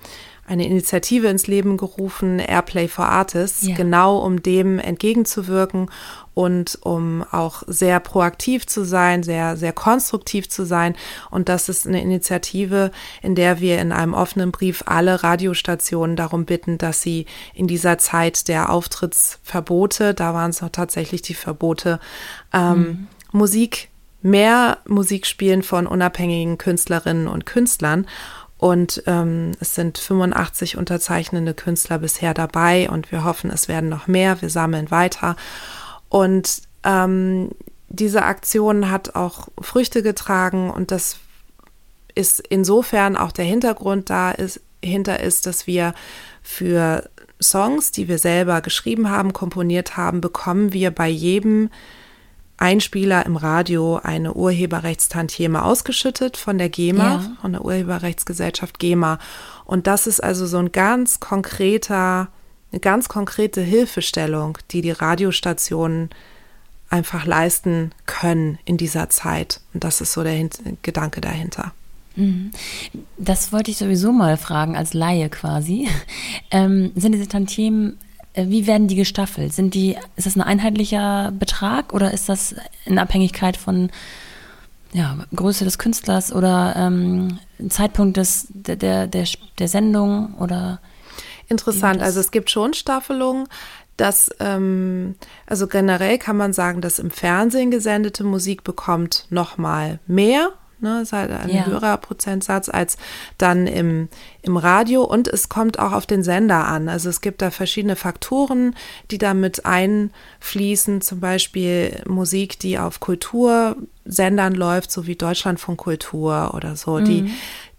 eine 0.52 0.66
Initiative 0.66 1.28
ins 1.28 1.48
Leben 1.48 1.78
gerufen, 1.78 2.40
Airplay 2.40 2.90
for 2.90 3.06
Artists, 3.06 3.66
ja. 3.66 3.76
genau 3.76 4.18
um 4.18 4.44
dem 4.44 4.80
entgegenzuwirken 4.80 5.90
und 6.34 6.78
um 6.82 7.24
auch 7.32 7.64
sehr 7.68 8.02
proaktiv 8.02 8.68
zu 8.68 8.84
sein, 8.84 9.24
sehr, 9.24 9.56
sehr 9.56 9.72
konstruktiv 9.72 10.50
zu 10.50 10.66
sein. 10.66 10.96
Und 11.30 11.48
das 11.48 11.70
ist 11.70 11.88
eine 11.88 12.02
Initiative, 12.02 12.92
in 13.22 13.34
der 13.36 13.62
wir 13.62 13.80
in 13.80 13.94
einem 13.94 14.14
offenen 14.14 14.52
Brief 14.52 14.84
alle 14.86 15.24
Radiostationen 15.24 16.18
darum 16.18 16.44
bitten, 16.44 16.78
dass 16.78 17.02
sie 17.02 17.28
in 17.54 17.68
dieser 17.68 17.98
Zeit 17.98 18.50
der 18.50 18.72
Auftrittsverbote, 18.72 20.14
da 20.14 20.34
waren 20.34 20.50
es 20.50 20.62
noch 20.62 20.69
tatsächlich 20.69 21.21
die 21.21 21.34
Verbote, 21.34 22.00
ähm, 22.54 22.78
mhm. 22.78 23.08
Musik, 23.32 23.90
mehr 24.21 24.80
Musik 24.86 25.25
spielen 25.25 25.63
von 25.63 25.88
unabhängigen 25.88 26.58
Künstlerinnen 26.58 27.28
und 27.28 27.46
Künstlern. 27.46 28.06
Und 28.62 29.02
ähm, 29.08 29.54
es 29.60 29.74
sind 29.74 29.98
85 29.98 30.78
unterzeichnende 30.78 31.56
Künstler 31.56 31.98
bisher 31.98 32.36
dabei 32.36 32.92
und 32.92 33.12
wir 33.12 33.24
hoffen, 33.24 33.50
es 33.50 33.68
werden 33.68 33.90
noch 33.90 34.06
mehr. 34.06 34.40
Wir 34.44 34.52
sammeln 34.52 34.92
weiter. 34.92 35.36
Und 36.10 36.62
ähm, 36.84 37.50
diese 37.90 38.22
Aktion 38.22 38.92
hat 38.92 39.16
auch 39.16 39.48
Früchte 39.60 40.04
getragen 40.04 40.70
und 40.70 40.92
das 40.92 41.18
ist 42.14 42.40
insofern 42.40 43.18
auch 43.18 43.32
der 43.32 43.46
Hintergrund 43.46 44.12
da 44.12 44.30
ist, 44.30 44.62
hinter 44.84 45.22
ist, 45.22 45.48
dass 45.48 45.66
wir 45.66 45.96
für 46.44 47.10
Songs, 47.42 47.92
die 47.92 48.08
wir 48.08 48.20
selber 48.20 48.62
geschrieben 48.62 49.10
haben, 49.10 49.34
komponiert 49.34 49.98
haben, 49.98 50.22
bekommen 50.22 50.72
wir 50.72 50.92
bei 50.92 51.08
jedem 51.08 51.72
Einspieler 52.62 53.26
im 53.26 53.38
Radio 53.38 53.98
eine 53.98 54.34
Urheberrechtstantieme 54.34 55.64
ausgeschüttet 55.64 56.38
von 56.38 56.60
der 56.60 56.70
GEMA, 56.70 57.04
ja. 57.04 57.32
von 57.42 57.54
der 57.54 57.66
Urheberrechtsgesellschaft 57.66 58.78
GEMA. 58.78 59.18
Und 59.66 59.88
das 59.88 60.06
ist 60.06 60.24
also 60.24 60.46
so 60.46 60.60
ein 60.60 60.72
ganz 60.72 61.20
konkreter, 61.20 62.28
eine 62.72 62.80
ganz 62.80 63.10
konkrete 63.10 63.62
Hilfestellung, 63.62 64.60
die 64.70 64.82
die 64.82 64.92
Radiostationen 64.92 66.12
einfach 66.92 67.26
leisten 67.26 67.94
können 68.06 68.60
in 68.66 68.78
dieser 68.78 69.10
Zeit. 69.10 69.62
Und 69.74 69.84
das 69.84 70.00
ist 70.00 70.14
so 70.14 70.22
der 70.22 70.34
Hin 70.34 70.50
Gedanke 70.84 71.20
dahinter. 71.20 71.74
Mhm. 72.16 72.52
Das 73.18 73.52
wollte 73.52 73.72
ich 73.72 73.78
sowieso 73.78 74.12
mal 74.12 74.38
fragen, 74.38 74.78
als 74.78 74.94
Laie 74.94 75.30
quasi. 75.30 75.88
Ähm, 76.54 76.92
sind 76.96 77.14
diese 77.14 77.30
Tantiemen 77.30 77.98
wie 78.36 78.67
werden 78.67 78.88
die 78.88 78.96
gestaffelt? 78.96 79.54
Sind 79.54 79.73
die, 79.73 79.98
ist 80.15 80.25
das 80.25 80.36
ein 80.36 80.42
einheitlicher 80.42 81.32
Betrag 81.38 81.94
oder 81.94 82.13
ist 82.13 82.29
das 82.29 82.56
in 82.86 82.98
Abhängigkeit 82.98 83.58
von 83.58 83.92
ja, 84.94 85.17
Größe 85.36 85.63
des 85.63 85.77
Künstlers 85.77 86.34
oder 86.34 86.75
ähm, 86.75 87.40
Zeitpunkt 87.69 88.17
des, 88.17 88.48
der, 88.50 88.75
der, 88.75 89.08
der, 89.08 89.25
der 89.60 89.67
Sendung 89.67 90.36
oder? 90.36 90.79
Interessant, 91.48 92.02
also 92.02 92.19
es 92.21 92.32
gibt 92.32 92.50
schon 92.50 92.73
Staffelungen. 92.73 93.48
dass, 93.98 94.29
ähm, 94.40 95.15
also 95.46 95.67
generell 95.67 96.17
kann 96.17 96.38
man 96.38 96.54
sagen, 96.54 96.82
dass 96.82 96.98
im 96.98 97.12
Fernsehen 97.12 97.71
gesendete 97.71 98.23
Musik 98.23 98.63
bekommt 98.63 99.27
nochmal 99.29 100.00
mehr 100.08 100.54
Ne, 100.84 101.04
ist 101.04 101.13
halt 101.13 101.29
ein 101.29 101.50
ja. 101.50 101.67
höherer 101.67 101.96
Prozentsatz 101.98 102.67
als 102.67 102.98
dann 103.38 103.67
im, 103.67 104.10
im 104.42 104.58
Radio 104.58 105.04
und 105.04 105.27
es 105.27 105.48
kommt 105.48 105.77
auch 105.77 105.92
auf 105.92 106.08
den 106.08 106.23
Sender 106.23 106.67
an. 106.67 106.90
Also 106.90 107.08
es 107.08 107.21
gibt 107.21 107.44
da 107.44 107.52
verschiedene 107.52 107.96
Faktoren, 107.96 108.75
die 109.12 109.19
da 109.19 109.36
mit 109.36 109.63
einfließen. 109.67 111.02
Zum 111.02 111.19
Beispiel 111.19 112.02
Musik, 112.08 112.58
die 112.58 112.79
auf 112.79 113.00
Kultursendern 113.00 114.56
läuft, 114.56 114.92
so 114.92 115.06
wie 115.06 115.15
Deutschlandfunk 115.15 115.77
Kultur 115.77 116.56
oder 116.56 116.75
so. 116.75 116.98
Mhm. 116.98 117.06
Die, 117.06 117.32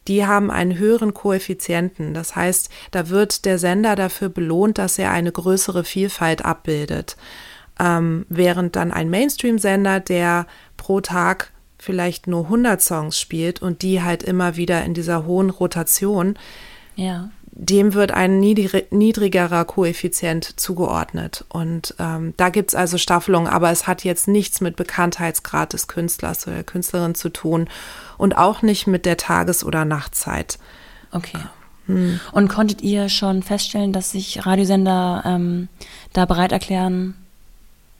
die 0.07 0.25
haben 0.25 0.53
einen 0.53 0.79
höheren 0.79 1.13
Koeffizienten. 1.13 2.15
Das 2.15 2.37
heißt, 2.37 2.71
da 2.93 3.09
wird 3.09 3.45
der 3.47 3.59
Sender 3.59 3.97
dafür 3.97 4.29
belohnt, 4.29 4.79
dass 4.79 4.97
er 4.97 5.11
eine 5.11 5.33
größere 5.33 5.83
Vielfalt 5.83 6.45
abbildet. 6.45 7.17
Ähm, 7.81 8.27
während 8.29 8.77
dann 8.77 8.93
ein 8.93 9.11
Mainstream-Sender, 9.11 9.99
der 9.99 10.47
pro 10.77 11.01
Tag 11.01 11.53
vielleicht 11.83 12.29
nur 12.29 12.45
100 12.45 12.81
Songs 12.81 13.19
spielt 13.19 13.61
und 13.61 13.83
die 13.83 14.03
halt 14.03 14.23
immer 14.23 14.57
wieder 14.57 14.85
in 14.85 14.95
dieser 14.95 15.27
hohen 15.27 15.51
Rotation, 15.51 16.39
ja. 16.95 17.31
dem 17.51 17.93
wird 17.95 18.13
ein 18.13 18.39
niedrigerer 18.39 19.65
Koeffizient 19.65 20.61
zugeordnet. 20.61 21.45
Und 21.49 21.97
ähm, 21.99 22.35
da 22.37 22.51
gibt 22.51 22.71
es 22.71 22.77
also 22.77 22.99
Staffelungen, 22.99 23.49
aber 23.49 23.73
es 23.73 23.89
hat 23.89 24.05
jetzt 24.05 24.29
nichts 24.29 24.61
mit 24.61 24.77
Bekanntheitsgrad 24.77 25.73
des 25.73 25.89
Künstlers 25.89 26.47
oder 26.47 26.55
der 26.55 26.65
Künstlerin 26.65 27.17
zu 27.17 27.31
tun 27.31 27.69
und 28.17 28.39
auch 28.39 28.63
nicht 28.63 28.87
mit 28.87 29.05
der 29.05 29.17
Tages- 29.17 29.65
oder 29.65 29.85
Nachtzeit. 29.85 30.61
Okay. 31.11 31.41
Hm. 31.87 32.21
Und 32.31 32.47
konntet 32.47 32.81
ihr 32.83 33.09
schon 33.09 33.43
feststellen, 33.43 33.93
dass 33.93 34.13
sich 34.13 34.47
Radiosender 34.47 35.25
ähm, 35.27 35.69
da 36.13 36.27
bereit 36.27 36.53
erklären, 36.53 37.15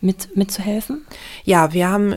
mit, 0.01 0.37
mitzuhelfen? 0.37 1.05
Ja, 1.45 1.73
wir 1.73 1.89
haben 1.89 2.15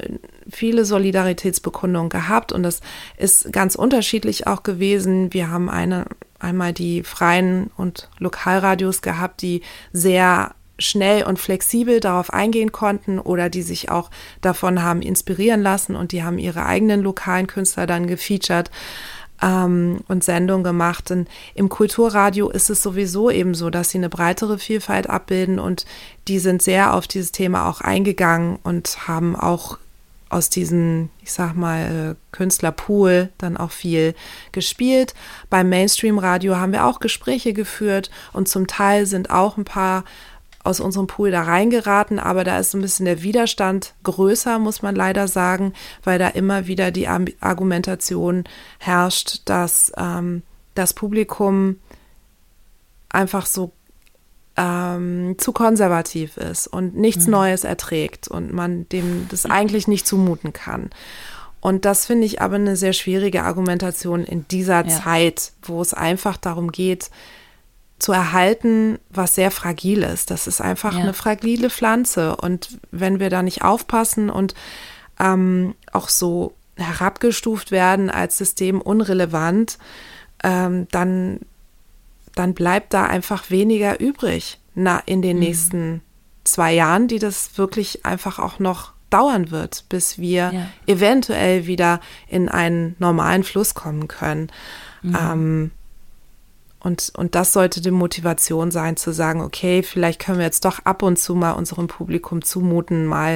viele 0.49 0.85
Solidaritätsbekundungen 0.85 2.09
gehabt 2.09 2.51
und 2.51 2.63
das 2.63 2.81
ist 3.17 3.51
ganz 3.51 3.75
unterschiedlich 3.75 4.47
auch 4.47 4.63
gewesen. 4.63 5.33
Wir 5.33 5.49
haben 5.49 5.69
eine, 5.69 6.05
einmal 6.39 6.73
die 6.73 7.03
freien 7.03 7.71
und 7.77 8.09
Lokalradios 8.19 9.01
gehabt, 9.01 9.41
die 9.41 9.61
sehr 9.91 10.53
schnell 10.77 11.23
und 11.23 11.39
flexibel 11.39 11.99
darauf 11.99 12.33
eingehen 12.33 12.71
konnten 12.71 13.19
oder 13.19 13.49
die 13.49 13.61
sich 13.61 13.89
auch 13.89 14.11
davon 14.41 14.83
haben 14.83 15.01
inspirieren 15.01 15.61
lassen 15.61 15.95
und 15.95 16.11
die 16.11 16.23
haben 16.23 16.37
ihre 16.37 16.65
eigenen 16.65 17.01
lokalen 17.01 17.47
Künstler 17.47 17.87
dann 17.87 18.07
gefeatured 18.07 18.69
ähm, 19.41 20.01
und 20.07 20.23
Sendungen 20.23 20.63
gemacht. 20.63 21.11
Und 21.11 21.29
im 21.53 21.69
Kulturradio 21.69 22.49
ist 22.49 22.69
es 22.69 22.83
sowieso 22.83 23.29
eben 23.29 23.53
so, 23.53 23.69
dass 23.69 23.89
sie 23.89 23.97
eine 23.97 24.09
breitere 24.09 24.57
Vielfalt 24.57 25.09
abbilden 25.09 25.59
und 25.59 25.85
die 26.27 26.39
sind 26.39 26.61
sehr 26.61 26.93
auf 26.93 27.07
dieses 27.07 27.31
Thema 27.31 27.69
auch 27.69 27.81
eingegangen 27.81 28.59
und 28.63 29.07
haben 29.07 29.35
auch 29.35 29.77
aus 30.29 30.49
diesem, 30.49 31.09
ich 31.21 31.31
sag 31.31 31.55
mal, 31.55 32.15
äh, 32.15 32.15
Künstlerpool 32.31 33.29
dann 33.37 33.57
auch 33.57 33.71
viel 33.71 34.15
gespielt. 34.51 35.13
Beim 35.49 35.69
Mainstream-Radio 35.69 36.57
haben 36.57 36.71
wir 36.71 36.85
auch 36.85 36.99
Gespräche 36.99 37.53
geführt 37.53 38.09
und 38.33 38.47
zum 38.47 38.67
Teil 38.67 39.05
sind 39.05 39.29
auch 39.29 39.57
ein 39.57 39.65
paar 39.65 40.03
aus 40.65 40.79
unserem 40.79 41.05
Pool 41.05 41.29
da 41.29 41.43
reingeraten, 41.43 42.17
aber 42.17 42.43
da 42.43 42.57
ist 42.57 42.73
ein 42.73 42.81
bisschen 42.81 43.05
der 43.05 43.21
Widerstand 43.21 43.93
größer, 44.03 44.57
muss 44.57 44.81
man 44.81 44.95
leider 44.95 45.27
sagen, 45.27 45.73
weil 46.03 46.17
da 46.17 46.27
immer 46.29 46.65
wieder 46.65 46.89
die 46.89 47.07
Argumentation 47.07 48.45
herrscht, 48.79 49.43
dass 49.45 49.91
ähm, 49.95 50.41
das 50.73 50.93
Publikum 50.93 51.79
einfach 53.09 53.45
so 53.45 53.73
ähm, 54.57 55.35
zu 55.37 55.51
konservativ 55.51 56.37
ist 56.37 56.67
und 56.67 56.95
nichts 56.95 57.25
mhm. 57.25 57.31
Neues 57.31 57.63
erträgt 57.63 58.27
und 58.27 58.53
man 58.53 58.87
dem 58.89 59.27
das 59.29 59.45
eigentlich 59.45 59.87
nicht 59.87 60.07
zumuten 60.07 60.53
kann. 60.53 60.89
Und 61.59 61.83
das 61.85 62.05
finde 62.05 62.25
ich 62.27 62.41
aber 62.41 62.55
eine 62.55 62.75
sehr 62.75 62.93
schwierige 62.93 63.43
Argumentation 63.43 64.23
in 64.23 64.47
dieser 64.47 64.85
ja. 64.85 65.01
Zeit, 65.01 65.51
wo 65.63 65.81
es 65.81 65.93
einfach 65.93 66.37
darum 66.37 66.71
geht, 66.71 67.09
zu 67.97 68.11
erhalten, 68.11 68.99
was 69.09 69.35
sehr 69.35 69.51
fragil 69.51 70.03
ist. 70.03 70.29
Das 70.29 70.47
ist 70.47 70.61
einfach 70.61 70.93
ja. 70.93 70.99
eine 70.99 71.13
fragile 71.13 71.69
Pflanze. 71.69 72.35
Und 72.35 72.77
wenn 72.91 73.19
wir 73.19 73.29
da 73.29 73.41
nicht 73.41 73.63
aufpassen 73.63 74.29
und 74.29 74.53
ähm, 75.19 75.75
auch 75.91 76.09
so 76.09 76.53
herabgestuft 76.75 77.71
werden 77.71 78.09
als 78.09 78.37
System 78.37 78.81
unrelevant, 78.81 79.77
ähm, 80.43 80.87
dann, 80.91 81.39
dann 82.35 82.53
bleibt 82.53 82.93
da 82.93 83.05
einfach 83.05 83.49
weniger 83.49 83.99
übrig 83.99 84.59
na, 84.75 84.99
in 85.05 85.21
den 85.21 85.37
mhm. 85.37 85.43
nächsten 85.43 86.01
zwei 86.43 86.73
Jahren, 86.73 87.07
die 87.07 87.19
das 87.19 87.57
wirklich 87.57 88.05
einfach 88.05 88.39
auch 88.39 88.59
noch 88.59 88.93
dauern 89.09 89.51
wird, 89.51 89.85
bis 89.89 90.19
wir 90.19 90.51
ja. 90.53 90.67
eventuell 90.87 91.67
wieder 91.67 92.01
in 92.27 92.49
einen 92.49 92.95
normalen 92.99 93.43
Fluss 93.43 93.73
kommen 93.73 94.07
können. 94.07 94.51
Mhm. 95.01 95.17
Ähm, 95.19 95.71
und, 96.81 97.11
und 97.15 97.33
das 97.33 97.51
sollte 97.51 97.81
die 97.81 97.91
Motivation 97.91 98.69
sein, 98.69 98.95
zu 98.95 99.11
sagen, 99.11 99.41
okay, 99.41 99.81
vielleicht 99.81 100.21
können 100.21 100.37
wir 100.37 100.45
jetzt 100.45 100.65
doch 100.65 100.79
ab 100.85 101.01
und 101.01 101.17
zu 101.17 101.33
mal 101.33 101.53
unserem 101.53 101.87
Publikum 101.87 102.43
zumuten, 102.43 103.05
mal 103.05 103.35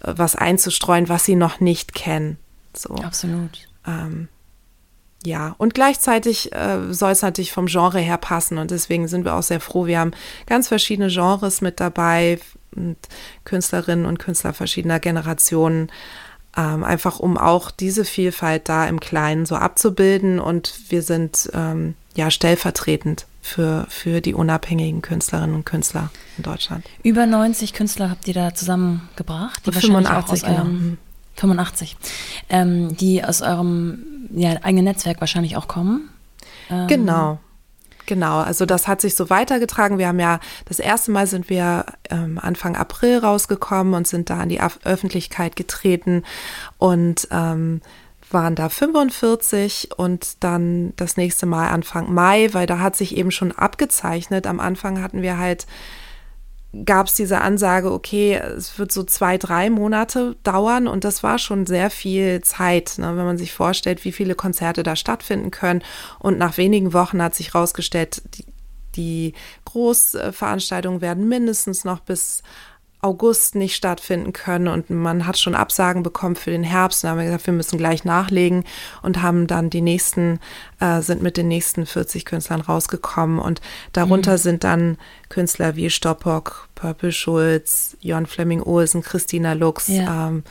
äh, 0.00 0.12
was 0.16 0.36
einzustreuen, 0.36 1.08
was 1.08 1.24
sie 1.24 1.34
noch 1.34 1.58
nicht 1.58 1.94
kennen. 1.94 2.38
So. 2.72 2.94
Absolut. 2.94 3.66
Ähm, 3.86 4.28
ja, 5.26 5.54
und 5.58 5.74
gleichzeitig 5.74 6.52
äh, 6.52 6.92
soll 6.92 7.12
es 7.12 7.22
natürlich 7.22 7.52
vom 7.52 7.66
Genre 7.66 7.98
her 7.98 8.18
passen 8.18 8.58
und 8.58 8.70
deswegen 8.70 9.08
sind 9.08 9.24
wir 9.24 9.34
auch 9.34 9.42
sehr 9.42 9.60
froh. 9.60 9.86
Wir 9.86 10.00
haben 10.00 10.12
ganz 10.46 10.68
verschiedene 10.68 11.08
Genres 11.08 11.60
mit 11.60 11.80
dabei 11.80 12.38
und 12.76 12.96
Künstlerinnen 13.44 14.04
und 14.04 14.18
Künstler 14.18 14.52
verschiedener 14.52 15.00
Generationen, 15.00 15.90
ähm, 16.56 16.84
einfach 16.84 17.20
um 17.20 17.38
auch 17.38 17.70
diese 17.70 18.04
Vielfalt 18.04 18.68
da 18.68 18.86
im 18.86 19.00
Kleinen 19.00 19.46
so 19.46 19.56
abzubilden 19.56 20.38
und 20.40 20.74
wir 20.90 21.02
sind 21.02 21.50
ähm, 21.54 21.94
ja 22.14 22.30
stellvertretend 22.30 23.26
für, 23.40 23.86
für 23.88 24.20
die 24.20 24.34
unabhängigen 24.34 25.02
Künstlerinnen 25.02 25.54
und 25.54 25.64
Künstler 25.64 26.10
in 26.36 26.44
Deutschland. 26.44 26.84
Über 27.02 27.26
90 27.26 27.72
Künstler 27.72 28.10
habt 28.10 28.28
ihr 28.28 28.34
da 28.34 28.54
zusammengebracht, 28.54 29.66
die 29.66 29.72
85, 29.72 29.90
wahrscheinlich 29.90 30.10
auch 30.10 30.32
aus 30.32 30.42
genau. 30.42 30.96
85, 31.36 31.96
ähm, 32.48 32.96
die 32.96 33.24
aus 33.24 33.42
eurem 33.42 34.13
ja, 34.34 34.50
eigenen 34.62 34.84
Netzwerk 34.84 35.20
wahrscheinlich 35.20 35.56
auch 35.56 35.68
kommen. 35.68 36.10
Ähm, 36.70 36.86
genau. 36.86 37.38
Genau, 38.06 38.40
also 38.40 38.66
das 38.66 38.86
hat 38.86 39.00
sich 39.00 39.14
so 39.14 39.30
weitergetragen. 39.30 39.96
Wir 39.96 40.08
haben 40.08 40.20
ja, 40.20 40.38
das 40.66 40.78
erste 40.78 41.10
Mal 41.10 41.26
sind 41.26 41.48
wir 41.48 41.86
ähm, 42.10 42.38
Anfang 42.38 42.76
April 42.76 43.18
rausgekommen 43.18 43.94
und 43.94 44.06
sind 44.06 44.28
da 44.28 44.40
an 44.40 44.50
die 44.50 44.60
Öffentlichkeit 44.60 45.56
getreten 45.56 46.22
und 46.76 47.28
ähm, 47.30 47.80
waren 48.30 48.54
da 48.54 48.68
45 48.68 49.90
und 49.96 50.44
dann 50.44 50.92
das 50.96 51.16
nächste 51.16 51.46
Mal 51.46 51.68
Anfang 51.68 52.12
Mai, 52.12 52.48
weil 52.52 52.66
da 52.66 52.80
hat 52.80 52.96
sich 52.96 53.16
eben 53.16 53.30
schon 53.30 53.52
abgezeichnet. 53.52 54.46
Am 54.46 54.60
Anfang 54.60 55.02
hatten 55.02 55.22
wir 55.22 55.38
halt 55.38 55.66
gab 56.84 57.06
es 57.06 57.14
diese 57.14 57.40
Ansage, 57.40 57.92
okay, 57.92 58.34
es 58.34 58.78
wird 58.78 58.92
so 58.92 59.04
zwei, 59.04 59.38
drei 59.38 59.70
Monate 59.70 60.36
dauern 60.42 60.86
und 60.88 61.04
das 61.04 61.22
war 61.22 61.38
schon 61.38 61.66
sehr 61.66 61.90
viel 61.90 62.40
Zeit, 62.42 62.94
ne, 62.98 63.16
wenn 63.16 63.24
man 63.24 63.38
sich 63.38 63.52
vorstellt, 63.52 64.04
wie 64.04 64.12
viele 64.12 64.34
Konzerte 64.34 64.82
da 64.82 64.96
stattfinden 64.96 65.50
können. 65.50 65.82
Und 66.18 66.38
nach 66.38 66.56
wenigen 66.56 66.92
Wochen 66.92 67.22
hat 67.22 67.34
sich 67.34 67.54
herausgestellt, 67.54 68.22
die, 68.34 68.46
die 68.96 69.34
Großveranstaltungen 69.66 71.00
werden 71.00 71.28
mindestens 71.28 71.84
noch 71.84 72.00
bis 72.00 72.42
August 73.04 73.54
nicht 73.54 73.76
stattfinden 73.76 74.32
können 74.32 74.66
und 74.66 74.88
man 74.88 75.26
hat 75.26 75.38
schon 75.38 75.54
Absagen 75.54 76.02
bekommen 76.02 76.36
für 76.36 76.50
den 76.50 76.64
Herbst. 76.64 77.04
Da 77.04 77.10
haben 77.10 77.18
wir 77.18 77.26
gesagt, 77.26 77.46
wir 77.46 77.52
müssen 77.52 77.76
gleich 77.76 78.04
nachlegen 78.04 78.64
und 79.02 79.20
haben 79.20 79.46
dann 79.46 79.68
die 79.68 79.82
nächsten, 79.82 80.40
äh, 80.80 81.02
sind 81.02 81.22
mit 81.22 81.36
den 81.36 81.48
nächsten 81.48 81.84
40 81.84 82.24
Künstlern 82.24 82.62
rausgekommen 82.62 83.38
und 83.38 83.60
darunter 83.92 84.32
mhm. 84.32 84.38
sind 84.38 84.64
dann 84.64 84.98
Künstler 85.28 85.76
wie 85.76 85.90
Stoppock, 85.90 86.68
Purple 86.74 87.12
Schulz, 87.12 87.96
Jon 88.00 88.24
Fleming 88.24 88.62
Olsen, 88.62 89.02
Christina 89.02 89.52
Lux, 89.52 89.88
ja. 89.88 90.28
Ähm, 90.28 90.42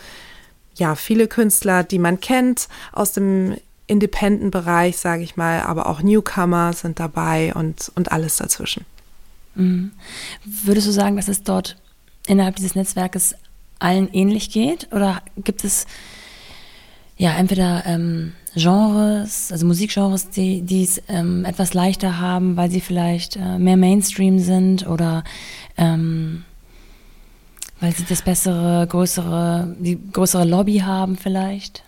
ja, 0.76 0.95
viele 0.95 1.28
Künstler, 1.28 1.84
die 1.84 1.99
man 1.99 2.20
kennt 2.20 2.68
aus 2.91 3.12
dem 3.12 3.56
Independent-Bereich, 3.88 4.97
sage 4.97 5.24
ich 5.24 5.36
mal, 5.36 5.62
aber 5.62 5.88
auch 5.88 6.01
Newcomer 6.01 6.74
sind 6.74 6.99
dabei 6.99 7.54
und, 7.54 7.91
und 7.95 8.12
alles 8.12 8.38
dazwischen. 8.38 8.86
Mhm. 9.56 9.91
Würdest 10.45 10.88
du 10.88 10.91
sagen, 10.91 11.16
dass 11.16 11.28
es 11.28 11.43
dort 11.43 11.78
innerhalb 12.28 12.56
dieses 12.56 12.76
Netzwerkes 12.76 13.36
allen 13.80 14.12
ähnlich 14.14 14.50
geht? 14.50 14.88
Oder 14.92 15.22
gibt 15.38 15.64
es 15.64 15.86
ja 17.18 17.36
entweder 17.36 17.84
ähm, 17.86 18.34
Genres, 18.56 19.52
also 19.52 19.66
Musikgenres, 19.66 20.30
die 20.30 20.84
es 20.84 21.02
ähm, 21.08 21.46
etwas 21.46 21.74
leichter 21.74 22.20
haben, 22.20 22.56
weil 22.56 22.70
sie 22.70 22.82
vielleicht 22.82 23.36
äh, 23.36 23.58
mehr 23.58 23.78
Mainstream 23.78 24.40
sind 24.40 24.88
oder 24.88 25.24
ähm, 25.78 26.44
weil 27.80 27.94
sie 27.94 28.06
das 28.06 28.22
bessere, 28.22 28.88
größere, 28.88 29.76
die 29.80 30.00
größere 30.12 30.46
Lobby 30.46 30.80
haben 30.80 31.18
vielleicht? 31.18 31.84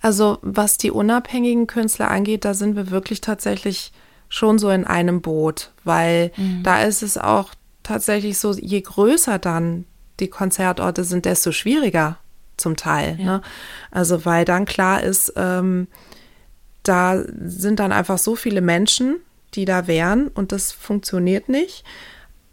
Also 0.00 0.38
was 0.42 0.78
die 0.78 0.90
unabhängigen 0.90 1.66
Künstler 1.66 2.10
angeht, 2.10 2.44
da 2.44 2.54
sind 2.54 2.76
wir 2.76 2.90
wirklich 2.90 3.20
tatsächlich 3.20 3.92
schon 4.28 4.58
so 4.58 4.70
in 4.70 4.84
einem 4.84 5.20
Boot, 5.20 5.70
weil 5.84 6.32
mhm. 6.36 6.62
da 6.62 6.82
ist 6.82 7.02
es 7.02 7.16
auch 7.16 7.50
tatsächlich 7.86 8.38
so, 8.38 8.52
je 8.52 8.80
größer 8.80 9.38
dann 9.38 9.84
die 10.20 10.28
Konzertorte 10.28 11.04
sind, 11.04 11.24
desto 11.24 11.52
schwieriger 11.52 12.18
zum 12.56 12.76
Teil. 12.76 13.16
Ja. 13.18 13.24
Ne? 13.24 13.42
Also 13.90 14.24
weil 14.24 14.44
dann 14.44 14.64
klar 14.64 15.02
ist, 15.02 15.32
ähm, 15.36 15.88
da 16.82 17.22
sind 17.44 17.80
dann 17.80 17.92
einfach 17.92 18.18
so 18.18 18.36
viele 18.36 18.60
Menschen, 18.60 19.16
die 19.54 19.64
da 19.64 19.86
wären 19.86 20.28
und 20.28 20.52
das 20.52 20.72
funktioniert 20.72 21.48
nicht. 21.48 21.84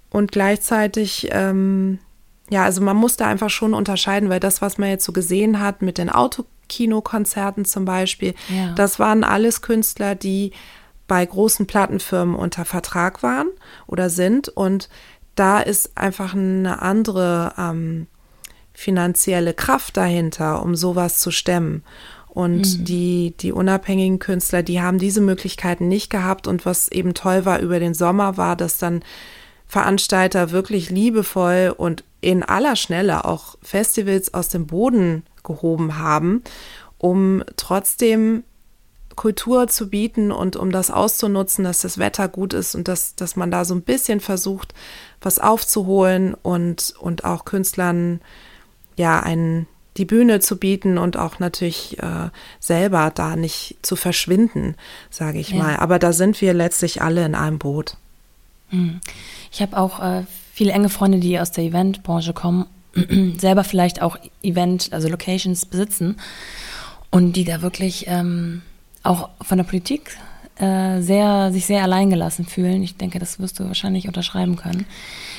Und 0.09 0.31
gleichzeitig, 0.31 1.29
ähm, 1.31 1.99
ja, 2.49 2.63
also 2.63 2.81
man 2.81 2.97
muss 2.97 3.17
da 3.17 3.27
einfach 3.27 3.49
schon 3.49 3.73
unterscheiden, 3.73 4.29
weil 4.29 4.39
das, 4.39 4.61
was 4.61 4.77
man 4.77 4.89
jetzt 4.89 5.05
so 5.05 5.11
gesehen 5.11 5.59
hat 5.59 5.81
mit 5.81 5.97
den 5.97 6.09
Autokinokonzerten 6.09 7.65
zum 7.65 7.85
Beispiel, 7.85 8.35
ja. 8.49 8.73
das 8.73 8.99
waren 8.99 9.23
alles 9.23 9.61
Künstler, 9.61 10.15
die 10.15 10.51
bei 11.07 11.25
großen 11.25 11.67
Plattenfirmen 11.67 12.35
unter 12.35 12.65
Vertrag 12.65 13.23
waren 13.23 13.49
oder 13.87 14.09
sind 14.09 14.49
und 14.49 14.89
da 15.35 15.59
ist 15.59 15.97
einfach 15.97 16.33
eine 16.33 16.81
andere 16.81 17.53
ähm, 17.57 18.07
finanzielle 18.73 19.53
Kraft 19.53 19.97
dahinter, 19.97 20.61
um 20.63 20.75
sowas 20.75 21.19
zu 21.19 21.31
stemmen. 21.31 21.83
Und 22.27 22.79
mhm. 22.79 22.85
die, 22.85 23.33
die 23.39 23.51
unabhängigen 23.51 24.17
Künstler, 24.17 24.63
die 24.63 24.81
haben 24.81 24.97
diese 24.97 25.21
Möglichkeiten 25.21 25.87
nicht 25.87 26.09
gehabt. 26.09 26.47
Und 26.47 26.65
was 26.65 26.87
eben 26.87 27.13
toll 27.13 27.45
war 27.45 27.59
über 27.59 27.79
den 27.79 27.93
Sommer, 27.93 28.37
war, 28.37 28.55
dass 28.55 28.79
dann 28.79 29.03
Veranstalter 29.67 30.51
wirklich 30.51 30.89
liebevoll 30.89 31.73
und 31.75 32.03
in 32.21 32.43
aller 32.43 32.75
Schnelle 32.75 33.25
auch 33.25 33.57
Festivals 33.61 34.33
aus 34.33 34.49
dem 34.49 34.65
Boden 34.67 35.23
gehoben 35.43 35.97
haben, 35.99 36.43
um 36.97 37.43
trotzdem 37.57 38.43
Kultur 39.15 39.67
zu 39.67 39.89
bieten 39.89 40.31
und 40.31 40.55
um 40.55 40.71
das 40.71 40.89
auszunutzen, 40.89 41.63
dass 41.63 41.81
das 41.81 41.97
Wetter 41.97 42.27
gut 42.27 42.53
ist 42.53 42.75
und 42.75 42.87
dass, 42.87 43.15
dass 43.15 43.35
man 43.35 43.51
da 43.51 43.65
so 43.65 43.75
ein 43.75 43.81
bisschen 43.81 44.19
versucht, 44.19 44.73
was 45.25 45.39
aufzuholen 45.39 46.33
und, 46.33 46.93
und 46.99 47.25
auch 47.25 47.45
Künstlern 47.45 48.21
ja 48.95 49.19
einen, 49.19 49.67
die 49.97 50.05
Bühne 50.05 50.39
zu 50.39 50.57
bieten 50.57 50.97
und 50.97 51.17
auch 51.17 51.39
natürlich 51.39 51.99
äh, 51.99 52.29
selber 52.59 53.11
da 53.13 53.35
nicht 53.35 53.77
zu 53.81 53.95
verschwinden, 53.95 54.75
sage 55.09 55.39
ich 55.39 55.51
ja. 55.51 55.57
mal. 55.57 55.77
Aber 55.77 55.99
da 55.99 56.13
sind 56.13 56.41
wir 56.41 56.53
letztlich 56.53 57.01
alle 57.01 57.25
in 57.25 57.35
einem 57.35 57.59
Boot. 57.59 57.97
Hm. 58.69 59.01
Ich 59.51 59.61
habe 59.61 59.77
auch 59.77 60.01
äh, 60.01 60.23
viele 60.53 60.71
enge 60.71 60.89
Freunde, 60.89 61.19
die 61.19 61.39
aus 61.39 61.51
der 61.51 61.63
Eventbranche 61.63 62.33
kommen, 62.33 62.65
selber 63.37 63.63
vielleicht 63.63 64.01
auch 64.01 64.17
Event, 64.41 64.93
also 64.93 65.09
Locations 65.09 65.65
besitzen 65.65 66.17
und 67.09 67.33
die 67.33 67.43
da 67.43 67.61
wirklich 67.61 68.05
ähm, 68.07 68.61
auch 69.03 69.29
von 69.41 69.57
der 69.57 69.65
Politik 69.65 70.17
äh, 70.57 71.01
sehr, 71.01 71.51
sich 71.51 71.65
sehr 71.65 71.83
alleingelassen 71.83 72.45
fühlen. 72.45 72.83
Ich 72.83 72.97
denke, 72.97 73.19
das 73.19 73.39
wirst 73.39 73.59
du 73.59 73.65
wahrscheinlich 73.65 74.07
unterschreiben 74.07 74.55
können. 74.55 74.85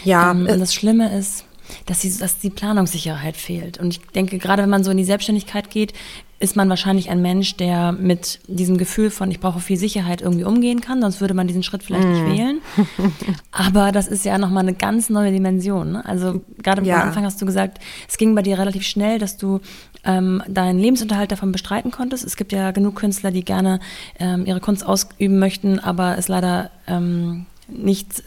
Ja. 0.04 0.32
Ähm, 0.32 0.46
und 0.46 0.58
das 0.58 0.74
Schlimme 0.74 1.16
ist, 1.16 1.44
dass, 1.86 2.00
die, 2.00 2.16
dass 2.16 2.38
die 2.38 2.50
Planungssicherheit 2.50 3.36
fehlt. 3.36 3.78
Und 3.78 3.94
ich 3.94 4.00
denke, 4.14 4.38
gerade 4.38 4.62
wenn 4.62 4.70
man 4.70 4.84
so 4.84 4.90
in 4.90 4.96
die 4.96 5.04
Selbstständigkeit 5.04 5.70
geht, 5.70 5.92
ist 6.40 6.56
man 6.56 6.68
wahrscheinlich 6.68 7.10
ein 7.10 7.22
Mensch, 7.22 7.56
der 7.56 7.92
mit 7.92 8.40
diesem 8.48 8.76
Gefühl 8.76 9.10
von, 9.10 9.30
ich 9.30 9.40
brauche 9.40 9.60
viel 9.60 9.78
Sicherheit 9.78 10.20
irgendwie 10.20 10.44
umgehen 10.44 10.80
kann, 10.80 11.00
sonst 11.00 11.20
würde 11.20 11.32
man 11.32 11.46
diesen 11.46 11.62
Schritt 11.62 11.82
vielleicht 11.82 12.06
mm. 12.06 12.12
nicht 12.12 12.38
wählen. 12.38 12.60
Aber 13.52 13.92
das 13.92 14.08
ist 14.08 14.24
ja 14.24 14.36
nochmal 14.36 14.64
eine 14.64 14.74
ganz 14.74 15.08
neue 15.08 15.32
Dimension. 15.32 15.92
Ne? 15.92 16.04
Also 16.04 16.42
gerade 16.62 16.82
ja. 16.82 17.00
am 17.00 17.08
Anfang 17.08 17.24
hast 17.24 17.40
du 17.40 17.46
gesagt, 17.46 17.78
es 18.08 18.18
ging 18.18 18.34
bei 18.34 18.42
dir 18.42 18.58
relativ 18.58 18.82
schnell, 18.82 19.18
dass 19.18 19.36
du 19.36 19.60
ähm, 20.04 20.42
deinen 20.48 20.78
Lebensunterhalt 20.78 21.32
davon 21.32 21.50
bestreiten 21.50 21.90
konntest. 21.90 22.24
Es 22.24 22.36
gibt 22.36 22.52
ja 22.52 22.72
genug 22.72 22.96
Künstler, 22.96 23.30
die 23.30 23.44
gerne 23.44 23.80
ähm, 24.18 24.44
ihre 24.44 24.60
Kunst 24.60 24.84
ausüben 24.84 25.38
möchten, 25.38 25.78
aber 25.78 26.18
es 26.18 26.28
leider 26.28 26.70
ähm, 26.86 27.46
nicht 27.74 28.22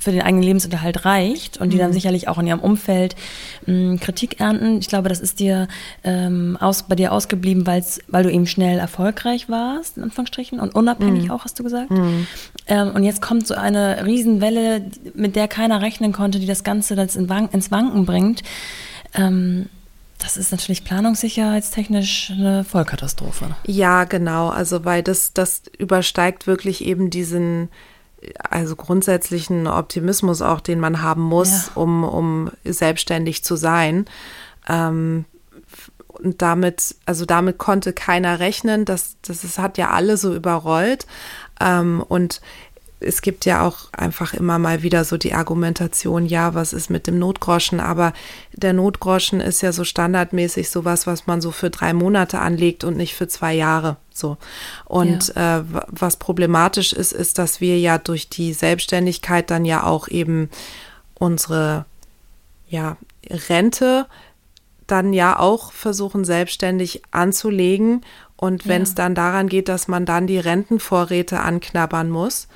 für 0.00 0.12
den 0.12 0.22
eigenen 0.22 0.42
Lebensunterhalt 0.42 1.04
reicht 1.04 1.58
und 1.58 1.72
die 1.72 1.78
dann 1.78 1.90
mhm. 1.90 1.94
sicherlich 1.94 2.28
auch 2.28 2.38
in 2.38 2.46
ihrem 2.46 2.60
Umfeld 2.60 3.16
mh, 3.66 3.74
hm, 3.74 4.00
Kritik 4.00 4.40
ernten. 4.40 4.78
Ich 4.78 4.88
glaube, 4.88 5.08
das 5.08 5.20
ist 5.20 5.40
dir 5.40 5.68
ähm, 6.02 6.56
aus, 6.60 6.84
bei 6.84 6.94
dir 6.94 7.12
ausgeblieben, 7.12 7.66
weil's, 7.66 8.00
weil 8.08 8.22
du 8.22 8.30
eben 8.30 8.46
schnell 8.46 8.78
erfolgreich 8.78 9.48
warst, 9.48 9.96
in 9.96 10.04
Anführungsstrichen, 10.04 10.60
und 10.60 10.74
unabhängig 10.74 11.24
mhm. 11.24 11.30
auch, 11.30 11.44
hast 11.44 11.58
du 11.58 11.64
gesagt. 11.64 11.90
Mhm. 11.90 12.26
Ähm, 12.66 12.92
und 12.94 13.04
jetzt 13.04 13.20
kommt 13.20 13.46
so 13.46 13.54
eine 13.54 14.04
Riesenwelle, 14.04 14.90
mit 15.14 15.36
der 15.36 15.48
keiner 15.48 15.82
rechnen 15.82 16.12
konnte, 16.12 16.38
die 16.38 16.46
das 16.46 16.64
Ganze 16.64 16.96
das 16.96 17.16
in 17.16 17.28
Wank 17.28 17.52
ins 17.52 17.70
Wanken 17.70 18.06
bringt. 18.06 18.42
Ähm, 19.14 19.66
das 20.18 20.38
ist 20.38 20.52
natürlich 20.52 20.84
planungssicherheitstechnisch 20.84 22.30
eine 22.30 22.64
Vollkatastrophe. 22.64 23.56
Ja, 23.66 24.04
genau. 24.04 24.48
Also, 24.48 24.84
weil 24.84 25.02
das, 25.02 25.34
das 25.34 25.62
übersteigt 25.76 26.46
wirklich 26.46 26.84
eben 26.84 27.10
diesen, 27.10 27.68
also 28.38 28.76
grundsätzlichen 28.76 29.66
Optimismus 29.66 30.42
auch, 30.42 30.60
den 30.60 30.80
man 30.80 31.02
haben 31.02 31.22
muss, 31.22 31.66
ja. 31.66 31.72
um, 31.74 32.04
um 32.04 32.50
selbstständig 32.64 33.44
zu 33.44 33.56
sein. 33.56 34.06
Ähm, 34.68 35.24
und 36.08 36.42
damit, 36.42 36.94
also 37.06 37.24
damit 37.24 37.58
konnte 37.58 37.92
keiner 37.92 38.38
rechnen. 38.38 38.84
Das, 38.84 39.16
das, 39.22 39.42
das 39.42 39.58
hat 39.58 39.78
ja 39.78 39.90
alle 39.90 40.16
so 40.16 40.34
überrollt. 40.34 41.06
Ähm, 41.60 42.04
und 42.06 42.40
es 43.00 43.22
gibt 43.22 43.44
ja 43.44 43.66
auch 43.66 43.92
einfach 43.92 44.34
immer 44.34 44.58
mal 44.58 44.82
wieder 44.82 45.04
so 45.04 45.16
die 45.16 45.34
Argumentation, 45.34 46.26
ja, 46.26 46.54
was 46.54 46.72
ist 46.72 46.90
mit 46.90 47.06
dem 47.06 47.18
Notgroschen? 47.18 47.80
Aber 47.80 48.12
der 48.52 48.72
Notgroschen 48.72 49.40
ist 49.40 49.62
ja 49.62 49.72
so 49.72 49.84
standardmäßig 49.84 50.70
sowas, 50.70 51.06
was 51.06 51.26
man 51.26 51.40
so 51.40 51.50
für 51.50 51.70
drei 51.70 51.92
Monate 51.92 52.38
anlegt 52.38 52.84
und 52.84 52.96
nicht 52.96 53.14
für 53.14 53.28
zwei 53.28 53.54
Jahre. 53.54 53.96
So. 54.12 54.36
Und 54.84 55.32
ja. 55.34 55.58
äh, 55.58 55.64
was 55.88 56.16
problematisch 56.16 56.92
ist, 56.92 57.12
ist, 57.12 57.38
dass 57.38 57.60
wir 57.60 57.78
ja 57.78 57.98
durch 57.98 58.28
die 58.28 58.52
Selbstständigkeit 58.52 59.50
dann 59.50 59.64
ja 59.64 59.84
auch 59.84 60.08
eben 60.08 60.48
unsere 61.14 61.84
ja, 62.68 62.96
Rente 63.48 64.06
dann 64.86 65.12
ja 65.12 65.38
auch 65.38 65.72
versuchen, 65.72 66.24
selbstständig 66.24 67.02
anzulegen. 67.10 68.02
Und 68.36 68.66
wenn 68.66 68.82
es 68.82 68.90
ja. 68.90 68.96
dann 68.96 69.14
daran 69.14 69.48
geht, 69.48 69.68
dass 69.68 69.88
man 69.88 70.04
dann 70.04 70.26
die 70.26 70.38
Rentenvorräte 70.38 71.40
anknabbern 71.40 72.10
muss, 72.10 72.48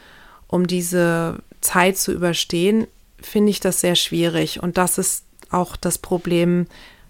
um 0.49 0.66
diese 0.66 1.38
Zeit 1.61 1.99
zu 1.99 2.12
überstehen, 2.12 2.86
finde 3.20 3.51
ich 3.51 3.61
das 3.61 3.80
sehr 3.80 3.94
schwierig. 3.94 4.62
Und 4.62 4.78
das 4.78 4.99
ist 4.99 5.24
auch 5.51 5.76
das 5.76 5.99
Problem, 5.99 6.66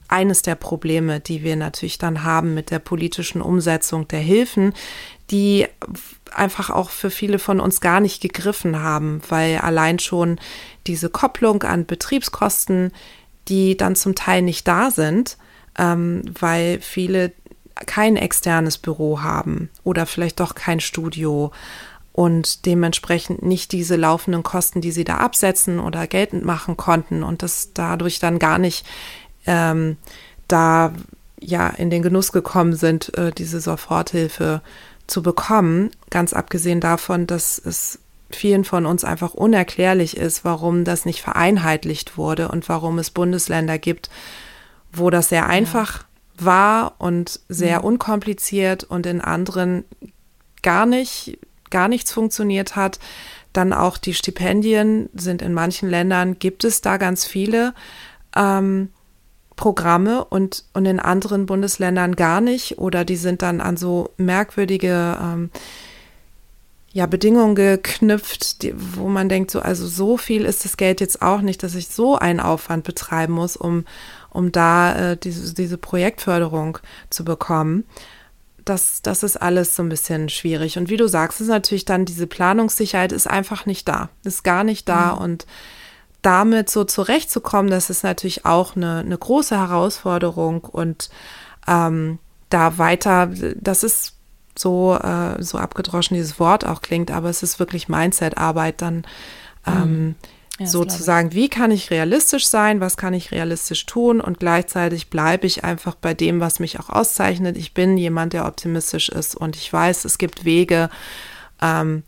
eines 0.08 0.40
der 0.40 0.54
Probleme, 0.54 1.20
die 1.20 1.42
wir 1.42 1.54
natürlich 1.54 1.98
dann 1.98 2.24
haben 2.24 2.54
mit 2.54 2.70
der 2.70 2.78
politischen 2.78 3.42
Umsetzung 3.42 4.08
der 4.08 4.20
Hilfen, 4.20 4.72
die 5.30 5.66
einfach 6.32 6.70
auch 6.70 6.88
für 6.88 7.10
viele 7.10 7.38
von 7.38 7.60
uns 7.60 7.80
gar 7.80 8.00
nicht 8.00 8.22
gegriffen 8.22 8.80
haben, 8.80 9.20
weil 9.28 9.58
allein 9.58 9.98
schon 9.98 10.40
diese 10.86 11.10
Kopplung 11.10 11.62
an 11.62 11.84
Betriebskosten, 11.84 12.92
die 13.48 13.76
dann 13.76 13.96
zum 13.96 14.14
Teil 14.14 14.40
nicht 14.42 14.66
da 14.66 14.90
sind, 14.90 15.36
ähm, 15.78 16.22
weil 16.38 16.80
viele 16.80 17.32
kein 17.86 18.16
externes 18.16 18.78
Büro 18.78 19.20
haben 19.20 19.70
oder 19.84 20.06
vielleicht 20.06 20.40
doch 20.40 20.54
kein 20.54 20.80
Studio 20.80 21.52
und 22.18 22.66
dementsprechend 22.66 23.44
nicht 23.44 23.70
diese 23.70 23.94
laufenden 23.94 24.42
Kosten, 24.42 24.80
die 24.80 24.90
sie 24.90 25.04
da 25.04 25.18
absetzen 25.18 25.78
oder 25.78 26.08
geltend 26.08 26.44
machen 26.44 26.76
konnten 26.76 27.22
und 27.22 27.44
das 27.44 27.74
dadurch 27.74 28.18
dann 28.18 28.40
gar 28.40 28.58
nicht 28.58 28.84
ähm, 29.46 29.98
da 30.48 30.92
ja 31.38 31.68
in 31.68 31.90
den 31.90 32.02
Genuss 32.02 32.32
gekommen 32.32 32.74
sind, 32.74 33.16
äh, 33.16 33.30
diese 33.30 33.60
Soforthilfe 33.60 34.62
zu 35.06 35.22
bekommen. 35.22 35.90
Ganz 36.10 36.32
abgesehen 36.32 36.80
davon, 36.80 37.28
dass 37.28 37.56
es 37.56 38.00
vielen 38.30 38.64
von 38.64 38.84
uns 38.84 39.04
einfach 39.04 39.34
unerklärlich 39.34 40.16
ist, 40.16 40.44
warum 40.44 40.82
das 40.82 41.04
nicht 41.04 41.22
vereinheitlicht 41.22 42.18
wurde 42.18 42.48
und 42.48 42.68
warum 42.68 42.98
es 42.98 43.12
Bundesländer 43.12 43.78
gibt, 43.78 44.10
wo 44.92 45.08
das 45.10 45.28
sehr 45.28 45.46
einfach 45.46 45.98
ja. 46.00 46.44
war 46.46 46.94
und 46.98 47.38
sehr 47.48 47.78
mhm. 47.78 47.84
unkompliziert 47.84 48.82
und 48.82 49.06
in 49.06 49.20
anderen 49.20 49.84
gar 50.62 50.84
nicht, 50.84 51.38
gar 51.70 51.88
nichts 51.88 52.12
funktioniert 52.12 52.76
hat. 52.76 52.98
Dann 53.52 53.72
auch 53.72 53.98
die 53.98 54.14
Stipendien 54.14 55.08
sind 55.14 55.42
in 55.42 55.52
manchen 55.52 55.88
Ländern, 55.88 56.38
gibt 56.38 56.64
es 56.64 56.80
da 56.80 56.96
ganz 56.96 57.24
viele 57.24 57.74
ähm, 58.36 58.90
Programme 59.56 60.24
und, 60.24 60.64
und 60.72 60.86
in 60.86 61.00
anderen 61.00 61.46
Bundesländern 61.46 62.14
gar 62.14 62.40
nicht 62.40 62.78
oder 62.78 63.04
die 63.04 63.16
sind 63.16 63.42
dann 63.42 63.60
an 63.60 63.76
so 63.76 64.10
merkwürdige 64.16 65.18
ähm, 65.20 65.50
ja, 66.92 67.06
Bedingungen 67.06 67.54
geknüpft, 67.54 68.62
die, 68.62 68.72
wo 68.76 69.08
man 69.08 69.28
denkt, 69.28 69.50
so, 69.50 69.60
also 69.60 69.86
so 69.86 70.16
viel 70.16 70.44
ist 70.44 70.64
das 70.64 70.76
Geld 70.76 71.00
jetzt 71.00 71.20
auch 71.20 71.42
nicht, 71.42 71.62
dass 71.62 71.74
ich 71.74 71.88
so 71.88 72.16
einen 72.16 72.40
Aufwand 72.40 72.84
betreiben 72.84 73.34
muss, 73.34 73.56
um, 73.56 73.84
um 74.30 74.52
da 74.52 75.12
äh, 75.12 75.16
diese, 75.16 75.54
diese 75.54 75.76
Projektförderung 75.76 76.78
zu 77.10 77.24
bekommen. 77.24 77.84
Das, 78.68 79.02
das 79.02 79.22
ist 79.22 79.40
alles 79.40 79.76
so 79.76 79.82
ein 79.82 79.88
bisschen 79.88 80.28
schwierig. 80.28 80.78
Und 80.78 80.90
wie 80.90 80.96
du 80.96 81.08
sagst, 81.08 81.40
ist 81.40 81.48
natürlich 81.48 81.84
dann 81.84 82.04
diese 82.04 82.26
Planungssicherheit 82.26 83.12
ist 83.12 83.26
einfach 83.26 83.66
nicht 83.66 83.88
da, 83.88 84.10
ist 84.24 84.44
gar 84.44 84.64
nicht 84.64 84.88
da 84.88 85.14
mhm. 85.14 85.22
und 85.22 85.46
damit 86.22 86.68
so 86.68 86.84
zurechtzukommen, 86.84 87.70
das 87.70 87.90
ist 87.90 88.02
natürlich 88.02 88.44
auch 88.44 88.76
eine, 88.76 88.98
eine 88.98 89.16
große 89.16 89.56
Herausforderung 89.56 90.64
und 90.64 91.10
ähm, 91.66 92.18
da 92.50 92.78
weiter, 92.78 93.30
das 93.56 93.84
ist 93.84 94.14
so, 94.56 94.94
äh, 94.96 95.42
so 95.42 95.58
abgedroschen 95.58 96.16
dieses 96.16 96.40
Wort 96.40 96.66
auch 96.66 96.82
klingt, 96.82 97.10
aber 97.10 97.28
es 97.28 97.42
ist 97.42 97.60
wirklich 97.60 97.88
Mindset-Arbeit 97.88 98.82
dann 98.82 99.06
ähm, 99.66 99.82
mhm. 99.90 100.14
Ja, 100.58 100.66
sozusagen, 100.66 101.32
wie 101.32 101.48
kann 101.48 101.70
ich 101.70 101.90
realistisch 101.90 102.46
sein, 102.46 102.80
was 102.80 102.96
kann 102.96 103.14
ich 103.14 103.30
realistisch 103.30 103.86
tun 103.86 104.20
und 104.20 104.40
gleichzeitig 104.40 105.08
bleibe 105.08 105.46
ich 105.46 105.64
einfach 105.64 105.94
bei 105.94 106.14
dem, 106.14 106.40
was 106.40 106.58
mich 106.58 106.80
auch 106.80 106.90
auszeichnet. 106.90 107.56
Ich 107.56 107.74
bin 107.74 107.96
jemand, 107.96 108.32
der 108.32 108.46
optimistisch 108.46 109.08
ist 109.08 109.36
und 109.36 109.56
ich 109.56 109.72
weiß, 109.72 110.04
es 110.04 110.18
gibt 110.18 110.44
Wege, 110.44 110.90
ähm, 111.62 112.02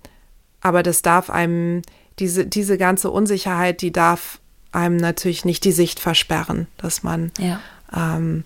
aber 0.60 0.82
das 0.82 1.02
darf 1.02 1.30
einem, 1.30 1.82
diese, 2.18 2.44
diese 2.44 2.76
ganze 2.76 3.10
Unsicherheit, 3.10 3.82
die 3.82 3.92
darf 3.92 4.40
einem 4.72 4.96
natürlich 4.96 5.44
nicht 5.44 5.64
die 5.64 5.72
Sicht 5.72 6.00
versperren, 6.00 6.66
dass 6.76 7.02
man 7.02 7.32
ja, 7.38 7.60
ähm, 7.94 8.44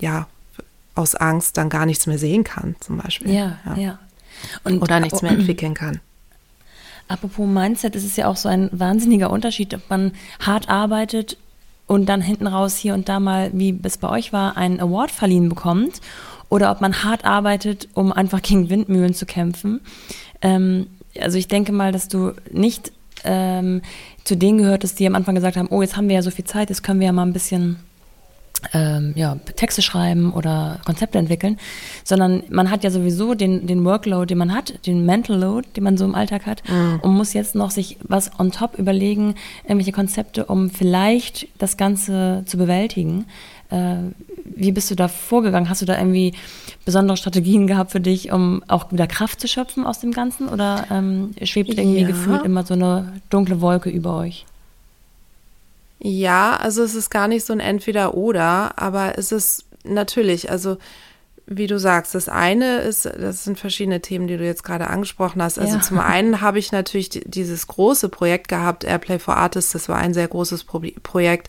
ja 0.00 0.26
aus 0.94 1.14
Angst 1.14 1.56
dann 1.56 1.68
gar 1.68 1.86
nichts 1.86 2.06
mehr 2.06 2.18
sehen 2.18 2.44
kann, 2.44 2.76
zum 2.80 2.98
Beispiel. 2.98 3.32
Ja, 3.32 3.58
ja. 3.66 3.74
ja. 3.76 3.98
Und, 4.64 4.82
Oder 4.82 5.00
nichts 5.00 5.22
mehr 5.22 5.32
entwickeln 5.32 5.74
kann. 5.74 6.00
Apropos 7.08 7.46
Mindset, 7.46 7.96
ist 7.96 8.04
es 8.04 8.16
ja 8.16 8.28
auch 8.28 8.36
so 8.36 8.48
ein 8.48 8.68
wahnsinniger 8.72 9.30
Unterschied, 9.30 9.74
ob 9.74 9.88
man 9.90 10.12
hart 10.40 10.68
arbeitet 10.68 11.36
und 11.86 12.06
dann 12.06 12.20
hinten 12.20 12.46
raus 12.46 12.76
hier 12.76 12.94
und 12.94 13.08
da 13.08 13.20
mal, 13.20 13.50
wie 13.52 13.78
es 13.82 13.98
bei 13.98 14.08
euch 14.08 14.32
war, 14.32 14.56
einen 14.56 14.80
Award 14.80 15.10
verliehen 15.10 15.48
bekommt 15.48 16.00
oder 16.48 16.70
ob 16.70 16.80
man 16.80 17.04
hart 17.04 17.24
arbeitet, 17.24 17.88
um 17.94 18.12
einfach 18.12 18.40
gegen 18.40 18.70
Windmühlen 18.70 19.14
zu 19.14 19.26
kämpfen. 19.26 19.80
Ähm, 20.40 20.86
also 21.20 21.36
ich 21.38 21.48
denke 21.48 21.72
mal, 21.72 21.92
dass 21.92 22.08
du 22.08 22.32
nicht 22.50 22.92
ähm, 23.24 23.82
zu 24.24 24.36
denen 24.36 24.58
gehörtest, 24.58 24.98
die 24.98 25.06
am 25.06 25.14
Anfang 25.14 25.34
gesagt 25.34 25.56
haben, 25.56 25.68
oh, 25.70 25.82
jetzt 25.82 25.96
haben 25.96 26.08
wir 26.08 26.16
ja 26.16 26.22
so 26.22 26.30
viel 26.30 26.44
Zeit, 26.44 26.70
jetzt 26.70 26.82
können 26.82 27.00
wir 27.00 27.06
ja 27.06 27.12
mal 27.12 27.26
ein 27.26 27.32
bisschen 27.32 27.76
ähm, 28.72 29.12
ja, 29.16 29.36
Texte 29.56 29.82
schreiben 29.82 30.32
oder 30.32 30.80
Konzepte 30.84 31.18
entwickeln, 31.18 31.58
sondern 32.04 32.42
man 32.50 32.70
hat 32.70 32.84
ja 32.84 32.90
sowieso 32.90 33.34
den, 33.34 33.66
den 33.66 33.84
Workload, 33.84 34.26
den 34.26 34.38
man 34.38 34.54
hat, 34.54 34.86
den 34.86 35.04
Mental 35.04 35.38
Load, 35.38 35.68
den 35.76 35.84
man 35.84 35.96
so 35.96 36.04
im 36.04 36.14
Alltag 36.14 36.46
hat 36.46 36.62
mhm. 36.68 37.00
und 37.02 37.12
muss 37.14 37.32
jetzt 37.32 37.54
noch 37.54 37.70
sich 37.70 37.98
was 38.02 38.30
on 38.38 38.50
top 38.50 38.78
überlegen, 38.78 39.34
irgendwelche 39.64 39.92
Konzepte, 39.92 40.46
um 40.46 40.70
vielleicht 40.70 41.48
das 41.58 41.76
Ganze 41.76 42.42
zu 42.46 42.56
bewältigen. 42.56 43.26
Äh, 43.70 43.96
wie 44.44 44.72
bist 44.72 44.90
du 44.90 44.94
da 44.94 45.08
vorgegangen? 45.08 45.68
Hast 45.68 45.82
du 45.82 45.86
da 45.86 45.98
irgendwie 45.98 46.34
besondere 46.84 47.16
Strategien 47.16 47.66
gehabt 47.66 47.92
für 47.92 48.00
dich, 48.00 48.30
um 48.30 48.62
auch 48.68 48.92
wieder 48.92 49.06
Kraft 49.06 49.40
zu 49.40 49.48
schöpfen 49.48 49.86
aus 49.86 50.00
dem 50.00 50.12
Ganzen 50.12 50.48
oder 50.48 50.86
ähm, 50.90 51.34
schwebt 51.42 51.76
irgendwie 51.76 52.02
ja. 52.02 52.06
gefühlt 52.06 52.44
immer 52.44 52.64
so 52.64 52.74
eine 52.74 53.14
dunkle 53.30 53.60
Wolke 53.60 53.90
über 53.90 54.16
euch? 54.16 54.44
Ja, 56.06 56.56
also 56.56 56.82
es 56.82 56.94
ist 56.94 57.08
gar 57.08 57.28
nicht 57.28 57.46
so 57.46 57.54
ein 57.54 57.60
Entweder-Oder, 57.60 58.74
aber 58.76 59.16
es 59.16 59.32
ist 59.32 59.64
natürlich, 59.84 60.50
also 60.50 60.76
wie 61.46 61.66
du 61.66 61.78
sagst, 61.78 62.14
das 62.14 62.28
eine 62.28 62.80
ist, 62.80 63.06
das 63.06 63.44
sind 63.44 63.58
verschiedene 63.58 64.02
Themen, 64.02 64.26
die 64.26 64.36
du 64.36 64.44
jetzt 64.44 64.64
gerade 64.64 64.88
angesprochen 64.88 65.40
hast. 65.42 65.58
Also 65.58 65.76
ja. 65.76 65.80
zum 65.80 65.98
einen 65.98 66.42
habe 66.42 66.58
ich 66.58 66.72
natürlich 66.72 67.08
dieses 67.24 67.66
große 67.68 68.10
Projekt 68.10 68.48
gehabt, 68.48 68.84
Airplay 68.84 69.18
for 69.18 69.38
Artists, 69.38 69.72
das 69.72 69.88
war 69.88 69.96
ein 69.96 70.12
sehr 70.12 70.28
großes 70.28 70.64
Pro 70.64 70.82
Projekt, 71.02 71.48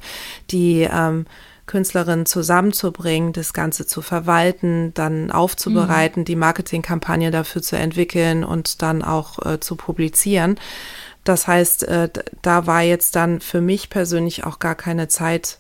die 0.52 0.88
ähm, 0.90 1.26
Künstlerinnen 1.66 2.26
zusammenzubringen, 2.26 3.34
das 3.34 3.52
Ganze 3.52 3.86
zu 3.86 4.02
verwalten, 4.02 4.94
dann 4.94 5.32
aufzubereiten, 5.32 6.22
mhm. 6.22 6.26
die 6.26 6.36
Marketingkampagne 6.38 7.30
dafür 7.32 7.62
zu 7.62 7.76
entwickeln 7.76 8.46
und 8.46 8.82
dann 8.82 9.02
auch 9.02 9.46
äh, 9.46 9.60
zu 9.60 9.76
publizieren. 9.76 10.58
Das 11.26 11.48
heißt, 11.48 11.84
äh, 11.88 12.10
da 12.42 12.68
war 12.68 12.82
jetzt 12.84 13.16
dann 13.18 13.42
für 13.42 13.60
mich 13.60 13.90
persönlich 13.90 14.46
auch 14.46 14.60
gar 14.60 14.76
keine 14.76 15.10
Zeit, 15.10 15.60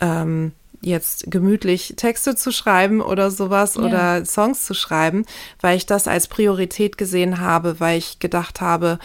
ähm, 0.00 0.52
jetzt 0.80 1.30
gemütlich 1.30 1.94
Texte 1.96 2.36
zu 2.36 2.52
schreiben 2.52 3.00
oder 3.00 3.30
sowas 3.30 3.74
ja. 3.76 3.82
oder 3.82 4.24
Songs 4.24 4.64
zu 4.64 4.74
schreiben, 4.74 5.24
weil 5.60 5.76
ich 5.76 5.86
das 5.86 6.06
als 6.06 6.28
Priorität 6.28 6.98
gesehen 6.98 7.40
habe, 7.40 7.80
weil 7.80 7.98
ich 7.98 8.18
gedacht 8.18 8.60
habe, 8.60 8.98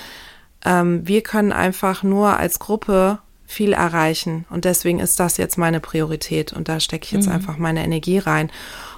ähm, 0.66 1.08
wir 1.08 1.22
können 1.22 1.52
einfach 1.52 2.04
nur 2.04 2.38
als 2.38 2.60
Gruppe 2.60 3.20
viel 3.46 3.74
erreichen 3.74 4.46
und 4.50 4.66
deswegen 4.66 5.00
ist 5.00 5.20
das 5.20 5.38
jetzt 5.38 5.58
meine 5.58 5.80
Priorität 5.80 6.54
und 6.54 6.70
da 6.70 6.80
stecke 6.80 7.06
ich 7.06 7.12
jetzt 7.12 7.28
mhm. 7.28 7.34
einfach 7.34 7.58
meine 7.58 7.84
Energie 7.84 8.18
rein. 8.18 8.52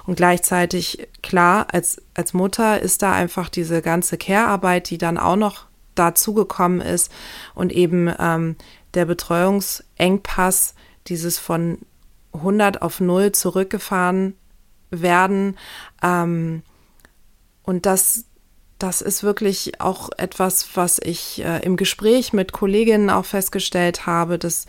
Und 0.06 0.16
gleichzeitig, 0.16 1.08
klar, 1.22 1.66
als, 1.72 2.00
als 2.14 2.32
Mutter 2.32 2.80
ist 2.80 3.02
da 3.02 3.12
einfach 3.12 3.48
diese 3.48 3.82
ganze 3.82 4.16
Care-Arbeit, 4.16 4.88
die 4.88 4.98
dann 4.98 5.18
auch 5.18 5.36
noch 5.36 5.66
dazugekommen 5.98 6.80
ist 6.80 7.10
und 7.54 7.72
eben 7.72 8.12
ähm, 8.18 8.56
der 8.94 9.04
Betreuungsengpass, 9.04 10.74
dieses 11.06 11.38
von 11.38 11.78
100 12.34 12.82
auf 12.82 13.00
0 13.00 13.32
zurückgefahren 13.32 14.34
werden. 14.90 15.56
Ähm, 16.02 16.62
und 17.62 17.86
das, 17.86 18.24
das 18.78 19.00
ist 19.00 19.22
wirklich 19.22 19.80
auch 19.80 20.10
etwas, 20.16 20.68
was 20.74 20.98
ich 21.02 21.42
äh, 21.44 21.60
im 21.64 21.76
Gespräch 21.76 22.32
mit 22.32 22.52
Kolleginnen 22.52 23.10
auch 23.10 23.24
festgestellt 23.24 24.06
habe, 24.06 24.38
dass, 24.38 24.66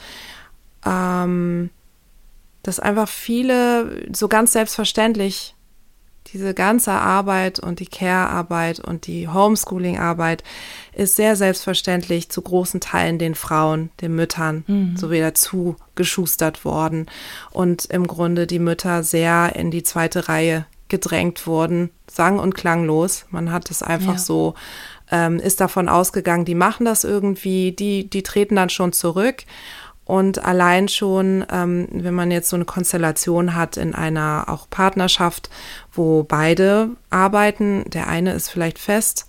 ähm, 0.86 1.70
dass 2.64 2.80
einfach 2.80 3.10
viele 3.10 4.08
so 4.14 4.28
ganz 4.28 4.54
selbstverständlich 4.54 5.56
diese 6.34 6.54
ganze 6.54 6.92
Arbeit 6.92 7.60
und 7.60 7.80
die 7.80 7.86
Care-Arbeit 7.86 8.80
und 8.80 9.08
die 9.08 9.28
Homeschooling-Arbeit 9.28 10.44
ist 10.94 11.16
sehr 11.16 11.36
selbstverständlich 11.36 12.30
zu 12.30 12.42
großen 12.42 12.80
Teilen 12.80 13.20
den 13.20 13.36
Frauen, 13.36 13.90
den 14.02 14.16
Müttern 14.16 14.64
mhm. 14.68 14.98
so 14.98 15.12
wieder 15.12 15.34
zugeschustert 15.34 16.66
worden 16.66 17.08
und 17.52 17.86
im 17.86 18.08
Grunde 18.08 18.48
die 18.48 18.60
Mütter 18.60 19.04
sehr 19.04 19.56
in 19.56 19.72
die 19.72 19.84
zweite 19.84 20.28
Reihe 20.28 20.66
gedrängt 20.90 21.48
wurden, 21.48 21.90
sang- 22.10 22.40
und 22.40 22.56
klanglos. 22.56 23.26
Man 23.30 23.52
hat 23.52 23.70
es 23.70 23.84
einfach 23.84 24.14
ja. 24.14 24.20
so, 24.20 24.54
ähm, 25.12 25.38
ist 25.40 25.60
davon 25.60 25.90
ausgegangen, 25.90 26.46
die 26.46 26.56
machen 26.56 26.86
das 26.86 27.04
irgendwie, 27.04 27.72
die, 27.72 28.10
die 28.10 28.24
treten 28.24 28.56
dann 28.56 28.70
schon 28.70 28.94
zurück. 28.94 29.44
Und 30.08 30.46
allein 30.46 30.88
schon, 30.88 31.46
ähm, 31.52 31.90
wenn 31.92 32.14
man 32.14 32.32
jetzt 32.32 32.48
so 32.48 32.56
eine 32.56 32.64
Konstellation 32.64 33.56
hat 33.56 33.76
in 33.76 33.94
einer 33.94 34.46
auch 34.48 34.70
Partnerschaft, 34.70 35.50
wo 35.92 36.24
beide 36.24 36.92
arbeiten, 37.10 37.84
der 37.90 38.08
eine 38.08 38.32
ist 38.32 38.48
vielleicht 38.48 38.80
fest 38.80 39.28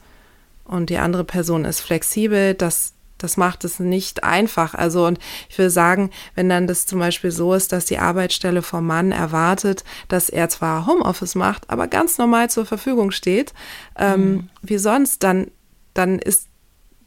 und 0.64 0.88
die 0.88 0.98
andere 0.98 1.24
Person 1.24 1.64
ist 1.64 1.80
flexibel, 1.80 2.54
das, 2.54 2.92
das 3.18 3.36
macht 3.36 3.64
es 3.64 3.80
nicht 3.80 4.22
einfach. 4.22 4.76
Also, 4.76 5.04
und 5.04 5.18
ich 5.48 5.58
will 5.58 5.68
sagen, 5.68 6.10
wenn 6.36 6.48
dann 6.48 6.68
das 6.68 6.86
zum 6.86 7.00
Beispiel 7.00 7.32
so 7.32 7.54
ist, 7.54 7.72
dass 7.72 7.84
die 7.84 7.98
Arbeitsstelle 7.98 8.62
vom 8.62 8.86
Mann 8.86 9.10
erwartet, 9.10 9.82
dass 10.06 10.28
er 10.28 10.48
zwar 10.48 10.86
Homeoffice 10.86 11.34
macht, 11.34 11.68
aber 11.70 11.88
ganz 11.88 12.18
normal 12.18 12.50
zur 12.50 12.66
Verfügung 12.66 13.10
steht, 13.10 13.52
ähm, 13.98 14.30
mhm. 14.30 14.50
wie 14.62 14.78
sonst, 14.78 15.24
dann, 15.24 15.50
dann 15.92 16.20
ist 16.20 16.46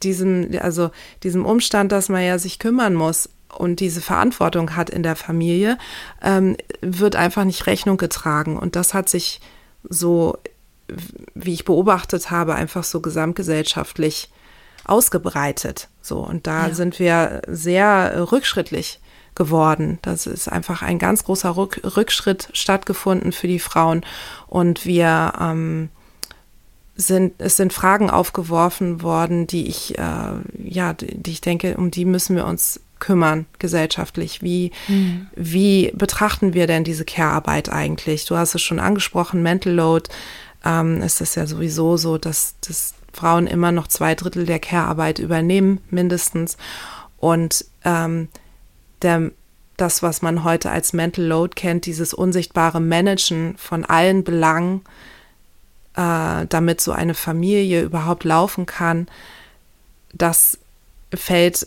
diesem, 0.02 0.50
also 0.60 0.90
diesem 1.22 1.46
Umstand, 1.46 1.90
dass 1.90 2.10
man 2.10 2.22
ja 2.22 2.38
sich 2.38 2.58
kümmern 2.58 2.92
muss, 2.92 3.30
und 3.56 3.80
diese 3.80 4.00
Verantwortung 4.00 4.76
hat 4.76 4.90
in 4.90 5.02
der 5.02 5.16
Familie, 5.16 5.78
ähm, 6.22 6.56
wird 6.80 7.16
einfach 7.16 7.44
nicht 7.44 7.66
Rechnung 7.66 7.96
getragen. 7.96 8.58
Und 8.58 8.76
das 8.76 8.94
hat 8.94 9.08
sich 9.08 9.40
so, 9.88 10.38
wie 11.34 11.54
ich 11.54 11.64
beobachtet 11.64 12.30
habe, 12.30 12.54
einfach 12.54 12.84
so 12.84 13.00
gesamtgesellschaftlich 13.00 14.30
ausgebreitet. 14.84 15.88
So, 16.00 16.18
und 16.18 16.46
da 16.46 16.68
ja. 16.68 16.74
sind 16.74 16.98
wir 16.98 17.42
sehr 17.46 18.30
rückschrittlich 18.32 19.00
geworden. 19.34 19.98
Das 20.02 20.26
ist 20.26 20.48
einfach 20.48 20.82
ein 20.82 20.98
ganz 20.98 21.24
großer 21.24 21.56
Rück 21.56 21.80
Rückschritt 21.96 22.48
stattgefunden 22.52 23.32
für 23.32 23.46
die 23.46 23.60
Frauen. 23.60 24.04
Und 24.46 24.84
wir 24.84 25.32
ähm, 25.40 25.88
sind, 26.94 27.34
es 27.38 27.56
sind 27.56 27.72
Fragen 27.72 28.10
aufgeworfen 28.10 29.02
worden, 29.02 29.46
die 29.46 29.68
ich, 29.68 29.98
äh, 29.98 30.32
ja, 30.62 30.92
die 30.92 31.30
ich 31.30 31.40
denke, 31.40 31.76
um 31.76 31.90
die 31.90 32.04
müssen 32.04 32.36
wir 32.36 32.46
uns 32.46 32.80
kümmern 33.02 33.46
gesellschaftlich. 33.58 34.42
Wie, 34.42 34.70
mhm. 34.86 35.26
wie 35.34 35.90
betrachten 35.94 36.54
wir 36.54 36.68
denn 36.68 36.84
diese 36.84 37.04
Care-Arbeit 37.04 37.68
eigentlich? 37.68 38.24
Du 38.26 38.36
hast 38.36 38.54
es 38.54 38.62
schon 38.62 38.78
angesprochen, 38.78 39.42
Mental 39.42 39.72
Load. 39.72 40.08
Ähm, 40.64 41.02
ist 41.02 41.20
es 41.20 41.34
ja 41.34 41.46
sowieso 41.46 41.96
so, 41.96 42.16
dass, 42.16 42.54
dass 42.60 42.94
Frauen 43.12 43.48
immer 43.48 43.72
noch 43.72 43.88
zwei 43.88 44.14
Drittel 44.14 44.46
der 44.46 44.60
Care-Arbeit 44.60 45.18
übernehmen, 45.18 45.80
mindestens. 45.90 46.56
Und 47.18 47.64
ähm, 47.84 48.28
der, 49.02 49.32
das, 49.76 50.04
was 50.04 50.22
man 50.22 50.44
heute 50.44 50.70
als 50.70 50.92
Mental 50.92 51.24
Load 51.24 51.54
kennt, 51.56 51.86
dieses 51.86 52.14
unsichtbare 52.14 52.80
Managen 52.80 53.56
von 53.58 53.84
allen 53.84 54.22
Belangen, 54.22 54.82
äh, 55.96 56.46
damit 56.48 56.80
so 56.80 56.92
eine 56.92 57.14
Familie 57.14 57.82
überhaupt 57.82 58.22
laufen 58.22 58.64
kann, 58.64 59.08
das 60.14 60.56
fällt 61.12 61.66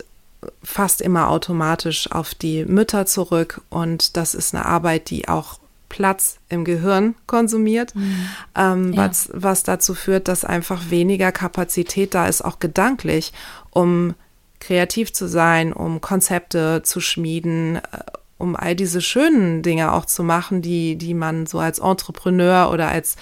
fast 0.64 1.02
immer 1.02 1.30
automatisch 1.30 2.12
auf 2.12 2.34
die 2.34 2.66
Mütter 2.66 3.06
zurück 3.06 3.62
und 3.70 4.18
das 4.18 4.36
ist 4.36 4.54
eine 4.54 4.66
Arbeit, 4.66 5.10
die 5.10 5.28
auch 5.28 5.60
Platz 5.89 6.39
im 6.50 6.66
Gehirn 6.66 7.16
konsumiert, 7.28 7.96
mhm. 7.96 8.28
ähm, 8.56 8.93
ja. 8.93 9.08
was, 9.08 9.30
was 9.34 9.64
dazu 9.64 9.93
führt, 9.93 10.28
dass 10.28 10.43
einfach 10.43 10.89
weniger 10.89 11.32
Kapazität 11.32 12.14
da 12.14 12.28
ist, 12.28 12.43
auch 12.43 12.60
gedanklich, 12.60 13.32
um 13.70 14.14
kreativ 14.60 15.14
zu 15.14 15.28
sein, 15.28 15.72
um 15.74 16.02
Konzepte 16.02 16.82
zu 16.84 17.00
schmieden, 17.00 17.78
äh, 17.78 17.82
um 18.38 18.56
all 18.56 18.76
diese 18.76 19.02
schönen 19.02 19.62
Dinge 19.62 19.93
auch 19.93 20.06
zu 20.06 20.24
machen, 20.24 20.62
die, 20.62 20.98
die 20.98 21.14
man 21.14 21.46
so 21.46 21.60
als 21.60 21.80
Entrepreneur 21.80 22.72
oder 22.72 22.89
als, 22.89 23.16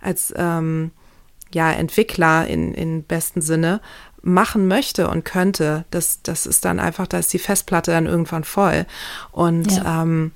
als 0.00 0.32
ähm, 0.36 0.92
ja, 1.52 1.70
Entwickler 1.72 2.46
in, 2.46 2.72
in 2.74 3.02
besten 3.02 3.42
Sinne 3.42 3.80
machen 4.24 4.66
möchte 4.66 5.08
und 5.08 5.24
könnte. 5.24 5.84
Das, 5.90 6.20
das 6.22 6.46
ist 6.46 6.64
dann 6.64 6.80
einfach, 6.80 7.06
da 7.06 7.18
ist 7.18 7.32
die 7.32 7.38
Festplatte 7.38 7.92
dann 7.92 8.06
irgendwann 8.06 8.44
voll. 8.44 8.86
Und 9.30 9.70
ja. 9.76 10.02
ähm, 10.02 10.32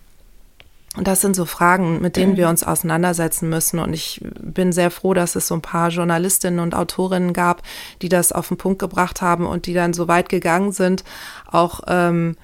und 0.97 1.07
das 1.07 1.21
sind 1.21 1.37
so 1.37 1.45
Fragen, 1.45 2.01
mit 2.01 2.17
denen 2.17 2.37
wir 2.37 2.49
uns 2.49 2.65
auseinandersetzen 2.65 3.49
müssen. 3.49 3.79
Und 3.79 3.93
ich 3.93 4.21
bin 4.41 4.73
sehr 4.73 4.91
froh, 4.91 5.15
dass 5.15 5.37
es 5.37 5.47
so 5.47 5.55
ein 5.55 5.63
paar 5.63 5.91
Journalistinnen 5.91 6.59
und 6.59 6.75
Autorinnen 6.75 7.33
gab, 7.33 7.63
die 8.03 8.09
das 8.09 8.33
auf 8.33 8.49
den 8.49 8.57
Punkt 8.57 8.81
gebracht 8.81 9.23
haben 9.23 9.47
und 9.47 9.67
die 9.67 9.75
dann 9.75 9.93
so 9.93 10.09
weit 10.09 10.29
gegangen 10.29 10.73
sind, 10.73 11.05
auch 11.47 11.83
ähm, 11.87 12.37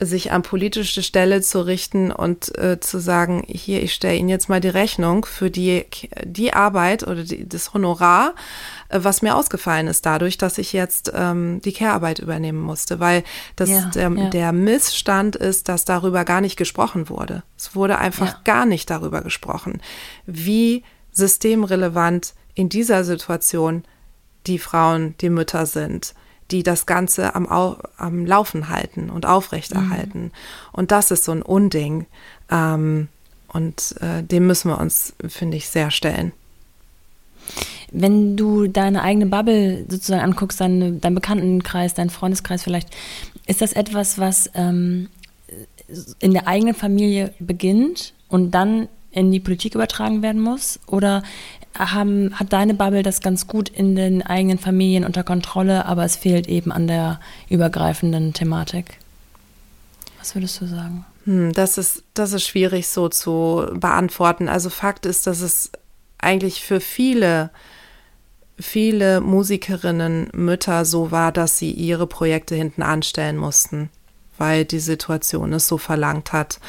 sich 0.00 0.32
an 0.32 0.42
politische 0.42 1.02
Stelle 1.02 1.42
zu 1.42 1.60
richten 1.60 2.10
und 2.10 2.56
äh, 2.58 2.80
zu 2.80 2.98
sagen, 2.98 3.44
hier, 3.46 3.82
ich 3.82 3.92
stelle 3.92 4.16
Ihnen 4.16 4.30
jetzt 4.30 4.48
mal 4.48 4.60
die 4.60 4.68
Rechnung 4.68 5.26
für 5.26 5.50
die, 5.50 5.84
die 6.24 6.54
Arbeit 6.54 7.06
oder 7.06 7.22
die, 7.22 7.46
das 7.46 7.74
Honorar, 7.74 8.34
äh, 8.88 9.00
was 9.02 9.20
mir 9.20 9.36
ausgefallen 9.36 9.88
ist 9.88 10.06
dadurch, 10.06 10.38
dass 10.38 10.56
ich 10.56 10.72
jetzt 10.72 11.12
ähm, 11.14 11.60
die 11.62 11.72
Care-Arbeit 11.72 12.18
übernehmen 12.18 12.60
musste, 12.60 12.98
weil 12.98 13.24
das 13.56 13.68
ja, 13.68 13.90
der, 13.94 14.10
ja. 14.10 14.30
der, 14.30 14.52
Missstand 14.52 15.36
ist, 15.36 15.68
dass 15.68 15.84
darüber 15.84 16.24
gar 16.24 16.40
nicht 16.40 16.56
gesprochen 16.56 17.10
wurde. 17.10 17.42
Es 17.58 17.74
wurde 17.74 17.98
einfach 17.98 18.28
ja. 18.28 18.40
gar 18.44 18.64
nicht 18.64 18.88
darüber 18.88 19.20
gesprochen, 19.20 19.82
wie 20.24 20.82
systemrelevant 21.12 22.32
in 22.54 22.70
dieser 22.70 23.04
Situation 23.04 23.84
die 24.46 24.58
Frauen, 24.58 25.14
die 25.20 25.28
Mütter 25.28 25.66
sind 25.66 26.14
die 26.50 26.62
das 26.62 26.86
Ganze 26.86 27.34
am, 27.34 27.46
am 27.46 28.26
Laufen 28.26 28.68
halten 28.68 29.10
und 29.10 29.26
aufrechterhalten. 29.26 30.24
Mhm. 30.24 30.30
Und 30.72 30.90
das 30.90 31.10
ist 31.10 31.24
so 31.24 31.32
ein 31.32 31.42
Unding. 31.42 32.06
Ähm, 32.50 33.08
und 33.48 33.96
äh, 34.00 34.22
dem 34.22 34.46
müssen 34.46 34.70
wir 34.70 34.78
uns, 34.78 35.14
finde 35.26 35.56
ich, 35.56 35.68
sehr 35.68 35.90
stellen. 35.90 36.32
Wenn 37.92 38.36
du 38.36 38.68
deine 38.68 39.02
eigene 39.02 39.26
Bubble 39.26 39.84
sozusagen 39.88 40.22
anguckst, 40.22 40.60
deinen, 40.60 41.00
deinen 41.00 41.16
Bekanntenkreis, 41.16 41.94
deinen 41.94 42.10
Freundeskreis 42.10 42.62
vielleicht, 42.62 42.88
ist 43.46 43.60
das 43.60 43.72
etwas, 43.72 44.18
was 44.18 44.50
ähm, 44.54 45.08
in 46.20 46.32
der 46.32 46.46
eigenen 46.46 46.74
Familie 46.74 47.34
beginnt 47.40 48.14
und 48.28 48.52
dann 48.52 48.88
in 49.10 49.32
die 49.32 49.40
Politik 49.40 49.74
übertragen 49.74 50.22
werden 50.22 50.40
muss? 50.40 50.78
Oder 50.86 51.24
haben, 51.78 52.38
hat 52.38 52.52
deine 52.52 52.74
Bubble 52.74 53.02
das 53.02 53.20
ganz 53.20 53.46
gut 53.46 53.68
in 53.68 53.94
den 53.96 54.22
eigenen 54.22 54.58
Familien 54.58 55.04
unter 55.04 55.22
Kontrolle, 55.22 55.86
aber 55.86 56.04
es 56.04 56.16
fehlt 56.16 56.48
eben 56.48 56.72
an 56.72 56.86
der 56.86 57.20
übergreifenden 57.48 58.32
Thematik. 58.32 58.98
Was 60.18 60.34
würdest 60.34 60.60
du 60.60 60.66
sagen? 60.66 61.04
Hm, 61.24 61.52
das, 61.52 61.78
ist, 61.78 62.02
das 62.14 62.32
ist 62.32 62.46
schwierig 62.46 62.88
so 62.88 63.08
zu 63.08 63.66
beantworten. 63.72 64.48
Also 64.48 64.70
Fakt 64.70 65.06
ist, 65.06 65.26
dass 65.26 65.40
es 65.40 65.70
eigentlich 66.18 66.62
für 66.62 66.80
viele, 66.80 67.50
viele 68.58 69.20
Musikerinnen, 69.20 70.28
Mütter 70.32 70.84
so 70.84 71.10
war, 71.10 71.32
dass 71.32 71.58
sie 71.58 71.70
ihre 71.70 72.06
Projekte 72.06 72.54
hinten 72.54 72.82
anstellen 72.82 73.36
mussten, 73.36 73.90
weil 74.36 74.64
die 74.64 74.80
Situation 74.80 75.52
es 75.52 75.66
so 75.66 75.78
verlangt 75.78 76.32
hat. 76.32 76.60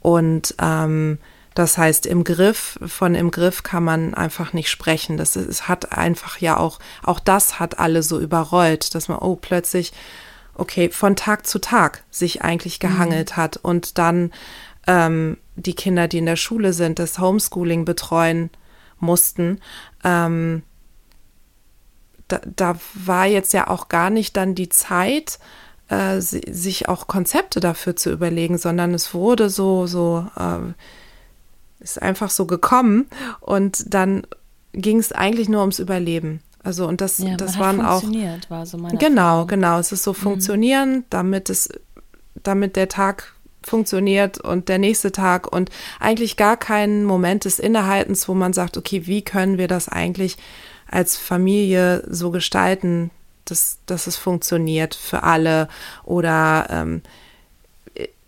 Und 0.00 0.54
ähm, 0.60 1.18
das 1.54 1.76
heißt, 1.76 2.06
im 2.06 2.24
Griff, 2.24 2.78
von 2.86 3.14
im 3.14 3.30
Griff 3.30 3.62
kann 3.62 3.82
man 3.82 4.14
einfach 4.14 4.52
nicht 4.52 4.70
sprechen. 4.70 5.16
Das 5.16 5.36
ist, 5.36 5.68
hat 5.68 5.92
einfach 5.96 6.38
ja 6.38 6.56
auch, 6.56 6.78
auch 7.02 7.18
das 7.18 7.58
hat 7.58 7.78
alle 7.78 8.02
so 8.02 8.20
überrollt, 8.20 8.94
dass 8.94 9.08
man, 9.08 9.18
oh, 9.18 9.36
plötzlich, 9.36 9.92
okay, 10.54 10.90
von 10.90 11.16
Tag 11.16 11.46
zu 11.46 11.58
Tag 11.58 12.04
sich 12.10 12.42
eigentlich 12.42 12.80
mhm. 12.80 12.88
gehangelt 12.88 13.32
mhm. 13.32 13.36
hat 13.36 13.56
und 13.56 13.98
dann 13.98 14.32
ähm, 14.86 15.38
die 15.56 15.74
Kinder, 15.74 16.08
die 16.08 16.18
in 16.18 16.26
der 16.26 16.36
Schule 16.36 16.72
sind, 16.72 16.98
das 16.98 17.18
Homeschooling 17.18 17.84
betreuen 17.84 18.50
mussten. 18.98 19.60
Ähm, 20.04 20.62
da, 22.28 22.40
da 22.44 22.76
war 22.94 23.26
jetzt 23.26 23.52
ja 23.52 23.66
auch 23.66 23.88
gar 23.88 24.10
nicht 24.10 24.36
dann 24.36 24.54
die 24.54 24.68
Zeit, 24.68 25.40
äh, 25.88 26.20
sich 26.20 26.88
auch 26.88 27.08
Konzepte 27.08 27.58
dafür 27.58 27.96
zu 27.96 28.12
überlegen, 28.12 28.56
sondern 28.56 28.94
es 28.94 29.12
wurde 29.12 29.50
so, 29.50 29.88
so, 29.88 30.26
äh, 30.36 30.72
ist 31.80 32.00
einfach 32.00 32.30
so 32.30 32.46
gekommen 32.46 33.06
und 33.40 33.92
dann 33.94 34.26
ging 34.72 34.98
es 34.98 35.12
eigentlich 35.12 35.48
nur 35.48 35.60
ums 35.60 35.78
Überleben. 35.78 36.40
Also 36.62 36.86
und 36.86 37.00
das, 37.00 37.18
ja, 37.18 37.36
das 37.36 37.58
waren 37.58 37.80
auch 37.80 38.02
war 38.48 38.66
so 38.66 38.78
genau, 38.78 38.96
Erfahrung. 38.96 39.46
genau. 39.48 39.78
Es 39.78 39.92
ist 39.92 40.02
so 40.02 40.12
mhm. 40.12 40.16
funktionieren, 40.16 41.04
damit 41.10 41.48
es, 41.48 41.70
damit 42.42 42.76
der 42.76 42.88
Tag 42.88 43.34
funktioniert 43.62 44.38
und 44.38 44.68
der 44.68 44.78
nächste 44.78 45.12
Tag 45.12 45.50
und 45.50 45.70
eigentlich 45.98 46.36
gar 46.36 46.56
kein 46.56 47.04
Moment 47.04 47.44
des 47.44 47.58
Innehaltens, 47.58 48.28
wo 48.28 48.34
man 48.34 48.52
sagt, 48.52 48.76
okay, 48.76 49.06
wie 49.06 49.22
können 49.22 49.58
wir 49.58 49.68
das 49.68 49.88
eigentlich 49.88 50.36
als 50.86 51.16
Familie 51.16 52.04
so 52.08 52.30
gestalten, 52.30 53.10
dass, 53.44 53.78
dass 53.86 54.06
es 54.06 54.16
funktioniert 54.16 54.94
für 54.94 55.22
alle 55.22 55.68
oder 56.04 56.66
ähm, 56.70 57.02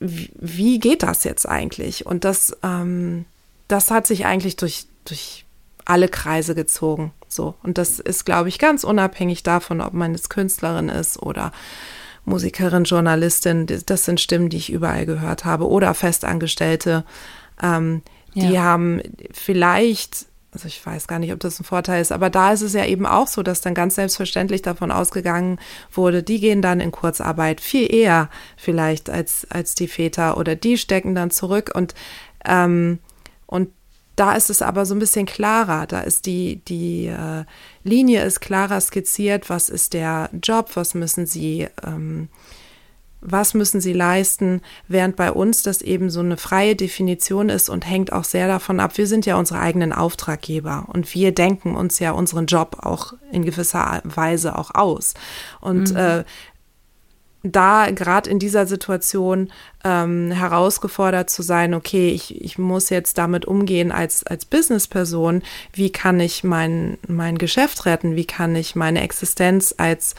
wie, 0.01 0.31
wie 0.35 0.79
geht 0.81 1.03
das 1.03 1.25
jetzt 1.25 1.49
eigentlich? 1.49 2.07
Und 2.07 2.25
das 2.25 2.57
ähm, 2.63 3.25
das 3.73 3.91
hat 3.91 4.07
sich 4.07 4.27
eigentlich 4.27 4.57
durch, 4.57 4.87
durch 5.07 5.47
alle 5.87 6.09
Kreise 6.09 6.55
gezogen. 6.55 7.13
So. 7.27 7.55
Und 7.63 7.79
das 7.79 7.99
ist, 7.99 8.27
glaube 8.27 8.51
ich, 8.51 8.59
ganz 8.59 8.85
unabhängig 8.85 9.43
davon, 9.43 9.81
ob 9.81 9.95
man 9.95 10.13
jetzt 10.13 10.29
Künstlerin 10.29 10.91
ist 10.91 11.21
oder 11.21 11.53
Musikerin, 12.27 12.85
Journalistin. 12.85 13.67
Das 13.87 14.05
sind 14.05 14.21
Stimmen, 14.21 14.51
die 14.51 14.59
ich 14.59 14.71
überall 14.71 15.07
gehört 15.07 15.47
habe. 15.47 15.69
Oder 15.69 15.95
Festangestellte. 15.95 17.05
Ähm, 17.63 18.03
ja. 18.35 18.47
Die 18.47 18.61
haben 18.61 19.01
vielleicht, 19.33 20.27
also 20.53 20.69
ich 20.69 20.85
weiß 20.85 21.09
gar 21.09 21.19
nicht, 21.19 21.33
ob 21.33 21.41
das 21.41 21.59
ein 21.59 21.65
Vorteil 21.65 22.03
ist, 22.03 22.13
aber 22.13 22.29
da 22.29 22.53
ist 22.53 22.63
es 22.63 22.75
ja 22.75 22.85
eben 22.85 23.07
auch 23.07 23.27
so, 23.27 23.43
dass 23.43 23.63
dann 23.63 23.75
ganz 23.75 23.95
selbstverständlich 23.95 24.61
davon 24.61 24.91
ausgegangen 24.91 25.59
wurde, 25.91 26.23
die 26.23 26.41
gehen 26.41 26.61
dann 26.61 26.81
in 26.81 26.93
Kurzarbeit 26.93 27.61
viel 27.63 27.93
eher 27.93 28.29
vielleicht 28.57 29.09
als, 29.09 29.47
als 29.51 29.75
die 29.75 29.89
Väter 29.89 30.37
oder 30.37 30.57
die 30.57 30.77
stecken 30.77 31.15
dann 31.15 31.31
zurück 31.31 31.73
und 31.75 31.95
ähm, 32.45 32.99
und 33.53 33.69
da 34.17 34.33
ist 34.33 34.51
es 34.51 34.63
aber 34.63 34.87
so 34.87 34.95
ein 34.95 34.99
bisschen 34.99 35.27
klarer. 35.27 35.87
Da 35.87 36.01
ist 36.01 36.25
die, 36.27 36.57
die 36.65 37.07
äh, 37.07 37.45
Linie 37.85 38.25
ist 38.25 38.41
klarer 38.41 38.81
skizziert. 38.81 39.51
Was 39.51 39.69
ist 39.69 39.93
der 39.93 40.31
Job? 40.43 40.71
Was 40.75 40.95
müssen 40.95 41.27
sie, 41.27 41.69
ähm, 41.87 42.29
was 43.21 43.55
müssen 43.55 43.81
sie 43.81 43.93
leisten? 43.93 44.63
Während 44.89 45.17
bei 45.17 45.33
uns 45.33 45.63
das 45.63 45.83
eben 45.83 46.11
so 46.11 46.21
eine 46.21 46.37
freie 46.39 46.77
Definition 46.77 47.49
ist 47.49 47.69
und 47.69 47.89
hängt 47.89 48.13
auch 48.13 48.25
sehr 48.25 48.49
davon 48.49 48.81
ab. 48.81 48.97
Wir 48.99 49.07
sind 49.07 49.27
ja 49.27 49.37
unsere 49.37 49.61
eigenen 49.61 49.93
Auftraggeber 49.93 50.87
und 50.89 51.15
wir 51.15 51.33
denken 51.33 51.75
uns 51.75 51.99
ja 51.99 52.13
unseren 52.13 52.47
Job 52.47 52.79
auch 52.81 53.15
in 53.31 53.45
gewisser 53.45 54.03
Weise 54.05 54.59
auch 54.59 54.75
aus. 54.75 55.15
Und 55.61 55.91
mhm. 55.91 55.97
äh, 55.97 56.25
da 57.43 57.91
gerade 57.91 58.31
in 58.31 58.39
dieser 58.39 58.67
Situation 58.67 59.51
ähm, 59.85 60.31
herausgefordert 60.31 61.29
zu 61.29 61.43
sein, 61.43 61.75
okay, 61.75 62.11
ich, 62.11 62.41
ich 62.41 62.59
muss 62.59 62.89
jetzt 62.91 63.19
damit 63.19 63.45
umgehen 63.45 63.91
als, 63.91 64.25
als 64.25 64.45
Businessperson, 64.45 65.43
wie 65.73 65.91
kann 65.91 66.21
ich 66.21 66.45
mein, 66.45 66.99
mein 67.09 67.39
Geschäft 67.39 67.85
retten, 67.87 68.15
wie 68.17 68.27
kann 68.27 68.55
ich 68.55 68.77
meine 68.77 69.03
Existenz 69.03 69.75
als, 69.77 70.15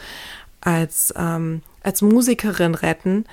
als, 0.60 1.14
ähm, 1.16 1.62
als 1.82 2.02
Musikerin 2.02 2.74
retten, 2.74 3.24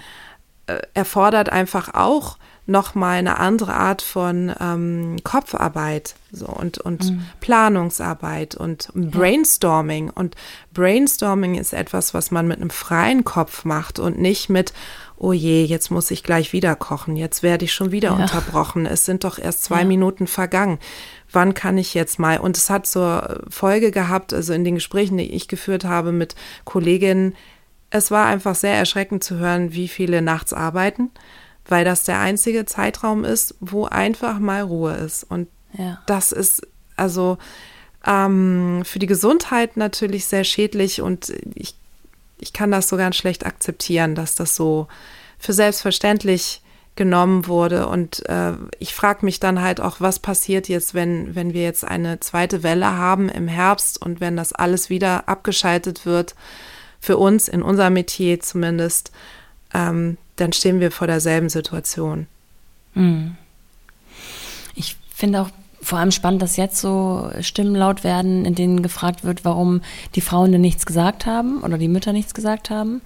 äh, 0.68 0.80
erfordert 0.94 1.50
einfach 1.50 1.94
auch 1.94 2.38
nochmal 2.66 3.18
eine 3.18 3.40
andere 3.40 3.74
Art 3.74 4.02
von 4.02 4.54
ähm, 4.60 5.18
Kopfarbeit 5.24 6.16
so, 6.32 6.48
und, 6.48 6.78
und 6.78 7.12
mhm. 7.12 7.26
Planungsarbeit 7.40 8.56
und 8.56 8.90
Brainstorming. 8.94 10.10
Und 10.10 10.36
Brainstorming 10.74 11.56
ist 11.56 11.74
etwas, 11.74 12.14
was 12.14 12.32
man 12.32 12.48
mit 12.48 12.58
einem 12.58 12.70
freien 12.70 13.24
Kopf 13.24 13.66
macht 13.66 14.00
und 14.00 14.20
nicht 14.20 14.50
mit, 14.50 14.74
oh 15.18 15.34
je, 15.34 15.64
jetzt 15.64 15.92
muss 15.92 16.12
ich 16.12 16.24
gleich 16.24 16.54
wieder 16.54 16.76
kochen, 16.76 17.16
jetzt 17.16 17.44
werde 17.44 17.66
ich 17.66 17.74
schon 17.74 17.92
wieder 17.92 18.10
ja. 18.10 18.16
unterbrochen, 18.16 18.86
es 18.86 19.06
sind 19.06 19.24
doch 19.24 19.38
erst 19.38 19.64
zwei 19.64 19.82
ja. 19.82 19.86
Minuten 19.86 20.28
vergangen. 20.28 20.80
Wann 21.32 21.54
kann 21.54 21.78
ich 21.78 21.94
jetzt 21.94 22.20
mal? 22.20 22.40
Und 22.40 22.58
es 22.58 22.70
hat 22.70 22.88
zur 22.88 23.42
Folge 23.50 23.92
gehabt, 23.92 24.34
also 24.34 24.54
in 24.54 24.64
den 24.64 24.76
Gesprächen, 24.76 25.18
die 25.18 25.32
ich 25.32 25.48
geführt 25.48 25.86
habe 25.86 26.12
mit 26.12 26.36
Kolleginnen, 26.66 27.36
es 27.90 28.10
war 28.10 28.26
einfach 28.26 28.56
sehr 28.56 28.76
erschreckend 28.76 29.24
zu 29.24 29.38
hören, 29.38 29.74
wie 29.74 29.90
viele 29.90 30.22
nachts 30.22 30.54
arbeiten, 30.54 31.12
weil 31.72 31.86
das 31.86 32.04
der 32.04 32.20
einzige 32.20 32.66
Zeitraum 32.66 33.24
ist, 33.24 33.56
wo 33.60 33.86
einfach 33.86 34.40
mal 34.40 34.62
Ruhe 34.62 34.94
ist. 34.94 35.24
Und 35.24 35.48
ja. 35.74 36.00
das 36.06 36.32
ist 36.32 36.68
also 36.98 37.38
ähm, 38.06 38.84
für 38.86 39.00
die 39.00 39.08
Gesundheit 39.08 39.78
natürlich 39.78 40.26
sehr 40.26 40.44
schädlich 40.44 41.02
und 41.02 41.34
ich 41.56 41.76
ich 42.42 42.54
kann 42.54 42.72
das 42.72 42.90
so 42.90 42.98
ganz 42.98 43.16
schlecht 43.16 43.46
akzeptieren, 43.46 44.16
dass 44.16 44.36
das 44.36 44.56
so 44.56 44.88
für 45.38 45.54
selbstverständlich 45.54 46.62
genommen 46.96 47.48
wurde. 47.48 47.88
Und 47.88 48.28
äh, 48.28 48.54
ich 48.80 48.94
frage 48.94 49.24
mich 49.26 49.40
dann 49.40 49.62
halt 49.62 49.80
auch, 49.80 50.02
was 50.02 50.20
passiert 50.20 50.68
jetzt, 50.68 50.94
wenn, 50.94 51.36
wenn 51.36 51.54
wir 51.54 51.64
jetzt 51.64 51.86
eine 51.86 52.20
zweite 52.20 52.64
Welle 52.64 52.98
haben 52.98 53.30
im 53.30 53.48
Herbst 53.48 54.02
und 54.02 54.20
wenn 54.20 54.36
das 54.36 54.52
alles 54.54 54.90
wieder 54.90 55.30
abgeschaltet 55.30 56.06
wird, 56.06 56.36
für 57.00 57.18
uns, 57.18 57.48
in 57.48 57.64
unserem 57.64 57.94
Metier 57.94 58.40
zumindest, 58.40 59.12
ähm, 59.74 60.18
dann 60.42 60.54
stehen 60.54 60.80
wir 60.80 60.92
vor 60.92 61.08
derselben 61.08 61.50
Situation. 61.50 62.28
Hm. 62.94 63.36
Ich 64.76 64.98
finde 65.14 65.42
auch 65.42 65.50
vor 65.82 66.00
allem 66.00 66.12
spannend, 66.12 66.42
dass 66.42 66.58
jetzt 66.58 66.80
so 66.80 67.32
Stimmen 67.42 67.76
laut 67.76 68.04
werden, 68.04 68.46
in 68.46 68.56
denen 68.56 68.84
gefragt 68.84 69.24
wird, 69.24 69.46
warum 69.46 69.82
die 70.16 70.22
Frauen 70.22 70.52
denn 70.52 70.62
nichts 70.62 70.86
gesagt 70.86 71.26
haben 71.26 71.62
oder 71.64 71.78
die 71.78 71.88
Mütter 71.88 72.14
nichts 72.14 72.34
gesagt 72.34 72.70
haben. 72.70 73.02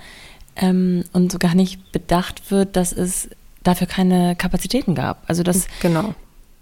Ähm, 0.57 1.03
und 1.13 1.31
so 1.31 1.39
gar 1.39 1.55
nicht 1.55 1.91
bedacht 1.91 2.51
wird, 2.51 2.75
dass 2.75 2.91
es 2.91 3.29
dafür 3.63 3.87
keine 3.87 4.35
Kapazitäten 4.35 4.95
gab. 4.95 5.23
Also 5.27 5.43
das, 5.43 5.67
genau. 5.81 6.13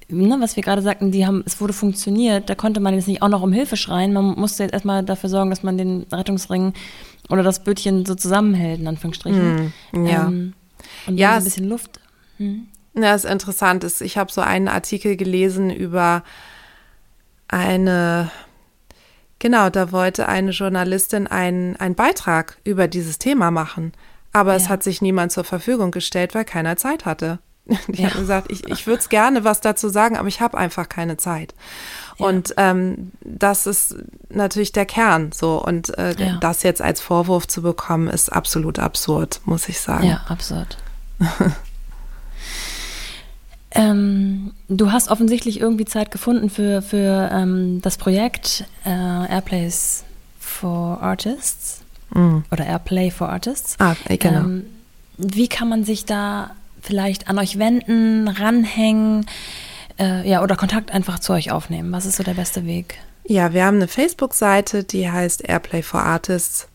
Ne, 0.10 0.38
was 0.40 0.56
wir 0.56 0.64
gerade 0.64 0.82
sagten, 0.82 1.12
die 1.12 1.26
haben, 1.26 1.44
es 1.46 1.60
wurde 1.62 1.74
funktioniert, 1.74 2.50
da 2.50 2.56
konnte 2.56 2.80
man 2.80 2.94
jetzt 2.94 3.08
nicht 3.08 3.22
auch 3.22 3.30
noch 3.30 3.42
um 3.42 3.54
Hilfe 3.54 3.78
schreien. 3.78 4.14
Man 4.14 4.26
musste 4.40 4.64
jetzt 4.64 4.74
erstmal 4.74 5.04
dafür 5.04 5.30
sorgen, 5.30 5.50
dass 5.50 5.64
man 5.64 5.78
den 5.78 6.06
Rettungsring 6.12 6.74
oder 7.30 7.44
das 7.44 7.64
Bötchen 7.64 8.06
so 8.06 8.16
zusammenhält, 8.16 8.80
in 8.80 8.88
Anführungsstrichen. 8.88 9.74
Mm, 9.92 10.06
ja. 10.06 10.28
Ähm, 10.28 10.54
und 11.08 11.18
ja, 11.18 11.36
ein 11.36 11.44
bisschen 11.44 11.68
Luft. 11.68 12.00
Hm. 12.38 12.68
Ja, 12.96 13.16
ist 13.16 13.26
interessant. 13.26 13.84
Ich 14.02 14.18
habe 14.18 14.32
so 14.32 14.42
einen 14.42 14.68
Artikel 14.68 15.16
gelesen 15.16 15.72
über 15.72 16.24
eine, 17.48 18.32
genau, 19.40 19.70
da 19.70 19.92
wollte 19.92 20.28
eine 20.28 20.52
Journalistin 20.52 21.28
einen, 21.28 21.76
einen 21.78 21.96
Beitrag 21.96 22.58
über 22.64 22.88
dieses 22.88 23.18
Thema 23.18 23.52
machen. 23.52 23.94
Aber 24.32 24.52
ja. 24.52 24.58
es 24.58 24.70
hat 24.70 24.84
sich 24.84 25.02
niemand 25.02 25.32
zur 25.32 25.44
Verfügung 25.44 25.92
gestellt, 25.92 26.36
weil 26.36 26.46
keiner 26.46 26.76
Zeit 26.78 27.06
hatte. 27.06 27.40
Die 27.88 28.02
ja. 28.02 28.10
hat 28.10 28.18
gesagt, 28.18 28.52
ich, 28.52 28.68
ich 28.68 28.88
würde 28.88 29.00
es 29.00 29.10
gerne 29.10 29.44
was 29.44 29.62
dazu 29.62 29.90
sagen, 29.90 30.18
aber 30.18 30.28
ich 30.28 30.42
habe 30.42 30.58
einfach 30.58 30.90
keine 30.90 31.18
Zeit. 31.18 31.56
Ja. 32.18 32.28
Und 32.28 32.54
ähm, 32.58 33.12
das 33.22 33.66
ist 33.66 33.96
natürlich 34.30 34.72
der 34.72 34.86
Kern 34.86 35.32
so. 35.32 35.64
Und 35.64 35.98
äh, 35.98 36.16
ja. 36.18 36.38
das 36.40 36.64
jetzt 36.64 36.82
als 36.82 37.02
Vorwurf 37.02 37.48
zu 37.48 37.62
bekommen, 37.62 38.08
ist 38.08 38.32
absolut 38.32 38.80
absurd, 38.80 39.42
muss 39.46 39.70
ich 39.70 39.80
sagen. 39.80 40.08
Ja, 40.08 40.22
absurd. 40.28 40.78
Ähm, 43.76 44.52
du 44.68 44.92
hast 44.92 45.10
offensichtlich 45.10 45.60
irgendwie 45.60 45.86
Zeit 45.86 46.12
gefunden 46.12 46.50
für, 46.50 46.82
für 46.82 47.30
ähm, 47.34 47.82
das 47.82 47.98
Projekt 47.98 48.66
äh, 48.86 48.90
Airplays 48.90 50.04
for 50.40 51.02
Artists 51.02 51.82
mm. 52.14 52.40
oder 52.52 52.66
Airplay 52.66 53.10
for 53.10 53.30
Artists. 53.30 53.76
Ah, 53.80 53.96
genau. 54.08 54.42
Ähm, 54.42 54.66
wie 55.18 55.48
kann 55.48 55.70
man 55.70 55.86
sich 55.86 56.06
da 56.06 56.52
vielleicht 56.82 57.30
an 57.30 57.40
euch 57.40 57.58
wenden, 57.58 58.28
ranhängen, 58.28 59.26
äh, 60.00 60.28
ja, 60.28 60.44
oder 60.44 60.56
Kontakt 60.56 60.92
einfach 60.92 61.20
zu 61.20 61.34
euch 61.34 61.52
aufnehmen? 61.52 61.92
Was 61.92 62.06
ist 62.06 62.18
so 62.18 62.24
der 62.24 62.34
beste 62.34 62.66
Weg? 62.66 62.98
Ja, 63.26 63.54
wir 63.54 63.66
haben 63.66 63.78
eine 63.78 63.88
Facebook-Seite, 63.88 64.84
die 64.84 65.10
heißt 65.10 65.48
Airplay 65.48 65.82
for 65.82 66.02
Artists. 66.02 66.68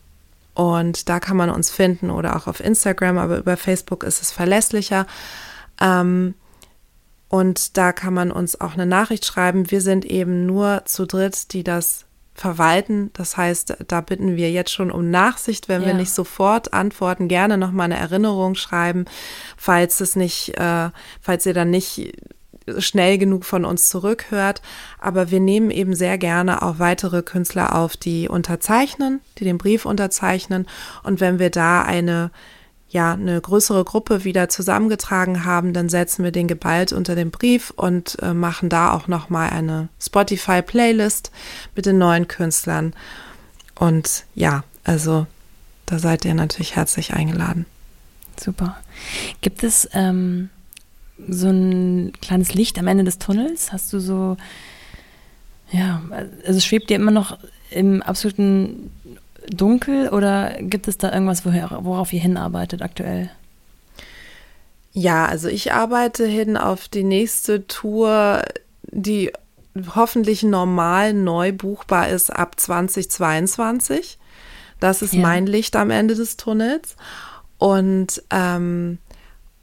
Und 0.55 1.07
da 1.07 1.19
kann 1.19 1.37
man 1.37 1.49
uns 1.49 1.69
finden 1.69 2.09
oder 2.09 2.35
auch 2.35 2.47
auf 2.47 2.59
Instagram, 2.59 3.17
aber 3.17 3.37
über 3.37 3.55
Facebook 3.55 4.03
ist 4.03 4.21
es 4.21 4.31
verlässlicher. 4.31 5.05
Ähm, 5.79 6.33
und 7.29 7.77
da 7.77 7.93
kann 7.93 8.13
man 8.13 8.31
uns 8.31 8.59
auch 8.59 8.73
eine 8.73 8.87
Nachricht 8.87 9.25
schreiben. 9.25 9.71
Wir 9.71 9.81
sind 9.81 10.03
eben 10.03 10.45
nur 10.45 10.81
zu 10.85 11.05
dritt, 11.05 11.53
die 11.53 11.63
das 11.63 12.05
verwalten. 12.33 13.11
Das 13.13 13.37
heißt, 13.37 13.77
da 13.87 14.01
bitten 14.01 14.35
wir 14.35 14.51
jetzt 14.51 14.71
schon 14.71 14.91
um 14.91 15.11
Nachsicht, 15.11 15.69
wenn 15.69 15.81
ja. 15.81 15.87
wir 15.87 15.93
nicht 15.93 16.11
sofort 16.11 16.73
antworten. 16.73 17.27
Gerne 17.27 17.57
nochmal 17.57 17.85
eine 17.85 17.97
Erinnerung 17.97 18.55
schreiben, 18.55 19.05
falls 19.57 20.01
es 20.01 20.15
nicht, 20.15 20.57
äh, 20.57 20.89
falls 21.21 21.45
ihr 21.45 21.53
dann 21.53 21.69
nicht 21.69 22.13
schnell 22.79 23.17
genug 23.17 23.45
von 23.45 23.65
uns 23.65 23.89
zurückhört. 23.89 24.61
Aber 24.99 25.31
wir 25.31 25.39
nehmen 25.39 25.71
eben 25.71 25.95
sehr 25.95 26.17
gerne 26.17 26.61
auch 26.61 26.79
weitere 26.79 27.21
Künstler 27.21 27.75
auf, 27.75 27.97
die 27.97 28.29
unterzeichnen, 28.29 29.21
die 29.37 29.43
den 29.43 29.57
Brief 29.57 29.85
unterzeichnen. 29.85 30.67
Und 31.03 31.19
wenn 31.19 31.39
wir 31.39 31.49
da 31.49 31.81
eine 31.81 32.31
ja 32.91 33.13
eine 33.13 33.39
größere 33.39 33.83
Gruppe 33.83 34.23
wieder 34.23 34.49
zusammengetragen 34.49 35.45
haben, 35.45 35.73
dann 35.73 35.89
setzen 35.89 36.23
wir 36.23 36.31
den 36.31 36.47
geballt 36.47 36.91
unter 36.91 37.15
den 37.15 37.31
Brief 37.31 37.71
und 37.75 38.17
äh, 38.21 38.33
machen 38.33 38.69
da 38.69 38.91
auch 38.91 39.07
noch 39.07 39.29
mal 39.29 39.49
eine 39.49 39.89
Spotify 40.01 40.61
Playlist 40.61 41.31
mit 41.75 41.85
den 41.85 41.97
neuen 41.97 42.27
Künstlern. 42.27 42.93
Und 43.75 44.25
ja, 44.33 44.63
also 44.83 45.27
da 45.85 45.99
seid 45.99 46.25
ihr 46.25 46.33
natürlich 46.33 46.75
herzlich 46.75 47.13
eingeladen. 47.13 47.65
Super. 48.39 48.77
Gibt 49.41 49.63
es 49.63 49.87
ähm, 49.93 50.49
so 51.27 51.49
ein 51.49 52.13
kleines 52.21 52.53
Licht 52.53 52.79
am 52.79 52.87
Ende 52.87 53.03
des 53.03 53.19
Tunnels? 53.19 53.71
Hast 53.71 53.91
du 53.93 53.99
so, 53.99 54.37
ja, 55.71 56.01
also 56.45 56.59
schwebt 56.59 56.89
dir 56.89 56.95
immer 56.95 57.11
noch 57.11 57.37
im 57.71 58.01
absoluten 58.01 58.91
dunkel 59.49 60.09
oder 60.09 60.57
gibt 60.59 60.87
es 60.87 60.97
da 60.97 61.11
irgendwas, 61.11 61.45
woher, 61.45 61.79
worauf 61.81 62.13
ihr 62.13 62.19
hinarbeitet 62.19 62.81
aktuell? 62.81 63.29
Ja, 64.91 65.25
also 65.25 65.47
ich 65.47 65.71
arbeite 65.71 66.25
hin 66.25 66.57
auf 66.57 66.87
die 66.87 67.03
nächste 67.03 67.67
Tour, 67.67 68.43
die 68.83 69.31
hoffentlich 69.95 70.43
normal 70.43 71.13
neu 71.13 71.51
buchbar 71.51 72.09
ist 72.09 72.31
ab 72.31 72.59
2022. 72.59 74.17
Das 74.79 75.01
ist 75.01 75.13
ja. 75.13 75.21
mein 75.21 75.45
Licht 75.45 75.75
am 75.75 75.91
Ende 75.91 76.15
des 76.15 76.37
Tunnels. 76.37 76.95
Und, 77.57 78.23
ähm, 78.31 78.97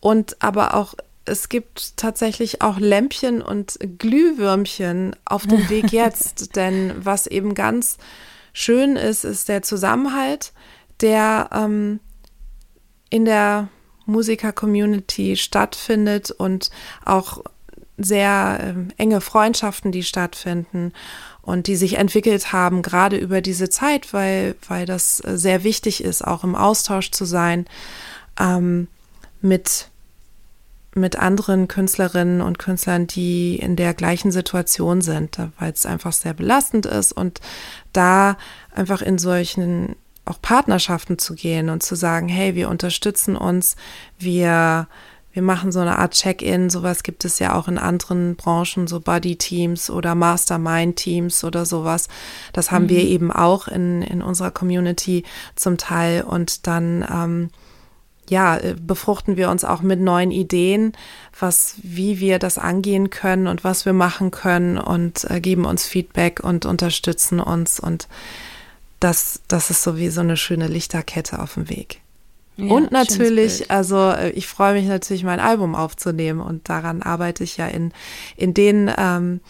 und 0.00 0.36
aber 0.40 0.74
auch, 0.74 0.94
es 1.26 1.48
gibt 1.48 1.96
tatsächlich 1.96 2.62
auch 2.62 2.78
Lämpchen 2.78 3.42
und 3.42 3.78
Glühwürmchen 3.98 5.14
auf 5.24 5.46
dem 5.46 5.68
Weg 5.68 5.92
jetzt. 5.92 6.56
denn 6.56 6.94
was 6.96 7.26
eben 7.26 7.54
ganz 7.54 7.98
schön 8.52 8.96
ist, 8.96 9.24
ist 9.24 9.48
der 9.48 9.62
Zusammenhalt, 9.62 10.52
der 11.00 11.50
ähm, 11.52 12.00
in 13.10 13.24
der 13.24 13.68
Musiker-Community 14.06 15.36
stattfindet 15.36 16.30
und 16.30 16.70
auch 17.04 17.42
sehr 17.98 18.60
ähm, 18.62 18.88
enge 18.96 19.20
Freundschaften, 19.20 19.90
die 19.90 20.02
stattfinden 20.02 20.92
und 21.42 21.66
die 21.66 21.76
sich 21.76 21.98
entwickelt 21.98 22.52
haben, 22.52 22.82
gerade 22.82 23.16
über 23.16 23.40
diese 23.40 23.68
Zeit, 23.68 24.12
weil, 24.12 24.56
weil 24.68 24.86
das 24.86 25.18
sehr 25.18 25.64
wichtig 25.64 26.02
ist, 26.02 26.22
auch 26.22 26.44
im 26.44 26.54
Austausch 26.54 27.10
zu 27.10 27.24
sein 27.24 27.66
ähm, 28.38 28.88
mit 29.40 29.88
mit 30.96 31.16
anderen 31.16 31.68
Künstlerinnen 31.68 32.40
und 32.40 32.58
Künstlern, 32.58 33.06
die 33.06 33.56
in 33.56 33.76
der 33.76 33.94
gleichen 33.94 34.32
Situation 34.32 35.00
sind, 35.00 35.38
weil 35.58 35.72
es 35.72 35.86
einfach 35.86 36.12
sehr 36.12 36.34
belastend 36.34 36.86
ist 36.86 37.12
und 37.12 37.40
da 37.92 38.36
einfach 38.74 39.02
in 39.02 39.18
solchen 39.18 39.96
auch 40.24 40.42
Partnerschaften 40.42 41.18
zu 41.18 41.34
gehen 41.34 41.70
und 41.70 41.82
zu 41.82 41.94
sagen, 41.94 42.28
hey, 42.28 42.56
wir 42.56 42.68
unterstützen 42.68 43.36
uns, 43.36 43.76
wir 44.18 44.88
wir 45.36 45.42
machen 45.42 45.70
so 45.70 45.80
eine 45.80 45.98
Art 45.98 46.14
Check-in, 46.14 46.70
sowas 46.70 47.02
gibt 47.02 47.26
es 47.26 47.38
ja 47.40 47.54
auch 47.54 47.68
in 47.68 47.76
anderen 47.76 48.36
Branchen, 48.36 48.86
so 48.86 49.00
Buddy-Teams 49.00 49.90
oder 49.90 50.14
Mastermind-Teams 50.14 51.44
oder 51.44 51.66
sowas. 51.66 52.08
Das 52.54 52.70
haben 52.70 52.84
mhm. 52.84 52.88
wir 52.88 53.00
eben 53.00 53.30
auch 53.30 53.68
in, 53.68 54.00
in 54.00 54.22
unserer 54.22 54.50
Community 54.50 55.24
zum 55.54 55.76
Teil 55.76 56.22
und 56.22 56.66
dann 56.66 57.06
ähm, 57.12 57.50
ja, 58.28 58.56
äh, 58.56 58.74
befruchten 58.80 59.36
wir 59.36 59.50
uns 59.50 59.64
auch 59.64 59.82
mit 59.82 60.00
neuen 60.00 60.30
Ideen, 60.30 60.92
was, 61.38 61.76
wie 61.82 62.20
wir 62.20 62.38
das 62.38 62.58
angehen 62.58 63.10
können 63.10 63.46
und 63.46 63.64
was 63.64 63.84
wir 63.84 63.92
machen 63.92 64.30
können 64.30 64.78
und 64.78 65.28
äh, 65.30 65.40
geben 65.40 65.64
uns 65.64 65.86
Feedback 65.86 66.40
und 66.42 66.66
unterstützen 66.66 67.40
uns 67.40 67.80
und 67.80 68.08
das, 69.00 69.42
das 69.48 69.70
ist 69.70 69.82
so 69.82 69.98
wie 69.98 70.08
so 70.08 70.22
eine 70.22 70.36
schöne 70.36 70.68
Lichterkette 70.68 71.38
auf 71.40 71.54
dem 71.54 71.68
Weg. 71.68 72.00
Ja, 72.56 72.72
und 72.72 72.90
natürlich, 72.90 73.70
also 73.70 74.10
äh, 74.10 74.30
ich 74.30 74.46
freue 74.46 74.72
mich 74.74 74.86
natürlich, 74.86 75.24
mein 75.24 75.40
Album 75.40 75.74
aufzunehmen 75.74 76.40
und 76.40 76.68
daran 76.68 77.02
arbeite 77.02 77.44
ich 77.44 77.58
ja 77.58 77.66
in, 77.66 77.92
in 78.36 78.54
den 78.54 78.90
ähm, 78.96 79.40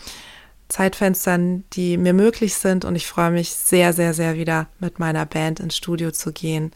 Zeitfenstern, 0.68 1.64
die 1.74 1.96
mir 1.96 2.12
möglich 2.12 2.54
sind. 2.54 2.84
Und 2.84 2.96
ich 2.96 3.06
freue 3.06 3.30
mich 3.30 3.50
sehr, 3.50 3.92
sehr, 3.92 4.14
sehr 4.14 4.34
wieder 4.34 4.66
mit 4.80 4.98
meiner 4.98 5.24
Band 5.24 5.60
ins 5.60 5.76
Studio 5.76 6.10
zu 6.10 6.32
gehen 6.32 6.72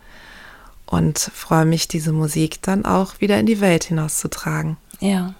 und 0.90 1.18
freue 1.18 1.64
mich, 1.64 1.88
diese 1.88 2.12
Musik 2.12 2.60
dann 2.62 2.84
auch 2.84 3.20
wieder 3.20 3.38
in 3.38 3.46
die 3.46 3.60
Welt 3.60 3.84
hinauszutragen. 3.84 4.76
Ja. 4.98 5.34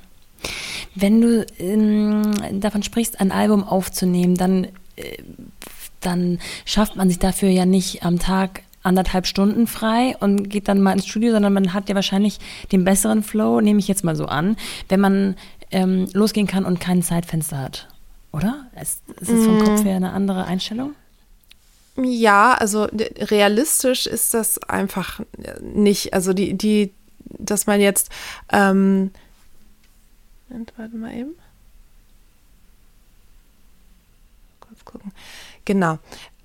Wenn 0.95 1.21
du 1.21 1.45
ähm, 1.59 2.61
davon 2.61 2.83
sprichst, 2.83 3.21
ein 3.21 3.33
Album 3.33 3.65
aufzunehmen, 3.65 4.37
dann, 4.37 4.65
äh, 4.97 5.19
dann 6.01 6.39
schafft 6.65 6.97
man 6.97 7.09
sich 7.09 7.19
dafür 7.19 7.51
ja 7.51 7.67
nicht 7.67 8.05
am 8.05 8.19
Tag 8.19 8.63
anderthalb 8.83 9.27
Stunden 9.27 9.67
frei 9.67 10.17
und 10.21 10.49
geht 10.49 10.69
dann 10.69 10.81
mal 10.81 10.93
ins 10.93 11.07
Studio, 11.07 11.33
sondern 11.33 11.53
man 11.53 11.75
hat 11.75 11.89
ja 11.91 11.95
wahrscheinlich 11.95 12.39
den 12.73 12.85
besseren 12.85 13.23
Flow, 13.23 13.61
nehme 13.61 13.81
ich 13.81 13.89
jetzt 13.89 14.05
mal 14.05 14.17
so 14.17 14.27
an, 14.27 14.57
wenn 14.89 15.01
man 15.01 15.37
ähm, 15.71 16.09
losgehen 16.15 16.47
kann 16.47 16.65
und 16.65 16.81
kein 16.81 17.03
Zeitfenster 17.03 17.59
hat. 17.59 17.89
Oder? 18.33 18.67
Ist, 18.81 19.03
ist 19.21 19.29
es 19.29 19.45
vom 19.45 19.59
mm. 19.59 19.65
Kopf 19.65 19.85
her 19.85 19.97
eine 19.97 20.13
andere 20.13 20.45
Einstellung? 20.45 20.95
Ja, 22.05 22.55
also 22.55 22.85
realistisch 22.85 24.07
ist 24.07 24.35
das 24.35 24.63
einfach 24.65 25.21
nicht. 25.61 26.15
Also 26.15 26.33
die, 26.33 26.55
die, 26.55 26.93
dass 27.39 27.67
man 27.67 27.81
jetzt, 27.81 28.11
ähm, 28.51 29.11
warte 30.77 30.97
mal 30.97 31.15
eben. 31.15 31.35
Kurz 34.61 34.85
gucken. 34.85 35.13
Genau. 35.65 35.99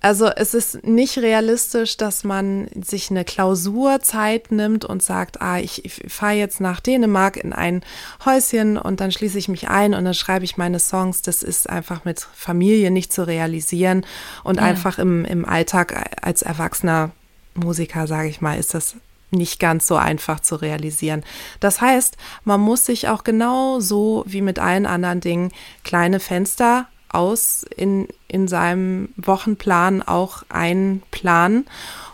Also 0.05 0.27
es 0.27 0.53
ist 0.53 0.85
nicht 0.85 1.17
realistisch, 1.17 1.97
dass 1.97 2.23
man 2.23 2.67
sich 2.79 3.09
eine 3.09 3.25
Klausurzeit 3.25 4.51
nimmt 4.51 4.85
und 4.85 5.01
sagt, 5.01 5.41
ah, 5.41 5.57
ich, 5.57 5.83
ich 5.83 6.13
fahre 6.13 6.35
jetzt 6.35 6.61
nach 6.61 6.79
Dänemark 6.79 7.37
in 7.37 7.53
ein 7.53 7.81
Häuschen 8.23 8.77
und 8.77 8.99
dann 8.99 9.11
schließe 9.11 9.39
ich 9.39 9.47
mich 9.47 9.67
ein 9.67 9.95
und 9.95 10.05
dann 10.05 10.13
schreibe 10.13 10.45
ich 10.45 10.57
meine 10.57 10.77
Songs. 10.77 11.23
Das 11.23 11.41
ist 11.41 11.67
einfach 11.67 12.05
mit 12.05 12.19
Familie 12.19 12.91
nicht 12.91 13.13
zu 13.13 13.25
realisieren 13.25 14.05
und 14.43 14.57
ja. 14.57 14.61
einfach 14.61 14.99
im, 14.99 15.25
im 15.25 15.43
Alltag 15.43 16.11
als 16.21 16.43
erwachsener 16.43 17.09
Musiker, 17.55 18.05
sage 18.05 18.29
ich 18.29 18.41
mal, 18.41 18.59
ist 18.59 18.75
das 18.75 18.97
nicht 19.31 19.59
ganz 19.59 19.87
so 19.87 19.95
einfach 19.95 20.39
zu 20.39 20.55
realisieren. 20.55 21.23
Das 21.59 21.81
heißt, 21.81 22.15
man 22.43 22.61
muss 22.61 22.85
sich 22.85 23.07
auch 23.07 23.23
genau 23.23 23.79
so 23.79 24.23
wie 24.27 24.41
mit 24.41 24.59
allen 24.59 24.85
anderen 24.85 25.19
Dingen 25.19 25.51
kleine 25.83 26.19
Fenster 26.19 26.89
aus 27.15 27.65
in, 27.75 28.07
in 28.27 28.47
seinem 28.47 29.09
Wochenplan 29.17 30.01
auch 30.01 30.43
einplanen. 30.49 31.65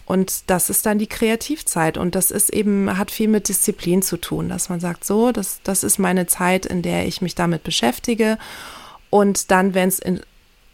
Und 0.05 0.49
das 0.49 0.69
ist 0.69 0.85
dann 0.85 0.99
die 0.99 1.07
Kreativzeit. 1.07 1.97
Und 1.97 2.15
das 2.15 2.31
ist 2.31 2.49
eben, 2.49 2.97
hat 2.97 3.11
viel 3.11 3.27
mit 3.27 3.47
Disziplin 3.47 4.01
zu 4.01 4.17
tun, 4.17 4.49
dass 4.49 4.69
man 4.69 4.79
sagt, 4.79 5.05
so, 5.05 5.31
das, 5.31 5.61
das 5.63 5.83
ist 5.83 5.99
meine 5.99 6.27
Zeit, 6.27 6.65
in 6.65 6.81
der 6.81 7.07
ich 7.07 7.21
mich 7.21 7.35
damit 7.35 7.63
beschäftige. 7.63 8.37
Und 9.09 9.51
dann, 9.51 9.73
wenn 9.73 9.89
es 9.89 10.01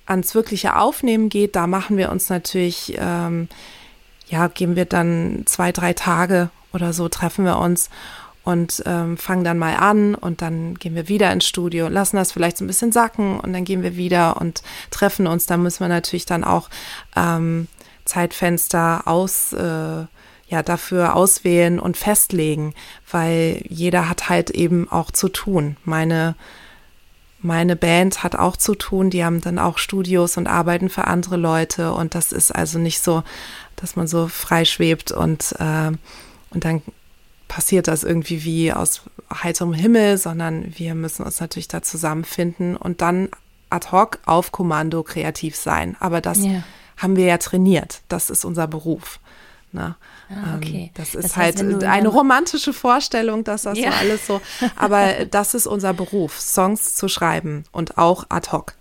ans 0.05 0.35
wirkliche 0.35 0.75
Aufnehmen 0.75 1.29
geht, 1.29 1.55
da 1.55 1.67
machen 1.67 1.97
wir 1.97 2.11
uns 2.11 2.29
natürlich, 2.29 2.95
ähm, 2.97 3.47
ja, 4.27 4.47
geben 4.47 4.75
wir 4.75 4.85
dann 4.85 5.43
zwei, 5.45 5.71
drei 5.71 5.93
Tage 5.93 6.49
oder 6.73 6.93
so, 6.93 7.09
treffen 7.09 7.45
wir 7.45 7.57
uns 7.57 7.89
und 8.47 8.81
ähm, 8.85 9.17
fangen 9.17 9.43
dann 9.43 9.59
mal 9.59 9.75
an 9.75 10.15
und 10.15 10.41
dann 10.41 10.75
gehen 10.75 10.95
wir 10.95 11.09
wieder 11.09 11.33
ins 11.33 11.45
Studio, 11.45 11.89
lassen 11.89 12.15
das 12.15 12.31
vielleicht 12.31 12.55
so 12.55 12.63
ein 12.63 12.67
bisschen 12.67 12.93
sacken 12.93 13.41
und 13.41 13.51
dann 13.51 13.65
gehen 13.65 13.83
wir 13.83 13.97
wieder 13.97 14.39
und 14.39 14.63
treffen 14.89 15.27
uns. 15.27 15.47
Da 15.47 15.57
müssen 15.57 15.81
wir 15.81 15.89
natürlich 15.89 16.25
dann 16.25 16.45
auch 16.45 16.69
ähm, 17.17 17.67
Zeitfenster 18.05 19.01
aus, 19.03 19.51
äh, 19.51 20.05
ja, 20.47 20.63
dafür 20.63 21.17
auswählen 21.17 21.77
und 21.77 21.97
festlegen, 21.97 22.73
weil 23.11 23.63
jeder 23.67 24.07
hat 24.07 24.29
halt 24.29 24.49
eben 24.51 24.89
auch 24.89 25.11
zu 25.11 25.27
tun. 25.27 25.75
Meine 25.83 26.35
meine 27.39 27.75
Band 27.75 28.23
hat 28.23 28.35
auch 28.35 28.55
zu 28.55 28.75
tun, 28.75 29.09
die 29.09 29.25
haben 29.25 29.41
dann 29.41 29.59
auch 29.59 29.77
Studios 29.77 30.37
und 30.37 30.47
arbeiten 30.47 30.89
für 30.89 31.05
andere 31.05 31.35
Leute 31.35 31.91
und 31.91 32.15
das 32.15 32.31
ist 32.31 32.55
also 32.55 32.79
nicht 32.79 33.03
so, 33.03 33.23
dass 33.75 33.97
man 33.97 34.07
so 34.07 34.27
frei 34.27 34.63
schwebt 34.63 35.11
und, 35.11 35.53
äh, 35.59 35.91
und 36.49 36.65
dann 36.65 36.81
passiert 37.47 37.87
das 37.87 38.03
irgendwie 38.03 38.43
wie 38.43 38.73
aus 38.73 39.03
heiterem 39.33 39.73
Himmel, 39.73 40.17
sondern 40.17 40.73
wir 40.77 40.95
müssen 40.95 41.23
uns 41.23 41.39
natürlich 41.39 41.67
da 41.67 41.81
zusammenfinden 41.81 42.75
und 42.75 43.01
dann 43.01 43.29
ad 43.69 43.91
hoc 43.91 44.19
auf 44.25 44.51
Kommando 44.51 45.03
kreativ 45.03 45.55
sein. 45.55 45.95
Aber 45.99 46.21
das 46.21 46.39
ja. 46.39 46.63
haben 46.97 47.15
wir 47.15 47.25
ja 47.25 47.37
trainiert. 47.37 48.01
Das 48.07 48.29
ist 48.29 48.45
unser 48.45 48.67
Beruf. 48.67 49.19
Ne? 49.73 49.95
Ah, 50.29 50.55
okay. 50.55 50.85
Ähm, 50.85 50.89
das 50.93 51.13
ist 51.13 51.25
das 51.25 51.37
heißt, 51.37 51.59
halt 51.61 51.83
eine 51.83 52.07
romantische 52.07 52.73
Vorstellung, 52.73 53.43
dass 53.43 53.63
das 53.63 53.77
ja. 53.77 53.91
so 53.91 53.97
alles 53.97 54.27
so, 54.27 54.41
aber 54.75 55.25
das 55.31 55.53
ist 55.53 55.67
unser 55.67 55.93
Beruf, 55.93 56.39
Songs 56.39 56.95
zu 56.95 57.07
schreiben 57.07 57.65
und 57.71 57.97
auch 57.97 58.25
ad 58.29 58.51
hoc. 58.51 58.76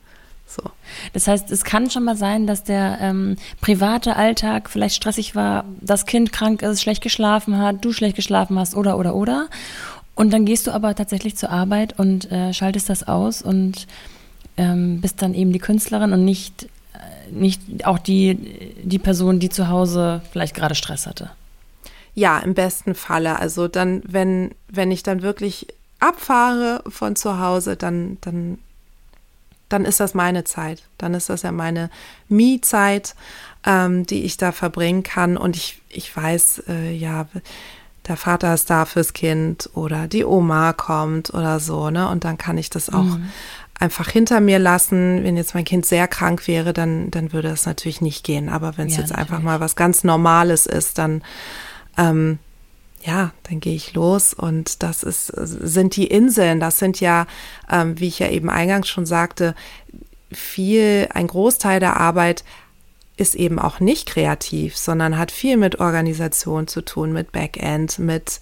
So. 0.57 0.71
Das 1.13 1.29
heißt, 1.29 1.51
es 1.51 1.65
kann 1.65 1.91
schon 1.91 2.05
mal 2.05 2.17
sein, 2.17 2.47
dass 2.47 2.65
der 2.65 2.99
ähm, 3.01 3.37
private 3.61 4.17
Alltag 4.17 4.71
vielleicht 4.71 4.95
stressig 4.95 5.35
war, 5.35 5.65
das 5.81 6.07
Kind 6.07 6.33
krank 6.33 6.63
ist, 6.63 6.81
schlecht 6.81 7.03
geschlafen 7.03 7.59
hat, 7.59 7.85
du 7.85 7.93
schlecht 7.93 8.17
geschlafen 8.17 8.59
hast 8.59 8.75
oder 8.75 8.99
oder 8.99 9.15
oder. 9.15 9.49
Und 10.15 10.33
dann 10.33 10.47
gehst 10.47 10.67
du 10.67 10.71
aber 10.71 10.95
tatsächlich 10.95 11.37
zur 11.37 11.51
Arbeit 11.51 11.99
und 11.99 12.31
äh, 12.33 12.55
schaltest 12.55 12.89
das 12.89 13.07
aus 13.07 13.43
und 13.43 13.87
ähm, 14.57 15.03
bist 15.03 15.21
dann 15.21 15.35
eben 15.35 15.53
die 15.53 15.59
Künstlerin 15.59 16.15
und 16.15 16.25
nicht, 16.25 16.65
äh, 16.95 17.31
nicht 17.31 17.85
auch 17.85 17.99
die, 17.99 18.35
die 18.83 18.99
Person, 18.99 19.41
die 19.41 19.51
zu 19.51 19.69
Hause 19.69 20.23
vielleicht 20.33 20.55
gerade 20.55 20.75
Stress 20.75 21.07
hatte. 21.07 21.31
Ja, 22.15 22.39
im 22.39 22.55
besten 22.55 22.95
Falle. 22.95 23.39
Also 23.39 23.69
dann, 23.69 24.03
wenn, 24.07 24.53
wenn 24.69 24.91
ich 24.91 25.03
dann 25.03 25.21
wirklich 25.21 25.67
abfahre 26.01 26.83
von 26.89 27.15
zu 27.15 27.39
Hause, 27.39 27.77
dann, 27.77 28.17
dann 28.23 28.57
dann 29.69 29.85
ist 29.85 30.01
das 30.01 30.15
meine 30.15 30.45
Zeit. 30.45 30.83
Dann 30.99 31.15
ist 31.15 31.29
das 31.29 31.43
ja 31.43 31.53
meine 31.53 31.91
Me-Zeit, 32.29 33.15
ähm, 33.65 34.07
die 34.07 34.25
ich 34.25 34.37
da 34.37 34.53
verbringen 34.53 35.03
kann. 35.03 35.37
Und 35.37 35.57
ich, 35.57 35.81
ich 35.89 36.15
weiß, 36.17 36.65
äh, 36.69 36.93
ja, 36.93 37.27
der 38.07 38.17
Vater 38.17 38.55
ist 38.55 38.71
da 38.71 38.85
fürs 38.85 39.13
Kind 39.13 39.69
oder 39.75 40.07
die 40.07 40.25
Oma 40.25 40.73
kommt 40.73 41.35
oder 41.35 41.59
so, 41.59 41.91
ne? 41.91 42.09
Und 42.09 42.25
dann 42.25 42.39
kann 42.39 42.57
ich 42.57 42.71
das 42.71 42.89
auch 42.89 43.03
mhm. 43.03 43.31
einfach 43.81 44.09
hinter 44.09 44.41
mir 44.41 44.61
lassen. 44.61 45.25
Wenn 45.25 45.37
jetzt 45.37 45.55
mein 45.55 45.65
Kind 45.65 45.85
sehr 45.85 46.07
krank 46.07 46.47
wäre, 46.47 46.73
dann, 46.73 47.11
dann 47.11 47.33
würde 47.33 47.49
das 47.49 47.67
natürlich 47.67 48.01
nicht 48.01 48.25
gehen. 48.25 48.49
Aber 48.49 48.79
wenn 48.79 48.87
es 48.87 48.95
ja, 48.95 49.01
jetzt 49.01 49.11
natürlich. 49.11 49.33
einfach 49.33 49.43
mal 49.43 49.59
was 49.59 49.75
ganz 49.75 50.05
Normales 50.05 50.67
ist, 50.67 50.99
dann 50.99 51.23
ähm, 51.99 52.39
ja, 53.07 53.33
dann 53.45 53.61
gehe 53.61 53.75
ich 53.75 53.95
los. 53.95 54.35
Und 54.35 54.83
das 54.83 55.03
ist, 55.03 55.27
sind 55.27 55.97
die 55.97 56.07
Inseln, 56.07 56.61
das 56.61 56.79
sind 56.79 57.01
ja, 57.01 57.27
ähm, 57.71 57.99
wie 57.99 58.09
ich 58.09 58.19
ja 58.19 58.29
eben 58.29 58.51
eingangs 58.51 58.89
schon 58.89 59.07
sagte, 59.07 59.55
viel, 60.33 61.09
ein 61.15 61.29
Großteil 61.29 61.81
der 61.81 61.99
Arbeit 61.99 62.45
ist 63.17 63.35
eben 63.35 63.59
auch 63.59 63.81
nicht 63.81 64.07
kreativ, 64.07 64.77
sondern 64.77 65.17
hat 65.17 65.31
viel 65.31 65.57
mit 65.57 65.81
Organisation 65.81 66.67
zu 66.67 66.83
tun, 66.83 67.13
mit 67.13 67.33
Backend, 67.33 67.99
mit 67.99 68.41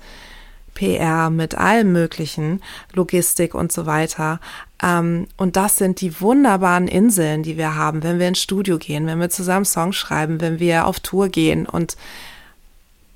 PR, 0.75 1.31
mit 1.31 1.55
allem 1.57 1.93
Möglichen, 1.93 2.61
Logistik 2.93 3.55
und 3.55 3.71
so 3.71 3.87
weiter. 3.87 4.41
Ähm, 4.83 5.29
und 5.37 5.55
das 5.57 5.77
sind 5.77 6.01
die 6.01 6.21
wunderbaren 6.21 6.89
Inseln, 6.89 7.45
die 7.45 7.57
wir 7.57 7.77
haben, 7.77 8.03
wenn 8.03 8.19
wir 8.19 8.27
ins 8.27 8.43
Studio 8.43 8.79
gehen, 8.79 9.07
wenn 9.07 9.21
wir 9.21 9.31
zusammen 9.31 9.65
Songs 9.65 9.95
schreiben, 9.95 10.41
wenn 10.41 10.59
wir 10.59 10.87
auf 10.87 10.99
Tour 10.99 11.29
gehen 11.29 11.67
und 11.67 11.97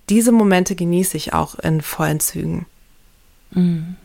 diese 0.09 0.33
Momente 0.33 0.75
genieße 0.75 1.17
ich 1.17 1.33
auch 1.33 1.57
in 1.57 1.81
vollen 1.81 2.21
Zügen. 2.21 2.67
Mhm. 3.53 3.97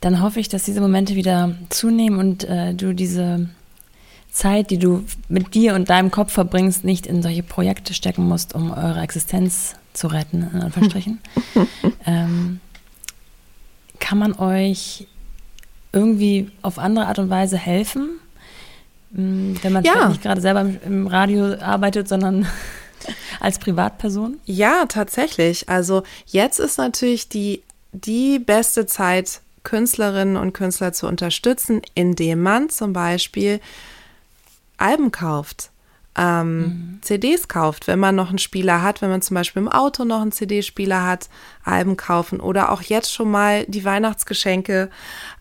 Dann 0.00 0.20
hoffe 0.20 0.38
ich, 0.40 0.48
dass 0.48 0.64
diese 0.64 0.80
Momente 0.80 1.14
wieder 1.14 1.54
zunehmen 1.70 2.18
und 2.18 2.44
äh, 2.44 2.74
du 2.74 2.94
diese 2.94 3.48
Zeit, 4.30 4.70
die 4.70 4.78
du 4.78 5.04
mit 5.28 5.54
dir 5.54 5.74
und 5.74 5.88
deinem 5.88 6.10
Kopf 6.10 6.32
verbringst, 6.32 6.84
nicht 6.84 7.06
in 7.06 7.22
solche 7.22 7.42
Projekte 7.42 7.94
stecken 7.94 8.28
musst, 8.28 8.54
um 8.54 8.70
eure 8.72 9.00
Existenz 9.00 9.76
zu 9.92 10.08
retten, 10.08 10.50
in 10.52 10.60
Anführungsstrichen. 10.60 11.20
ähm, 12.06 12.60
kann 14.00 14.18
man 14.18 14.34
euch 14.34 15.06
irgendwie 15.92 16.50
auf 16.60 16.78
andere 16.78 17.06
Art 17.06 17.18
und 17.18 17.30
Weise 17.30 17.56
helfen? 17.56 18.18
Hm, 19.14 19.56
wenn 19.62 19.72
man 19.72 19.84
ja. 19.84 20.08
nicht 20.08 20.22
gerade 20.22 20.40
selber 20.40 20.68
im 20.84 21.06
Radio 21.06 21.54
arbeitet, 21.60 22.08
sondern 22.08 22.46
als 23.40 23.58
Privatperson? 23.58 24.38
Ja, 24.44 24.86
tatsächlich. 24.86 25.68
Also 25.68 26.02
jetzt 26.26 26.58
ist 26.58 26.78
natürlich 26.78 27.28
die, 27.28 27.62
die 27.92 28.38
beste 28.38 28.86
Zeit, 28.86 29.40
Künstlerinnen 29.62 30.36
und 30.36 30.52
Künstler 30.52 30.92
zu 30.92 31.06
unterstützen, 31.08 31.82
indem 31.94 32.42
man 32.42 32.68
zum 32.68 32.92
Beispiel 32.92 33.60
Alben 34.76 35.10
kauft. 35.10 35.70
Ähm, 36.16 36.58
mhm. 36.58 36.98
CDs 37.02 37.48
kauft, 37.48 37.88
wenn 37.88 37.98
man 37.98 38.14
noch 38.14 38.28
einen 38.28 38.38
Spieler 38.38 38.82
hat, 38.82 39.02
wenn 39.02 39.10
man 39.10 39.20
zum 39.20 39.34
Beispiel 39.34 39.62
im 39.62 39.68
Auto 39.68 40.04
noch 40.04 40.20
einen 40.20 40.30
CD-Spieler 40.30 41.04
hat, 41.04 41.28
Alben 41.64 41.96
kaufen 41.96 42.38
oder 42.38 42.70
auch 42.70 42.82
jetzt 42.82 43.12
schon 43.12 43.32
mal 43.32 43.64
die 43.66 43.84
Weihnachtsgeschenke 43.84 44.90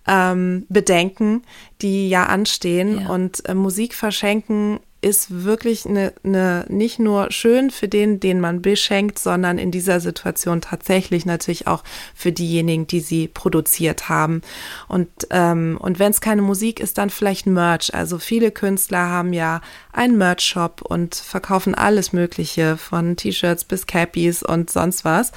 ähm, 0.07 0.65
bedenken, 0.69 1.43
die 1.83 2.09
ja 2.09 2.25
anstehen 2.25 3.01
ja. 3.01 3.09
und 3.09 3.47
äh, 3.47 3.53
Musik 3.53 3.93
verschenken 3.93 4.79
ist 5.03 5.43
wirklich 5.43 5.85
eine, 5.85 6.13
eine, 6.23 6.65
nicht 6.69 6.97
nur 6.97 7.31
schön 7.31 7.71
für 7.71 7.87
den, 7.87 8.19
den 8.19 8.39
man 8.39 8.61
beschenkt, 8.61 9.19
sondern 9.19 9.57
in 9.57 9.69
dieser 9.69 9.99
Situation 9.99 10.61
tatsächlich 10.61 11.25
natürlich 11.25 11.67
auch 11.67 11.83
für 12.15 12.31
diejenigen, 12.31 12.87
die 12.87 13.01
sie 13.01 13.27
produziert 13.27 14.07
haben. 14.07 14.41
Und, 14.87 15.09
ähm, 15.29 15.77
und 15.81 15.99
wenn 15.99 16.11
es 16.11 16.21
keine 16.21 16.41
Musik 16.41 16.79
ist, 16.79 16.97
dann 16.97 17.09
vielleicht 17.09 17.47
Merch. 17.47 17.93
Also 17.93 18.17
viele 18.17 18.51
Künstler 18.51 19.09
haben 19.09 19.33
ja 19.33 19.61
einen 19.91 20.17
Merch-Shop 20.17 20.81
und 20.81 21.15
verkaufen 21.15 21.75
alles 21.75 22.13
Mögliche 22.13 22.77
von 22.77 23.17
T-Shirts 23.17 23.65
bis 23.65 23.85
Cappies 23.85 24.41
und 24.41 24.69
sonst 24.69 25.03
was. 25.03 25.33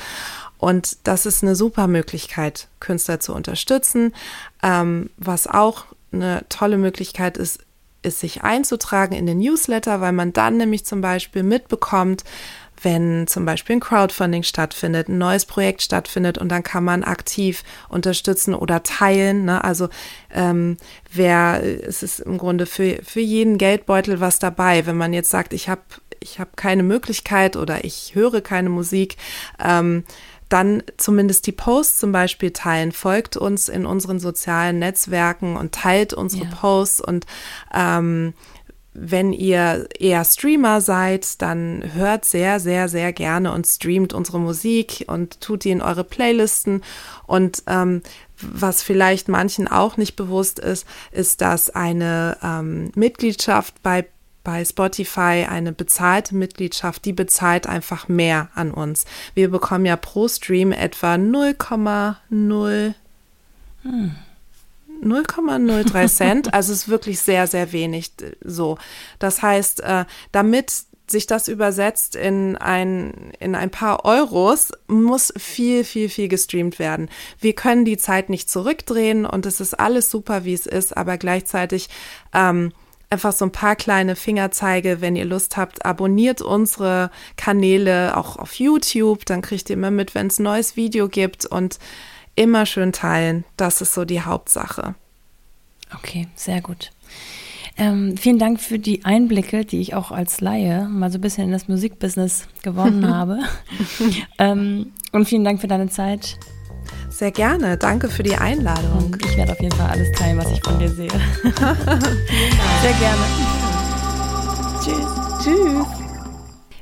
Und 0.59 0.99
das 1.05 1.27
ist 1.27 1.43
eine 1.43 1.57
super 1.57 1.89
Möglichkeit, 1.89 2.69
Künstler 2.81 3.21
zu 3.21 3.35
unterstützen. 3.35 4.14
Ähm, 4.62 5.11
was 5.17 5.47
auch 5.47 5.87
eine 6.12 6.45
tolle 6.49 6.79
Möglichkeit 6.79 7.37
ist, 7.37 7.66
ist, 8.07 8.20
sich 8.20 8.42
einzutragen 8.42 9.14
in 9.14 9.26
den 9.26 9.38
Newsletter, 9.38 10.00
weil 10.00 10.12
man 10.12 10.32
dann 10.32 10.57
nämlich 10.57 10.84
zum 10.84 11.00
Beispiel 11.00 11.42
mitbekommt, 11.42 12.24
wenn 12.82 13.26
zum 13.26 13.44
Beispiel 13.44 13.76
ein 13.76 13.80
Crowdfunding 13.80 14.42
stattfindet, 14.42 15.09
ein 15.09 15.18
neues 15.18 15.46
Projekt 15.46 15.82
stattfindet 15.82 16.38
und 16.38 16.50
dann 16.50 16.62
kann 16.62 16.84
man 16.84 17.04
aktiv 17.04 17.64
unterstützen 17.88 18.54
oder 18.54 18.82
teilen. 18.82 19.46
Ne? 19.46 19.64
Also 19.64 19.88
ähm, 20.32 20.76
wer, 21.12 21.62
es 21.64 22.02
ist 22.02 22.20
im 22.20 22.38
Grunde 22.38 22.66
für, 22.66 23.00
für 23.02 23.20
jeden 23.20 23.59
Geldbeutel 23.59 24.20
was 24.20 24.38
dabei. 24.38 24.86
Wenn 24.86 24.96
man 24.96 25.12
jetzt 25.12 25.30
sagt, 25.30 25.52
ich 25.52 25.68
habe 25.68 25.82
ich 26.20 26.38
hab 26.40 26.57
keine 26.57 26.82
Möglichkeit 26.82 27.57
oder 27.57 27.84
ich 27.84 28.14
höre 28.14 28.40
keine 28.40 28.68
Musik, 28.68 29.16
ähm, 29.62 30.04
dann 30.49 30.82
zumindest 30.97 31.47
die 31.47 31.53
Posts 31.53 31.99
zum 31.99 32.12
Beispiel 32.12 32.53
teilen. 32.53 32.92
Folgt 32.92 33.36
uns 33.36 33.68
in 33.68 33.86
unseren 33.86 34.20
sozialen 34.20 34.78
Netzwerken 34.78 35.57
und 35.57 35.72
teilt 35.72 36.14
unsere 36.14 36.44
ja. 36.44 36.51
Posts 36.51 37.01
und 37.01 37.26
ähm, 37.74 38.34
wenn 38.99 39.34
ihr 39.34 39.88
eher 39.99 40.24
Streamer 40.24 40.80
seid, 40.80 41.42
dann 41.42 41.84
hört 41.92 42.24
sehr, 42.24 42.61
sehr, 42.61 42.88
sehr 42.88 43.12
gerne 43.12 43.53
und 43.53 43.66
streamt 43.66 44.14
unsere 44.14 44.40
Musik 44.40 45.05
und 45.07 45.40
tut 45.42 45.64
die 45.64 45.70
in 45.70 45.82
eure 45.82 46.03
Playlisten. 46.03 46.82
Und 47.26 47.62
ähm, 47.66 48.03
was 48.40 48.82
vielleicht 48.82 49.28
manchen 49.28 49.68
auch 49.68 49.99
nicht 49.99 50.16
bewusst 50.16 50.59
ist, 50.59 50.86
ist, 51.12 51.42
dass 51.42 51.68
eine 51.68 52.38
ähm, 52.42 52.90
Mitgliedschaft 52.94 53.82
bei 53.82 54.07
bei 54.47 54.64
Spotify 54.64 55.44
eine 55.51 55.72
bezahlte 55.72 56.36
Mitgliedschaft, 56.36 57.05
die 57.05 57.12
bezahlt 57.12 57.66
einfach 57.66 58.07
mehr 58.07 58.49
an 58.55 58.70
uns. 58.70 59.05
Wir 59.34 59.51
bekommen 59.51 59.84
ja 59.84 59.97
pro 59.97 60.28
Stream 60.28 60.70
etwa 60.70 61.14
0,0 61.14 62.94
hm. 63.82 64.14
0,03 65.03 66.09
Cent, 66.09 66.55
also 66.55 66.72
ist 66.72 66.88
wirklich 66.88 67.18
sehr, 67.18 67.49
sehr 67.49 67.72
wenig 67.72 68.12
so. 68.40 68.78
Das 69.18 69.42
heißt, 69.42 69.80
äh, 69.80 70.05
damit 70.30 70.72
sich 71.09 71.26
das 71.26 71.49
übersetzt 71.49 72.14
in 72.14 72.57
ein, 72.57 73.32
in 73.40 73.57
ein 73.57 73.70
paar 73.70 74.05
Euros, 74.05 74.70
muss 74.86 75.32
viel, 75.36 75.82
viel, 75.82 76.09
viel 76.09 76.28
gestreamt 76.28 76.78
werden. 76.78 77.09
Wir 77.40 77.55
können 77.55 77.84
die 77.84 77.99
Zeit 77.99 78.30
nicht 78.30 78.49
zurückdrehen 78.49 79.26
und 79.26 79.44
es 79.44 79.61
ist 79.61 79.74
alles 79.74 80.09
super, 80.09 80.44
wie 80.44 80.55
es 80.55 80.66
ist, 80.66 80.97
aber 80.97 81.18
gleichzeitig 81.18 81.88
ähm, 82.32 82.72
einfach 83.11 83.32
so 83.32 83.44
ein 83.44 83.52
paar 83.52 83.76
kleine 83.76 84.16
Fingerzeige, 84.16 85.00
wenn 85.00 85.16
ihr 85.16 85.24
Lust 85.24 85.57
habt, 85.57 85.84
abonniert 85.84 86.42
unsere 86.42 87.11
Kanäle 87.36 88.16
auch 88.16 88.36
auf 88.36 88.54
YouTube, 88.54 89.24
dann 89.26 89.42
kriegt 89.42 89.70
ihr 89.70 89.76
immer 89.76 89.90
mit, 89.90 90.14
wenn 90.14 90.26
es 90.26 90.38
ein 90.38 90.44
neues 90.44 90.76
Video 90.76 91.09
gibt 91.09 91.46
und 91.46 91.78
immer 92.34 92.66
schön 92.66 92.92
teilen. 92.92 93.44
Das 93.57 93.80
ist 93.80 93.94
so 93.94 94.04
die 94.04 94.22
Hauptsache. 94.22 94.94
Okay, 95.94 96.28
sehr 96.34 96.61
gut. 96.61 96.90
Ähm, 97.78 98.16
vielen 98.16 98.38
Dank 98.38 98.61
für 98.61 98.78
die 98.78 99.04
Einblicke, 99.04 99.64
die 99.64 99.80
ich 99.80 99.94
auch 99.94 100.11
als 100.11 100.40
Laie 100.40 100.88
mal 100.88 101.11
so 101.11 101.18
ein 101.18 101.20
bisschen 101.20 101.44
in 101.44 101.52
das 101.52 101.68
Musikbusiness 101.68 102.48
gewonnen 102.62 103.09
habe. 103.14 103.40
ähm, 104.38 104.92
und 105.12 105.26
vielen 105.26 105.44
Dank 105.44 105.61
für 105.61 105.68
deine 105.68 105.88
Zeit. 105.88 106.38
Sehr 107.11 107.30
gerne. 107.30 107.76
Danke 107.76 108.09
für 108.09 108.22
die 108.22 108.37
Einladung. 108.37 109.14
Ich 109.24 109.37
werde 109.37 109.53
auf 109.53 109.61
jeden 109.61 109.76
Fall 109.76 109.91
alles 109.91 110.11
teilen, 110.12 110.39
was 110.39 110.51
ich 110.51 110.62
von 110.62 110.78
dir 110.78 110.89
sehe. 110.89 111.09
Sehr 111.43 111.53
gerne. 112.99 113.26
Tschüss. 114.82 115.07
Tschüss. 115.43 115.87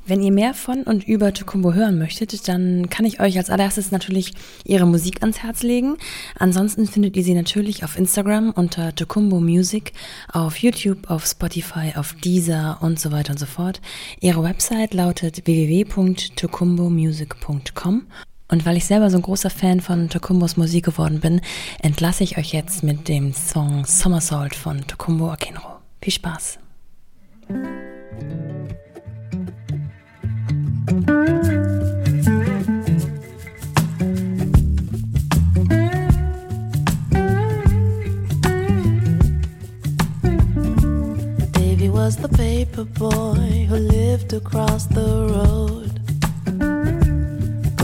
Wenn 0.06 0.22
ihr 0.22 0.32
mehr 0.32 0.52
von 0.52 0.82
und 0.82 1.08
über 1.08 1.32
Tokumbo 1.32 1.72
hören 1.72 1.98
möchtet, 1.98 2.46
dann 2.46 2.90
kann 2.90 3.06
ich 3.06 3.20
euch 3.20 3.38
als 3.38 3.48
allererstes 3.48 3.90
natürlich 3.90 4.34
ihre 4.64 4.84
Musik 4.86 5.22
ans 5.22 5.42
Herz 5.42 5.62
legen. 5.62 5.96
Ansonsten 6.38 6.86
findet 6.86 7.16
ihr 7.16 7.24
sie 7.24 7.32
natürlich 7.32 7.84
auf 7.84 7.96
Instagram 7.96 8.50
unter 8.50 8.94
Tokumbo 8.94 9.40
Music, 9.40 9.94
auf 10.30 10.58
YouTube, 10.58 11.08
auf 11.08 11.24
Spotify, 11.24 11.94
auf 11.96 12.12
Deezer 12.22 12.76
und 12.82 13.00
so 13.00 13.12
weiter 13.12 13.32
und 13.32 13.38
so 13.38 13.46
fort. 13.46 13.80
Ihre 14.20 14.42
Website 14.42 14.92
lautet 14.92 15.46
www.tokumbomusic.com 15.46 18.02
und 18.48 18.66
weil 18.66 18.76
ich 18.76 18.84
selber 18.84 19.10
so 19.10 19.16
ein 19.16 19.22
großer 19.22 19.50
Fan 19.50 19.80
von 19.80 20.08
Tokumbos 20.08 20.56
Musik 20.56 20.84
geworden 20.84 21.20
bin, 21.20 21.40
entlasse 21.80 22.24
ich 22.24 22.38
euch 22.38 22.52
jetzt 22.52 22.82
mit 22.82 23.08
dem 23.08 23.32
Song 23.32 23.84
Somersault 23.86 24.54
von 24.54 24.86
Tokumbo 24.86 25.30
Akinro. 25.30 25.78
Viel 26.00 26.12
Spaß! 26.12 26.58
Davy 41.52 41.88
was 41.88 42.16
the 42.16 42.28
paper 42.28 42.84
boy 42.84 43.66
who 43.68 43.76
lived 43.76 44.32
across 44.34 44.86
the 44.86 45.26
road. 45.32 45.93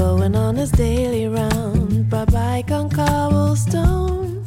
Going 0.00 0.34
on 0.34 0.56
his 0.56 0.70
daily 0.70 1.26
round 1.28 2.08
by 2.08 2.24
bike 2.24 2.70
on 2.70 2.88
cobblestone. 2.88 4.42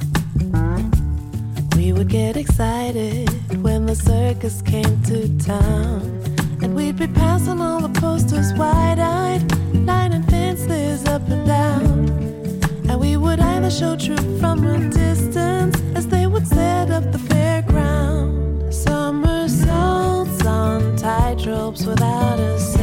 We 1.76 1.94
would 1.94 2.08
get 2.10 2.38
excited 2.38 3.30
when 3.62 3.86
the 3.86 3.96
circus 3.96 4.64
came 4.64 5.00
to 5.04 5.18
town. 5.38 6.02
And 6.64 6.74
we'd 6.74 6.98
be 6.98 7.06
passing 7.06 7.62
all 7.62 7.82
the 7.88 8.00
posters 8.00 8.52
wide 8.56 8.98
eyed, 8.98 9.44
lining 9.76 10.24
fences 10.24 11.06
up 11.06 11.22
and 11.30 11.46
down. 11.46 12.10
And 12.90 13.00
we 13.00 13.16
would 13.16 13.40
either 13.40 13.70
show 13.70 13.96
truth 13.96 14.40
from 14.40 14.66
a 14.66 14.90
distance 14.90 15.80
as 15.94 16.08
they 16.08 16.26
would 16.26 16.48
set 16.48 16.90
up 16.90 17.04
the 17.12 17.20
fairground. 17.20 18.74
Somersaults 18.74 20.44
on 20.48 20.96
tight 20.96 21.46
ropes 21.46 21.86
without 21.86 22.40
a 22.40 22.60
safety. 22.60 22.83